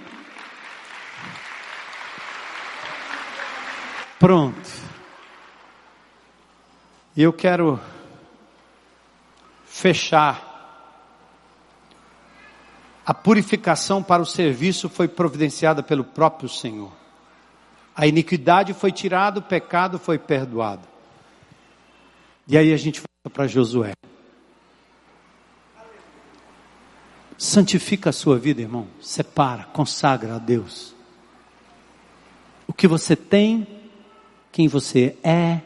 Pronto. 4.17 4.69
E 7.15 7.21
eu 7.21 7.33
quero 7.33 7.79
fechar. 9.65 10.52
A 13.05 13.13
purificação 13.13 14.01
para 14.01 14.21
o 14.21 14.25
serviço 14.25 14.87
foi 14.87 15.07
providenciada 15.07 15.83
pelo 15.83 16.03
próprio 16.03 16.47
Senhor. 16.47 16.91
A 17.95 18.07
iniquidade 18.07 18.73
foi 18.73 18.91
tirada, 18.91 19.39
o 19.39 19.43
pecado 19.43 19.99
foi 19.99 20.17
perdoado. 20.17 20.87
E 22.47 22.57
aí 22.57 22.73
a 22.73 22.77
gente 22.77 23.01
volta 23.01 23.29
para 23.33 23.47
Josué. 23.47 23.93
Santifica 27.37 28.09
a 28.09 28.13
sua 28.13 28.39
vida, 28.39 28.61
irmão. 28.61 28.87
Separa, 29.01 29.65
consagra 29.65 30.35
a 30.35 30.39
Deus. 30.39 30.95
O 32.65 32.73
que 32.73 32.87
você 32.87 33.15
tem, 33.17 33.67
quem 34.49 34.67
você 34.69 35.17
é, 35.21 35.59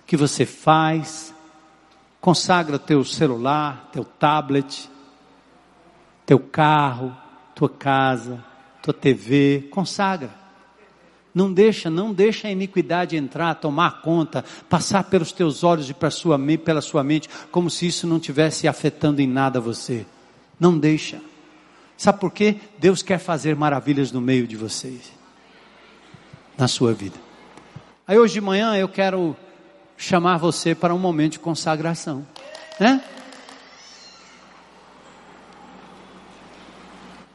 o 0.00 0.06
que 0.06 0.16
você 0.16 0.46
faz. 0.46 1.34
Consagra 2.20 2.78
teu 2.78 3.04
celular, 3.04 3.90
teu 3.92 4.04
tablet, 4.04 4.88
teu 6.26 6.38
carro, 6.38 7.16
tua 7.54 7.68
casa, 7.68 8.44
tua 8.82 8.94
TV. 8.94 9.68
Consagra. 9.70 10.42
Não 11.34 11.52
deixa, 11.52 11.88
não 11.88 12.12
deixa 12.12 12.48
a 12.48 12.50
iniquidade 12.50 13.16
entrar, 13.16 13.54
tomar 13.54 14.02
conta, 14.02 14.44
passar 14.68 15.04
pelos 15.04 15.32
teus 15.32 15.64
olhos 15.64 15.88
e 15.88 16.10
sua, 16.10 16.38
pela 16.62 16.82
sua 16.82 17.02
mente, 17.02 17.28
como 17.50 17.70
se 17.70 17.86
isso 17.86 18.06
não 18.06 18.20
tivesse 18.20 18.68
afetando 18.68 19.22
em 19.22 19.26
nada 19.26 19.58
você. 19.58 20.04
Não 20.60 20.78
deixa. 20.78 21.20
Sabe 21.96 22.20
por 22.20 22.32
quê? 22.32 22.56
Deus 22.78 23.02
quer 23.02 23.18
fazer 23.18 23.56
maravilhas 23.56 24.12
no 24.12 24.20
meio 24.20 24.46
de 24.46 24.56
vocês, 24.56 25.10
na 26.58 26.68
sua 26.68 26.92
vida. 26.92 27.16
Aí 28.06 28.18
hoje 28.18 28.34
de 28.34 28.40
manhã 28.40 28.76
eu 28.76 28.88
quero 28.88 29.34
chamar 29.96 30.36
você 30.36 30.74
para 30.74 30.94
um 30.94 30.98
momento 30.98 31.32
de 31.32 31.38
consagração, 31.38 32.26
né? 32.78 33.02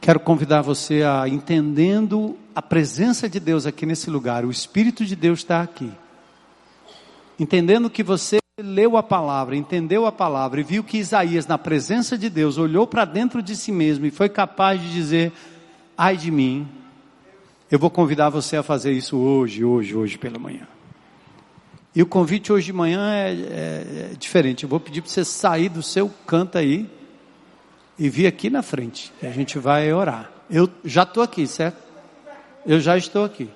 Quero 0.00 0.20
convidar 0.20 0.62
você 0.62 1.02
a 1.02 1.28
entendendo 1.28 2.36
a 2.54 2.62
presença 2.62 3.28
de 3.28 3.38
Deus 3.38 3.66
aqui 3.66 3.84
nesse 3.84 4.08
lugar, 4.08 4.44
o 4.44 4.50
Espírito 4.50 5.04
de 5.04 5.14
Deus 5.14 5.40
está 5.40 5.60
aqui. 5.60 5.90
Entendendo 7.38 7.90
que 7.90 8.02
você 8.02 8.38
leu 8.58 8.96
a 8.96 9.02
palavra, 9.02 9.54
entendeu 9.56 10.06
a 10.06 10.12
palavra 10.12 10.60
e 10.60 10.64
viu 10.64 10.82
que 10.82 10.98
Isaías, 10.98 11.46
na 11.46 11.58
presença 11.58 12.18
de 12.18 12.28
Deus, 12.28 12.58
olhou 12.58 12.86
para 12.86 13.04
dentro 13.04 13.42
de 13.42 13.54
si 13.54 13.70
mesmo 13.70 14.06
e 14.06 14.10
foi 14.10 14.28
capaz 14.28 14.80
de 14.80 14.92
dizer: 14.92 15.32
ai 15.96 16.16
de 16.16 16.30
mim, 16.30 16.66
eu 17.70 17.78
vou 17.78 17.90
convidar 17.90 18.30
você 18.30 18.56
a 18.56 18.62
fazer 18.62 18.92
isso 18.92 19.16
hoje, 19.16 19.64
hoje, 19.64 19.94
hoje 19.94 20.18
pela 20.18 20.38
manhã. 20.38 20.66
E 21.94 22.02
o 22.02 22.06
convite 22.06 22.52
hoje 22.52 22.66
de 22.66 22.72
manhã 22.72 23.12
é, 23.12 23.30
é, 23.30 24.10
é 24.12 24.16
diferente. 24.18 24.62
Eu 24.62 24.68
vou 24.68 24.80
pedir 24.80 25.02
para 25.02 25.10
você 25.10 25.24
sair 25.24 25.68
do 25.68 25.82
seu 25.82 26.08
canto 26.26 26.56
aí 26.56 26.88
e 27.98 28.08
vir 28.08 28.26
aqui 28.26 28.48
na 28.48 28.62
frente. 28.62 29.12
A 29.22 29.30
gente 29.30 29.58
vai 29.58 29.92
orar. 29.92 30.30
Eu 30.50 30.68
já 30.84 31.02
estou 31.02 31.22
aqui, 31.22 31.46
certo? 31.46 31.82
Eu 32.64 32.80
já 32.80 32.96
estou 32.96 33.24
aqui. 33.24 33.50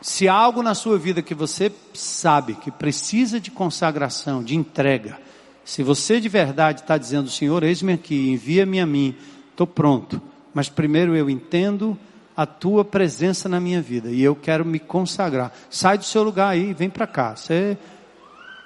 Se 0.00 0.28
há 0.28 0.34
algo 0.34 0.62
na 0.62 0.74
sua 0.74 0.98
vida 0.98 1.22
que 1.22 1.34
você 1.34 1.72
sabe 1.94 2.54
que 2.54 2.70
precisa 2.70 3.40
de 3.40 3.50
consagração, 3.50 4.42
de 4.42 4.54
entrega, 4.54 5.18
se 5.64 5.82
você 5.82 6.20
de 6.20 6.28
verdade 6.28 6.82
está 6.82 6.98
dizendo, 6.98 7.30
Senhor, 7.30 7.62
eis-me 7.62 7.94
aqui, 7.94 8.28
envia-me 8.28 8.80
a 8.80 8.86
mim, 8.86 9.16
estou 9.50 9.66
pronto, 9.66 10.20
mas 10.52 10.68
primeiro 10.68 11.16
eu 11.16 11.30
entendo 11.30 11.98
a 12.36 12.44
tua 12.44 12.84
presença 12.84 13.48
na 13.48 13.58
minha 13.58 13.80
vida 13.80 14.10
e 14.10 14.22
eu 14.22 14.36
quero 14.36 14.64
me 14.64 14.78
consagrar. 14.78 15.52
Sai 15.70 15.96
do 15.96 16.04
seu 16.04 16.22
lugar 16.22 16.48
aí, 16.48 16.74
vem 16.74 16.90
para 16.90 17.06
cá. 17.06 17.34
Você 17.34 17.78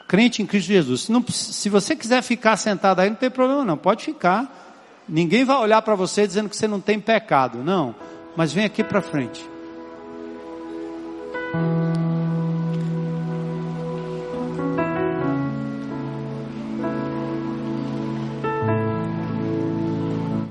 crente 0.09 0.41
em 0.43 0.47
Cristo 0.47 0.69
Jesus. 0.69 1.03
Se, 1.03 1.13
não, 1.13 1.23
se 1.29 1.69
você 1.69 1.95
quiser 1.95 2.23
ficar 2.23 2.57
sentado 2.57 3.01
aí, 3.01 3.11
não 3.11 3.17
tem 3.17 3.31
problema 3.31 3.65
não, 3.65 3.77
pode 3.77 4.05
ficar. 4.05 4.67
Ninguém 5.07 5.45
vai 5.45 5.57
olhar 5.59 5.83
para 5.83 5.95
você 5.95 6.27
dizendo 6.27 6.49
que 6.49 6.57
você 6.57 6.67
não 6.67 6.81
tem 6.81 6.99
pecado, 6.99 7.59
não. 7.63 7.95
Mas 8.35 8.53
vem 8.53 8.65
aqui 8.65 8.83
para 8.83 9.03
frente. 9.03 9.47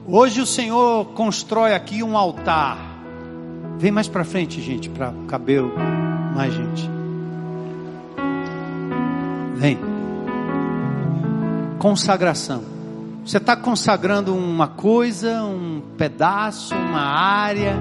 Hoje 0.05 0.41
o 0.41 0.45
Senhor 0.45 1.05
constrói 1.13 1.73
aqui 1.73 2.01
um 2.01 2.17
altar. 2.17 2.77
Vem 3.77 3.91
mais 3.91 4.07
para 4.07 4.23
frente, 4.23 4.61
gente, 4.61 4.89
para 4.89 5.13
caber 5.27 5.61
mais 6.33 6.53
gente. 6.53 6.96
Vem. 9.57 9.79
Consagração. 11.79 12.63
Você 13.25 13.37
está 13.37 13.55
consagrando 13.55 14.35
uma 14.35 14.67
coisa, 14.67 15.43
um 15.43 15.81
pedaço, 15.97 16.75
uma 16.75 17.01
área, 17.01 17.75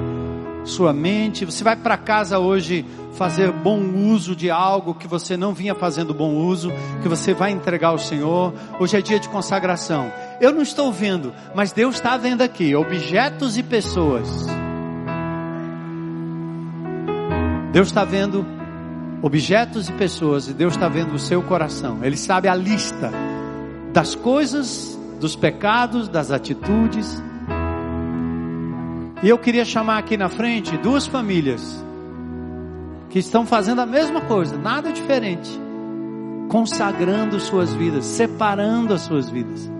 sua 0.64 0.92
mente. 0.92 1.44
Você 1.44 1.62
vai 1.62 1.76
para 1.76 1.96
casa 1.96 2.38
hoje 2.38 2.84
fazer 3.12 3.52
bom 3.52 3.78
uso 4.10 4.34
de 4.34 4.50
algo 4.50 4.94
que 4.94 5.06
você 5.06 5.36
não 5.36 5.52
vinha 5.52 5.74
fazendo 5.74 6.12
bom 6.14 6.34
uso, 6.34 6.72
que 7.02 7.08
você 7.08 7.34
vai 7.34 7.50
entregar 7.52 7.88
ao 7.88 7.98
Senhor. 7.98 8.54
Hoje 8.80 8.96
é 8.96 9.02
dia 9.02 9.20
de 9.20 9.28
consagração. 9.28 10.10
Eu 10.40 10.52
não 10.52 10.62
estou 10.62 10.90
vendo, 10.90 11.32
mas 11.54 11.72
Deus 11.72 11.96
está 11.96 12.16
vendo 12.16 12.42
aqui 12.42 12.74
objetos 12.74 13.56
e 13.58 13.62
pessoas. 13.62 14.28
Deus 17.70 17.88
está 17.88 18.04
vendo 18.04 18.55
objetos 19.22 19.88
e 19.88 19.92
pessoas, 19.92 20.48
e 20.48 20.54
Deus 20.54 20.74
está 20.74 20.88
vendo 20.88 21.14
o 21.14 21.18
seu 21.18 21.42
coração. 21.42 21.98
Ele 22.02 22.16
sabe 22.16 22.48
a 22.48 22.54
lista 22.54 23.10
das 23.92 24.14
coisas, 24.14 24.98
dos 25.20 25.34
pecados, 25.34 26.08
das 26.08 26.30
atitudes. 26.30 27.22
E 29.22 29.28
eu 29.28 29.38
queria 29.38 29.64
chamar 29.64 29.98
aqui 29.98 30.16
na 30.16 30.28
frente 30.28 30.76
duas 30.76 31.06
famílias 31.06 31.84
que 33.08 33.18
estão 33.18 33.46
fazendo 33.46 33.80
a 33.80 33.86
mesma 33.86 34.20
coisa, 34.20 34.56
nada 34.58 34.92
diferente, 34.92 35.50
consagrando 36.48 37.40
suas 37.40 37.72
vidas, 37.72 38.04
separando 38.04 38.92
as 38.92 39.02
suas 39.02 39.30
vidas 39.30 39.70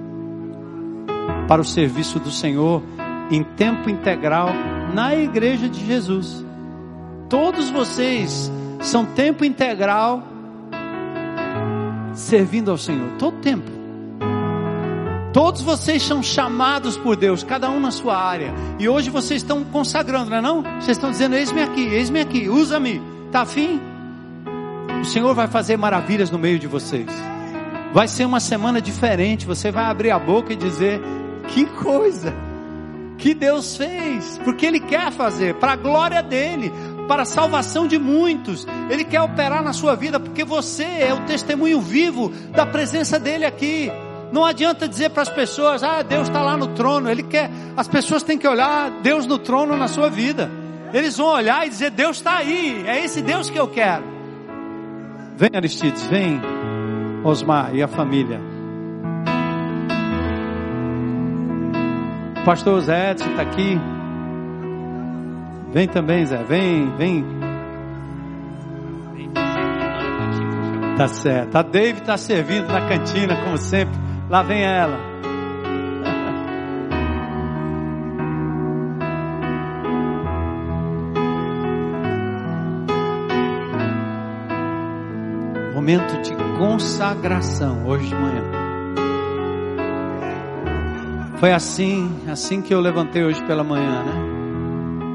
para 1.47 1.61
o 1.61 1.65
serviço 1.65 2.19
do 2.19 2.31
Senhor 2.31 2.83
em 3.31 3.43
tempo 3.43 3.91
integral 3.91 4.49
na 4.95 5.15
igreja 5.15 5.69
de 5.69 5.85
Jesus. 5.85 6.45
Todos 7.29 7.71
vocês 7.71 8.51
são 8.87 9.05
tempo 9.05 9.45
integral 9.45 10.23
servindo 12.15 12.71
ao 12.71 12.79
Senhor, 12.79 13.11
todo 13.19 13.39
tempo. 13.39 13.71
Todos 15.33 15.61
vocês 15.61 16.03
são 16.03 16.23
chamados 16.23 16.97
por 16.97 17.15
Deus, 17.15 17.43
cada 17.43 17.69
um 17.69 17.79
na 17.79 17.91
sua 17.91 18.17
área. 18.17 18.55
E 18.79 18.89
hoje 18.89 19.11
vocês 19.11 19.43
estão 19.43 19.63
consagrando, 19.65 20.31
não 20.31 20.37
é 20.39 20.41
não? 20.41 20.63
Vocês 20.63 20.97
estão 20.97 21.11
dizendo, 21.11 21.35
eis-me 21.35 21.61
aqui, 21.61 21.83
eis-me 21.83 22.21
aqui, 22.21 22.49
usa-me. 22.49 23.03
Tá 23.31 23.43
afim? 23.43 23.79
O 25.03 25.05
Senhor 25.05 25.35
vai 25.35 25.47
fazer 25.47 25.77
maravilhas 25.77 26.31
no 26.31 26.39
meio 26.39 26.59
de 26.59 26.67
vocês. 26.67 27.07
Vai 27.93 28.09
ser 28.09 28.25
uma 28.25 28.41
semana 28.41 28.81
diferente. 28.81 29.45
Você 29.47 29.71
vai 29.71 29.85
abrir 29.85 30.11
a 30.11 30.19
boca 30.19 30.55
e 30.55 30.57
dizer, 30.57 31.03
que 31.49 31.67
coisa 31.67 32.33
que 33.19 33.35
Deus 33.35 33.77
fez, 33.77 34.41
porque 34.43 34.65
Ele 34.65 34.81
quer 34.81 35.11
fazer, 35.13 35.55
para 35.57 35.73
a 35.73 35.77
glória 35.77 36.23
dEle, 36.23 36.73
para 37.07 37.23
a 37.23 37.27
salvação 37.27 37.87
de 37.87 37.99
muitos. 37.99 38.67
Ele 38.91 39.05
quer 39.05 39.21
operar 39.21 39.63
na 39.63 39.73
sua 39.73 39.95
vida 39.95 40.19
porque 40.19 40.45
você 40.45 40.85
é 40.85 41.15
o 41.15 41.25
testemunho 41.27 41.81
vivo 41.81 42.31
da 42.53 42.67
presença 42.67 43.19
dele 43.19 43.45
aqui. 43.45 43.91
Não 44.33 44.45
adianta 44.45 44.89
dizer 44.89 45.11
para 45.11 45.23
as 45.23 45.29
pessoas, 45.29 45.83
ah, 45.83 46.03
Deus 46.03 46.29
está 46.29 46.43
lá 46.43 46.57
no 46.57 46.69
trono. 46.69 47.11
Ele 47.11 47.23
quer, 47.23 47.51
as 47.77 47.89
pessoas 47.89 48.23
têm 48.23 48.37
que 48.37 48.47
olhar 48.47 48.91
Deus 49.03 49.27
no 49.27 49.39
trono 49.39 49.77
na 49.77 49.89
sua 49.89 50.11
vida. 50.11 50.51
Eles 50.93 51.17
vão 51.17 51.29
olhar 51.29 51.67
e 51.67 51.71
dizer, 51.71 51.91
Deus 51.91 52.17
está 52.17 52.37
aí, 52.39 52.85
é 52.87 53.05
esse 53.05 53.21
Deus 53.23 53.51
que 53.51 53.59
eu 53.59 53.69
quero. 53.69 54.05
Vem, 55.37 55.51
Aristides, 55.55 56.07
vem, 56.07 56.41
Osmar 57.25 57.75
e 57.75 57.83
a 57.83 57.89
família. 57.89 58.41
O 62.41 62.45
pastor 62.45 62.81
Zé 62.81 63.13
está 63.13 63.43
aqui. 63.43 63.79
Vem 65.77 65.87
também, 65.87 66.25
Zé, 66.25 66.43
vem, 66.43 66.91
vem. 66.97 67.23
Tá 70.97 71.07
certo. 71.07 71.55
A 71.55 71.61
Dave 71.61 72.01
está 72.01 72.17
servindo 72.17 72.69
na 72.69 72.89
cantina, 72.89 73.37
como 73.45 73.59
sempre. 73.59 73.95
Lá 74.31 74.43
vem 74.43 74.63
ela. 74.65 74.97
Momento 85.75 86.23
de 86.23 86.35
consagração 86.57 87.87
hoje 87.87 88.09
de 88.09 88.15
manhã. 88.15 88.45
Foi 91.37 91.53
assim, 91.53 92.19
assim 92.27 92.63
que 92.63 92.73
eu 92.73 92.81
levantei 92.81 93.23
hoje 93.23 93.45
pela 93.45 93.63
manhã, 93.63 94.03
né? 94.05 94.36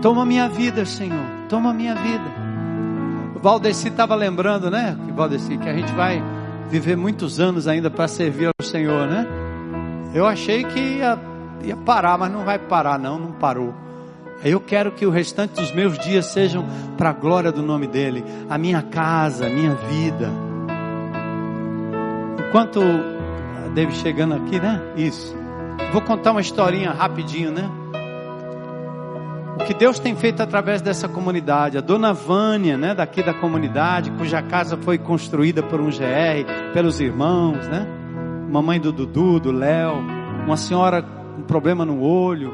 Toma 0.01 0.25
minha 0.25 0.49
vida, 0.49 0.83
Senhor. 0.85 1.23
Toma 1.47 1.71
minha 1.73 1.93
vida. 1.93 2.23
O 3.35 3.39
Valdeci 3.39 3.89
estava 3.89 4.15
lembrando, 4.15 4.71
né? 4.71 4.97
Que 5.05 5.11
Valdeci, 5.11 5.57
que 5.57 5.69
a 5.69 5.73
gente 5.73 5.91
vai 5.93 6.23
viver 6.69 6.97
muitos 6.97 7.39
anos 7.39 7.67
ainda 7.67 7.89
para 7.89 8.07
servir 8.07 8.47
ao 8.47 8.65
Senhor, 8.65 9.07
né? 9.07 9.27
Eu 10.13 10.25
achei 10.25 10.63
que 10.63 10.79
ia, 10.79 11.19
ia 11.63 11.77
parar, 11.77 12.17
mas 12.17 12.31
não 12.31 12.43
vai 12.43 12.57
parar, 12.57 12.97
não, 12.97 13.19
não 13.19 13.31
parou. 13.31 13.73
Eu 14.43 14.59
quero 14.59 14.91
que 14.91 15.05
o 15.05 15.11
restante 15.11 15.53
dos 15.53 15.71
meus 15.71 15.99
dias 15.99 16.25
sejam 16.25 16.65
para 16.97 17.11
a 17.11 17.13
glória 17.13 17.51
do 17.51 17.61
nome 17.61 17.85
dEle, 17.85 18.25
a 18.49 18.57
minha 18.57 18.81
casa, 18.81 19.45
a 19.45 19.49
minha 19.49 19.75
vida. 19.75 20.29
Enquanto 22.47 22.81
David 23.75 23.97
chegando 23.97 24.33
aqui, 24.33 24.59
né? 24.59 24.81
Isso. 24.97 25.35
Vou 25.93 26.01
contar 26.01 26.31
uma 26.31 26.41
historinha 26.41 26.91
rapidinho, 26.91 27.51
né? 27.51 27.69
O 29.61 29.63
que 29.63 29.75
Deus 29.75 29.99
tem 29.99 30.15
feito 30.15 30.41
através 30.41 30.81
dessa 30.81 31.07
comunidade. 31.07 31.77
A 31.77 31.81
dona 31.81 32.13
Vânia, 32.13 32.75
né, 32.79 32.95
daqui 32.95 33.21
da 33.21 33.31
comunidade, 33.31 34.09
cuja 34.09 34.41
casa 34.41 34.75
foi 34.75 34.97
construída 34.97 35.61
por 35.61 35.79
um 35.79 35.85
GR, 35.85 36.73
pelos 36.73 36.99
irmãos, 36.99 37.67
né? 37.67 37.85
Mamãe 38.49 38.79
do 38.79 38.91
Dudu, 38.91 39.39
do 39.39 39.51
Léo, 39.51 39.97
uma 40.47 40.57
senhora 40.57 41.03
com 41.03 41.43
problema 41.43 41.85
no 41.85 42.01
olho, 42.01 42.51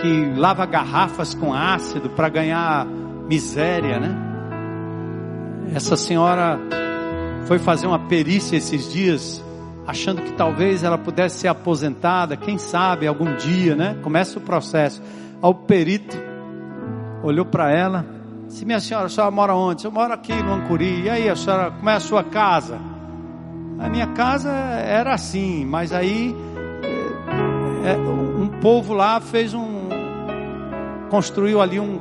que 0.00 0.40
lava 0.40 0.64
garrafas 0.64 1.34
com 1.34 1.52
ácido 1.52 2.08
para 2.08 2.30
ganhar 2.30 2.86
miséria, 3.28 4.00
né? 4.00 4.16
Essa 5.74 5.98
senhora 5.98 6.58
foi 7.44 7.58
fazer 7.58 7.86
uma 7.86 7.98
perícia 7.98 8.56
esses 8.56 8.90
dias, 8.90 9.44
achando 9.86 10.22
que 10.22 10.32
talvez 10.32 10.82
ela 10.82 10.96
pudesse 10.96 11.40
ser 11.40 11.48
aposentada, 11.48 12.38
quem 12.38 12.56
sabe 12.56 13.06
algum 13.06 13.36
dia, 13.36 13.76
né? 13.76 13.98
Começa 14.02 14.38
o 14.38 14.42
processo 14.42 15.02
ao 15.40 15.54
perito, 15.54 16.16
olhou 17.22 17.44
para 17.44 17.70
ela, 17.70 18.04
disse, 18.46 18.64
minha 18.64 18.80
senhora, 18.80 19.06
a 19.06 19.08
senhora 19.08 19.30
mora 19.30 19.54
onde? 19.54 19.84
Eu 19.84 19.90
moro 19.90 20.12
aqui 20.12 20.34
no 20.34 20.52
Ancuri, 20.54 21.02
e 21.02 21.10
aí 21.10 21.28
a 21.28 21.36
senhora, 21.36 21.70
como 21.70 21.90
é 21.90 21.94
a 21.94 22.00
sua 22.00 22.24
casa? 22.24 22.78
A 23.78 23.88
minha 23.88 24.06
casa 24.08 24.50
era 24.50 25.12
assim, 25.12 25.64
mas 25.64 25.92
aí 25.92 26.34
é, 27.84 27.96
um 27.96 28.48
povo 28.60 28.94
lá 28.94 29.20
fez 29.20 29.52
um, 29.52 29.88
construiu 31.10 31.60
ali 31.60 31.78
um, 31.78 32.00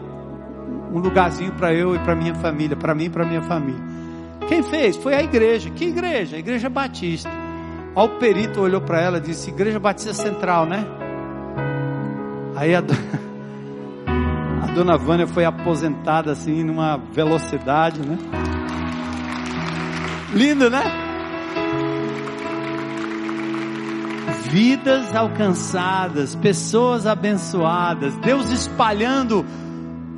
um 0.94 1.00
lugarzinho 1.00 1.52
para 1.54 1.74
eu 1.74 1.96
e 1.96 2.00
para 2.00 2.16
minha 2.16 2.34
família, 2.36 2.76
para 2.76 2.96
mim 2.96 3.06
e 3.06 3.10
para 3.10 3.26
minha 3.26 3.42
família. 3.42 3.84
Quem 4.48 4.64
fez? 4.64 4.96
Foi 4.96 5.16
a 5.16 5.24
igreja. 5.24 5.70
Que 5.70 5.86
igreja? 5.86 6.36
A 6.36 6.40
igreja 6.40 6.70
batista. 6.70 7.30
Aí 7.96 8.04
o 8.04 8.10
perito 8.20 8.62
olhou 8.62 8.82
para 8.82 9.02
ela 9.02 9.18
e 9.18 9.22
disse: 9.22 9.50
Igreja 9.50 9.80
Batista 9.80 10.14
Central, 10.14 10.66
né? 10.66 10.86
Aí 12.56 12.74
a, 12.74 12.80
a 14.64 14.68
dona 14.68 14.98
Vânia 14.98 15.28
foi 15.28 15.44
aposentada 15.44 16.32
assim 16.32 16.64
numa 16.64 16.98
velocidade, 16.98 18.00
né? 18.00 18.18
Lindo, 20.34 20.70
né? 20.70 20.84
Vidas 24.50 25.14
alcançadas, 25.14 26.34
pessoas 26.36 27.06
abençoadas, 27.06 28.16
Deus 28.18 28.50
espalhando 28.52 29.46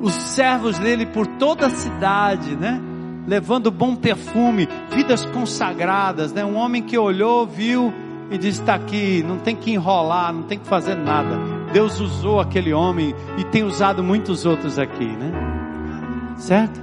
os 0.00 0.12
servos 0.12 0.78
dele 0.78 1.06
por 1.06 1.26
toda 1.26 1.66
a 1.66 1.70
cidade, 1.70 2.54
né? 2.54 2.80
Levando 3.26 3.70
bom 3.70 3.96
perfume, 3.96 4.68
vidas 4.90 5.26
consagradas, 5.26 6.32
né? 6.32 6.44
Um 6.44 6.56
homem 6.56 6.82
que 6.82 6.96
olhou, 6.96 7.46
viu 7.46 7.92
e 8.30 8.38
disse: 8.38 8.60
está 8.60 8.74
aqui, 8.74 9.24
não 9.26 9.38
tem 9.38 9.56
que 9.56 9.72
enrolar, 9.72 10.32
não 10.32 10.44
tem 10.44 10.58
que 10.58 10.68
fazer 10.68 10.94
nada 10.94 11.57
Deus 11.72 12.00
usou 12.00 12.40
aquele 12.40 12.72
homem 12.72 13.14
e 13.36 13.44
tem 13.44 13.62
usado 13.62 14.02
muitos 14.02 14.44
outros 14.46 14.78
aqui, 14.78 15.06
né? 15.06 15.32
Certo? 16.36 16.80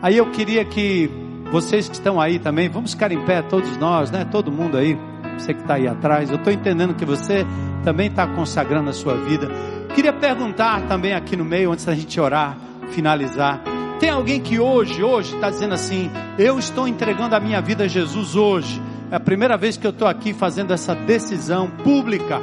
Aí 0.00 0.16
eu 0.16 0.30
queria 0.30 0.64
que 0.64 1.10
vocês 1.50 1.88
que 1.88 1.94
estão 1.94 2.20
aí 2.20 2.38
também, 2.38 2.68
vamos 2.68 2.92
ficar 2.92 3.12
em 3.12 3.24
pé, 3.24 3.42
todos 3.42 3.76
nós, 3.76 4.10
né? 4.10 4.24
Todo 4.24 4.50
mundo 4.50 4.76
aí, 4.76 4.98
você 5.38 5.52
que 5.52 5.60
está 5.60 5.74
aí 5.74 5.86
atrás, 5.86 6.30
eu 6.30 6.36
estou 6.36 6.52
entendendo 6.52 6.94
que 6.94 7.04
você 7.04 7.46
também 7.84 8.08
está 8.08 8.26
consagrando 8.26 8.90
a 8.90 8.92
sua 8.92 9.14
vida. 9.16 9.48
Queria 9.94 10.12
perguntar 10.12 10.82
também 10.82 11.12
aqui 11.12 11.36
no 11.36 11.44
meio, 11.44 11.70
antes 11.70 11.84
da 11.84 11.94
gente 11.94 12.18
orar, 12.18 12.56
finalizar. 12.90 13.62
Tem 14.00 14.10
alguém 14.10 14.40
que 14.40 14.58
hoje, 14.58 15.04
hoje, 15.04 15.34
está 15.34 15.50
dizendo 15.50 15.74
assim: 15.74 16.10
Eu 16.38 16.58
estou 16.58 16.88
entregando 16.88 17.36
a 17.36 17.40
minha 17.40 17.60
vida 17.60 17.84
a 17.84 17.88
Jesus 17.88 18.34
hoje. 18.34 18.80
É 19.10 19.16
a 19.16 19.20
primeira 19.20 19.56
vez 19.56 19.76
que 19.76 19.86
eu 19.86 19.90
estou 19.90 20.08
aqui 20.08 20.32
fazendo 20.32 20.72
essa 20.72 20.94
decisão 20.94 21.68
pública 21.68 22.40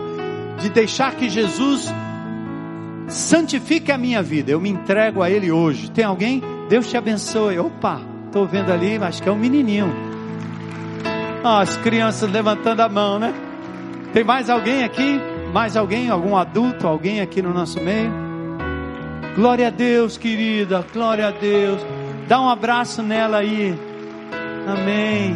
de 0.59 0.69
deixar 0.69 1.15
que 1.15 1.29
Jesus 1.29 1.91
santifique 3.07 3.91
a 3.91 3.97
minha 3.97 4.21
vida. 4.21 4.51
Eu 4.51 4.61
me 4.61 4.69
entrego 4.69 5.21
a 5.21 5.29
Ele 5.29 5.51
hoje. 5.51 5.89
Tem 5.91 6.05
alguém? 6.05 6.41
Deus 6.69 6.89
te 6.89 6.97
abençoe. 6.97 7.57
Opa, 7.57 8.01
estou 8.25 8.45
vendo 8.45 8.71
ali, 8.71 8.97
acho 8.97 9.21
que 9.21 9.29
é 9.29 9.31
um 9.31 9.37
menininho. 9.37 9.91
Ah, 11.43 11.61
as 11.61 11.75
crianças 11.77 12.29
levantando 12.29 12.81
a 12.81 12.89
mão, 12.89 13.17
né? 13.17 13.33
Tem 14.13 14.23
mais 14.23 14.49
alguém 14.49 14.83
aqui? 14.83 15.19
Mais 15.53 15.77
alguém? 15.77 16.09
Algum 16.09 16.35
adulto? 16.35 16.87
Alguém 16.87 17.21
aqui 17.21 17.41
no 17.41 17.53
nosso 17.53 17.79
meio? 17.81 18.11
Glória 19.35 19.67
a 19.67 19.71
Deus, 19.71 20.17
querida. 20.17 20.85
Glória 20.93 21.27
a 21.27 21.31
Deus. 21.31 21.81
Dá 22.27 22.41
um 22.41 22.49
abraço 22.49 23.01
nela 23.01 23.37
aí. 23.37 23.73
Amém. 24.67 25.35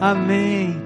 Amém. 0.00 0.76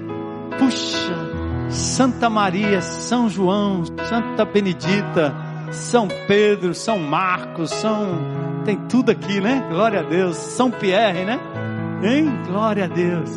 Puxa. 0.57 1.30
Santa 1.71 2.29
Maria, 2.29 2.81
São 2.81 3.29
João, 3.29 3.83
Santa 4.07 4.43
Benedita, 4.45 5.33
São 5.71 6.07
Pedro, 6.27 6.73
São 6.73 6.99
Marcos, 6.99 7.71
São. 7.71 8.19
Tem 8.65 8.75
tudo 8.87 9.09
aqui, 9.09 9.39
né? 9.39 9.65
Glória 9.69 10.01
a 10.01 10.03
Deus. 10.03 10.35
São 10.35 10.69
Pierre, 10.69 11.25
né? 11.25 11.39
Hein? 12.03 12.29
Glória 12.47 12.85
a 12.85 12.87
Deus. 12.87 13.29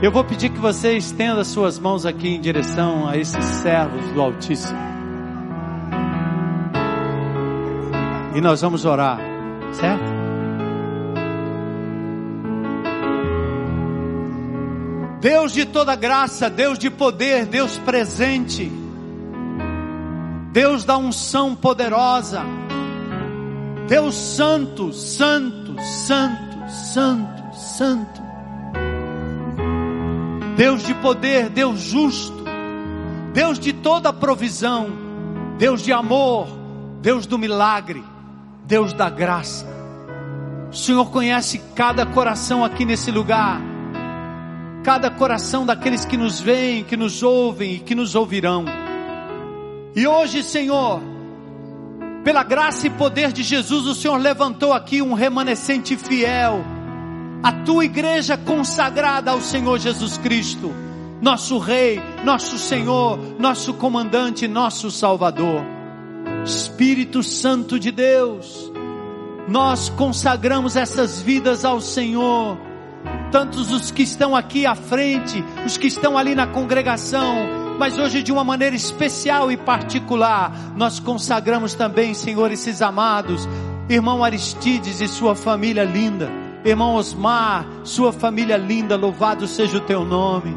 Eu 0.00 0.12
vou 0.12 0.22
pedir 0.22 0.50
que 0.50 0.60
você 0.60 0.96
estenda 0.96 1.42
suas 1.42 1.78
mãos 1.78 2.06
aqui 2.06 2.28
em 2.28 2.40
direção 2.40 3.08
a 3.08 3.16
esses 3.16 3.44
servos 3.44 4.12
do 4.12 4.20
Altíssimo. 4.20 4.78
E 8.34 8.40
nós 8.40 8.60
vamos 8.60 8.84
orar, 8.84 9.18
certo? 9.72 10.17
Deus 15.20 15.52
de 15.52 15.64
toda 15.64 15.96
graça, 15.96 16.48
Deus 16.48 16.78
de 16.78 16.88
poder, 16.88 17.44
Deus 17.44 17.76
presente, 17.78 18.70
Deus 20.52 20.84
da 20.84 20.96
unção 20.96 21.56
poderosa, 21.56 22.42
Deus 23.88 24.14
santo, 24.14 24.92
santo, 24.92 25.74
santo, 25.82 26.70
santo, 26.70 27.56
santo, 27.56 28.22
Deus 30.56 30.84
de 30.84 30.94
poder, 30.94 31.48
Deus 31.48 31.80
justo, 31.80 32.44
Deus 33.32 33.58
de 33.58 33.72
toda 33.72 34.12
provisão, 34.12 34.88
Deus 35.58 35.82
de 35.82 35.92
amor, 35.92 36.46
Deus 37.02 37.26
do 37.26 37.36
milagre, 37.36 38.04
Deus 38.64 38.92
da 38.92 39.10
graça. 39.10 39.66
O 40.70 40.76
Senhor 40.76 41.10
conhece 41.10 41.60
cada 41.74 42.06
coração 42.06 42.64
aqui 42.64 42.84
nesse 42.84 43.10
lugar 43.10 43.77
cada 44.82 45.10
coração 45.10 45.66
daqueles 45.66 46.04
que 46.04 46.16
nos 46.16 46.40
veem, 46.40 46.84
que 46.84 46.96
nos 46.96 47.22
ouvem 47.22 47.74
e 47.74 47.78
que 47.78 47.94
nos 47.94 48.14
ouvirão. 48.14 48.64
E 49.94 50.06
hoje, 50.06 50.42
Senhor, 50.42 51.00
pela 52.24 52.42
graça 52.42 52.86
e 52.86 52.90
poder 52.90 53.32
de 53.32 53.42
Jesus, 53.42 53.86
o 53.86 53.94
Senhor 53.94 54.16
levantou 54.16 54.72
aqui 54.72 55.00
um 55.00 55.14
remanescente 55.14 55.96
fiel, 55.96 56.64
a 57.42 57.52
tua 57.52 57.84
igreja 57.84 58.36
consagrada 58.36 59.30
ao 59.30 59.40
Senhor 59.40 59.78
Jesus 59.78 60.18
Cristo, 60.18 60.72
nosso 61.20 61.58
Rei, 61.58 62.00
nosso 62.24 62.58
Senhor, 62.58 63.18
nosso 63.38 63.74
comandante, 63.74 64.46
nosso 64.46 64.90
Salvador. 64.90 65.62
Espírito 66.44 67.22
Santo 67.22 67.78
de 67.78 67.90
Deus, 67.90 68.70
nós 69.48 69.88
consagramos 69.88 70.76
essas 70.76 71.20
vidas 71.20 71.64
ao 71.64 71.80
Senhor. 71.80 72.67
Tantos 73.30 73.70
os 73.70 73.90
que 73.90 74.02
estão 74.02 74.34
aqui 74.34 74.64
à 74.64 74.74
frente, 74.74 75.44
os 75.66 75.76
que 75.76 75.86
estão 75.86 76.16
ali 76.16 76.34
na 76.34 76.46
congregação, 76.46 77.36
mas 77.78 77.98
hoje 77.98 78.22
de 78.22 78.32
uma 78.32 78.42
maneira 78.42 78.74
especial 78.74 79.52
e 79.52 79.56
particular, 79.56 80.52
nós 80.74 80.98
consagramos 80.98 81.74
também, 81.74 82.14
Senhor, 82.14 82.50
esses 82.50 82.80
amados, 82.80 83.46
irmão 83.88 84.24
Aristides 84.24 85.00
e 85.00 85.08
sua 85.08 85.34
família 85.34 85.84
linda, 85.84 86.30
irmão 86.64 86.94
Osmar, 86.94 87.66
sua 87.84 88.12
família 88.12 88.56
linda, 88.56 88.96
louvado 88.96 89.46
seja 89.46 89.76
o 89.76 89.82
teu 89.82 90.04
nome. 90.04 90.56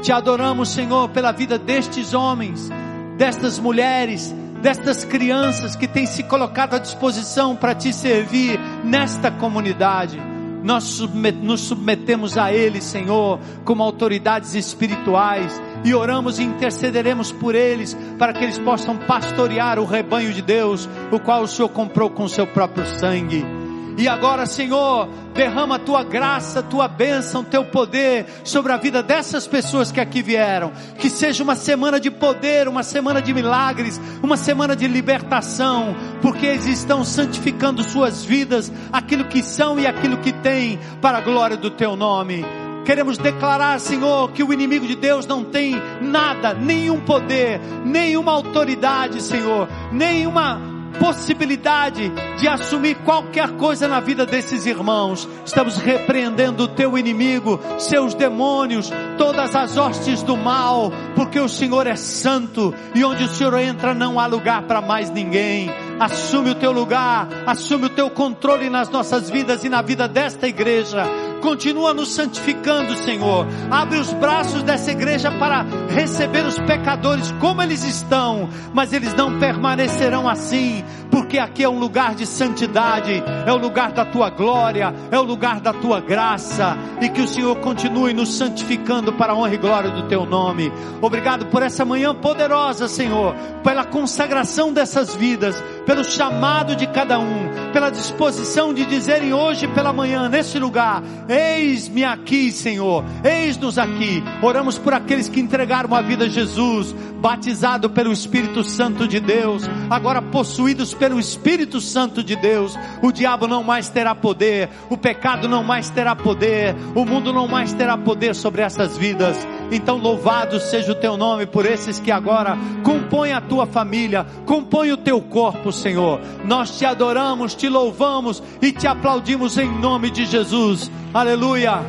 Te 0.00 0.12
adoramos, 0.12 0.70
Senhor, 0.70 1.08
pela 1.08 1.32
vida 1.32 1.58
destes 1.58 2.14
homens, 2.14 2.70
destas 3.16 3.58
mulheres, 3.58 4.32
destas 4.62 5.04
crianças 5.04 5.74
que 5.74 5.88
têm 5.88 6.06
se 6.06 6.22
colocado 6.22 6.74
à 6.74 6.78
disposição 6.78 7.56
para 7.56 7.74
te 7.74 7.92
servir 7.92 8.58
nesta 8.84 9.30
comunidade. 9.30 10.37
Nós 10.62 11.00
nos 11.42 11.60
submetemos 11.60 12.36
a 12.36 12.52
eles, 12.52 12.84
Senhor, 12.84 13.38
como 13.64 13.82
autoridades 13.82 14.54
espirituais 14.54 15.60
e 15.84 15.94
oramos 15.94 16.38
e 16.38 16.42
intercederemos 16.42 17.30
por 17.32 17.54
eles 17.54 17.96
para 18.18 18.32
que 18.32 18.44
eles 18.44 18.58
possam 18.58 18.96
pastorear 18.96 19.78
o 19.78 19.84
rebanho 19.84 20.32
de 20.32 20.42
Deus, 20.42 20.88
o 21.12 21.20
qual 21.20 21.42
o 21.42 21.48
Senhor 21.48 21.68
comprou 21.68 22.10
com 22.10 22.28
seu 22.28 22.46
próprio 22.46 22.84
sangue. 22.98 23.57
E 23.98 24.06
agora, 24.06 24.46
Senhor, 24.46 25.08
derrama 25.34 25.74
a 25.74 25.78
tua 25.80 26.04
graça, 26.04 26.60
a 26.60 26.62
tua 26.62 26.86
bênção, 26.86 27.42
teu 27.42 27.64
poder 27.64 28.26
sobre 28.44 28.70
a 28.72 28.76
vida 28.76 29.02
dessas 29.02 29.44
pessoas 29.44 29.90
que 29.90 29.98
aqui 30.00 30.22
vieram. 30.22 30.70
Que 31.00 31.10
seja 31.10 31.42
uma 31.42 31.56
semana 31.56 31.98
de 31.98 32.08
poder, 32.08 32.68
uma 32.68 32.84
semana 32.84 33.20
de 33.20 33.34
milagres, 33.34 34.00
uma 34.22 34.36
semana 34.36 34.76
de 34.76 34.86
libertação, 34.86 35.96
porque 36.22 36.46
eles 36.46 36.68
estão 36.68 37.04
santificando 37.04 37.82
suas 37.82 38.24
vidas, 38.24 38.70
aquilo 38.92 39.24
que 39.24 39.42
são 39.42 39.80
e 39.80 39.86
aquilo 39.86 40.18
que 40.18 40.32
têm, 40.32 40.78
para 41.02 41.18
a 41.18 41.20
glória 41.20 41.56
do 41.56 41.68
teu 41.68 41.96
nome. 41.96 42.44
Queremos 42.84 43.18
declarar, 43.18 43.80
Senhor, 43.80 44.30
que 44.30 44.44
o 44.44 44.52
inimigo 44.52 44.86
de 44.86 44.94
Deus 44.94 45.26
não 45.26 45.42
tem 45.42 45.74
nada, 46.00 46.54
nenhum 46.54 47.00
poder, 47.00 47.60
nenhuma 47.84 48.30
autoridade, 48.30 49.20
Senhor, 49.20 49.68
nenhuma 49.90 50.77
possibilidade 50.98 52.12
de 52.38 52.48
assumir 52.48 52.96
qualquer 53.04 53.50
coisa 53.52 53.88
na 53.88 54.00
vida 54.00 54.26
desses 54.26 54.66
irmãos. 54.66 55.28
Estamos 55.44 55.76
repreendendo 55.76 56.64
o 56.64 56.68
teu 56.68 56.98
inimigo, 56.98 57.60
seus 57.78 58.14
demônios, 58.14 58.90
todas 59.16 59.54
as 59.54 59.76
hostes 59.76 60.22
do 60.22 60.36
mal, 60.36 60.92
porque 61.14 61.40
o 61.40 61.48
Senhor 61.48 61.86
é 61.86 61.96
santo 61.96 62.74
e 62.94 63.04
onde 63.04 63.24
o 63.24 63.28
Senhor 63.28 63.58
entra 63.58 63.94
não 63.94 64.18
há 64.20 64.26
lugar 64.26 64.62
para 64.62 64.80
mais 64.80 65.10
ninguém. 65.10 65.70
Assume 65.98 66.50
o 66.50 66.54
teu 66.54 66.70
lugar, 66.70 67.28
assume 67.46 67.86
o 67.86 67.90
teu 67.90 68.08
controle 68.10 68.70
nas 68.70 68.88
nossas 68.88 69.28
vidas 69.28 69.64
e 69.64 69.68
na 69.68 69.82
vida 69.82 70.06
desta 70.06 70.46
igreja 70.46 71.27
Continua 71.40 71.94
nos 71.94 72.12
santificando, 72.12 72.94
Senhor. 72.96 73.46
Abre 73.70 73.98
os 73.98 74.12
braços 74.12 74.62
dessa 74.62 74.90
igreja 74.90 75.30
para 75.30 75.64
receber 75.88 76.44
os 76.44 76.58
pecadores 76.58 77.32
como 77.40 77.62
eles 77.62 77.84
estão, 77.84 78.48
mas 78.72 78.92
eles 78.92 79.14
não 79.14 79.38
permanecerão 79.38 80.28
assim, 80.28 80.84
porque 81.10 81.38
aqui 81.38 81.62
é 81.62 81.68
um 81.68 81.78
lugar 81.78 82.14
de 82.14 82.26
santidade, 82.26 83.22
é 83.46 83.52
o 83.52 83.56
lugar 83.56 83.92
da 83.92 84.04
tua 84.04 84.30
glória, 84.30 84.94
é 85.10 85.18
o 85.18 85.22
lugar 85.22 85.60
da 85.60 85.72
tua 85.72 86.00
graça, 86.00 86.76
e 87.00 87.08
que 87.08 87.20
o 87.20 87.28
Senhor 87.28 87.56
continue 87.56 88.12
nos 88.12 88.34
santificando 88.34 89.12
para 89.12 89.32
a 89.32 89.36
honra 89.36 89.54
e 89.54 89.58
glória 89.58 89.90
do 89.90 90.08
teu 90.08 90.26
nome. 90.26 90.72
Obrigado 91.00 91.46
por 91.46 91.62
essa 91.62 91.84
manhã 91.84 92.14
poderosa, 92.14 92.88
Senhor, 92.88 93.34
pela 93.62 93.84
consagração 93.84 94.72
dessas 94.72 95.14
vidas, 95.14 95.62
pelo 95.88 96.04
chamado 96.04 96.76
de 96.76 96.86
cada 96.86 97.18
um, 97.18 97.72
pela 97.72 97.88
disposição 97.88 98.74
de 98.74 98.84
dizerem 98.84 99.32
hoje 99.32 99.66
pela 99.68 99.90
manhã, 99.90 100.28
nesse 100.28 100.58
lugar, 100.58 101.02
Eis-me 101.28 102.04
aqui, 102.04 102.50
Senhor. 102.50 103.04
Eis-nos 103.22 103.76
aqui. 103.76 104.24
Oramos 104.40 104.78
por 104.78 104.94
aqueles 104.94 105.28
que 105.28 105.40
entregaram 105.40 105.94
a 105.94 106.00
vida 106.00 106.24
a 106.24 106.28
Jesus, 106.28 106.94
batizado 107.20 107.90
pelo 107.90 108.10
Espírito 108.10 108.64
Santo 108.64 109.06
de 109.06 109.20
Deus, 109.20 109.68
agora 109.90 110.22
possuídos 110.22 110.94
pelo 110.94 111.20
Espírito 111.20 111.82
Santo 111.82 112.24
de 112.24 112.34
Deus. 112.34 112.78
O 113.02 113.12
diabo 113.12 113.46
não 113.46 113.62
mais 113.62 113.90
terá 113.90 114.14
poder, 114.14 114.70
o 114.88 114.96
pecado 114.96 115.46
não 115.46 115.62
mais 115.62 115.90
terá 115.90 116.16
poder, 116.16 116.74
o 116.94 117.04
mundo 117.04 117.30
não 117.30 117.46
mais 117.46 117.74
terá 117.74 117.98
poder 117.98 118.34
sobre 118.34 118.62
essas 118.62 118.96
vidas. 118.96 119.36
Então 119.70 119.98
louvado 119.98 120.58
seja 120.58 120.92
o 120.92 120.94
teu 120.94 121.18
nome 121.18 121.44
por 121.44 121.66
esses 121.66 122.00
que 122.00 122.10
agora 122.10 122.56
compõem 122.82 123.34
a 123.34 123.40
tua 123.42 123.66
família, 123.66 124.24
compõem 124.46 124.92
o 124.92 124.96
teu 124.96 125.20
corpo, 125.20 125.70
Senhor. 125.78 126.20
Nós 126.44 126.78
te 126.78 126.84
adoramos, 126.84 127.54
te 127.54 127.68
louvamos 127.68 128.42
e 128.60 128.72
te 128.72 128.86
aplaudimos 128.86 129.56
em 129.58 129.70
nome 129.80 130.10
de 130.10 130.26
Jesus. 130.26 130.90
Aleluia, 131.14 131.80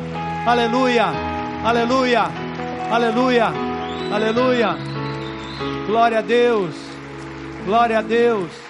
aleluia, 0.46 1.12
aleluia, 1.64 2.30
aleluia, 2.90 3.52
aleluia. 4.12 4.76
Glória 5.86 6.18
a 6.18 6.22
Deus, 6.22 6.74
glória 7.66 7.98
a 7.98 8.02
Deus. 8.02 8.69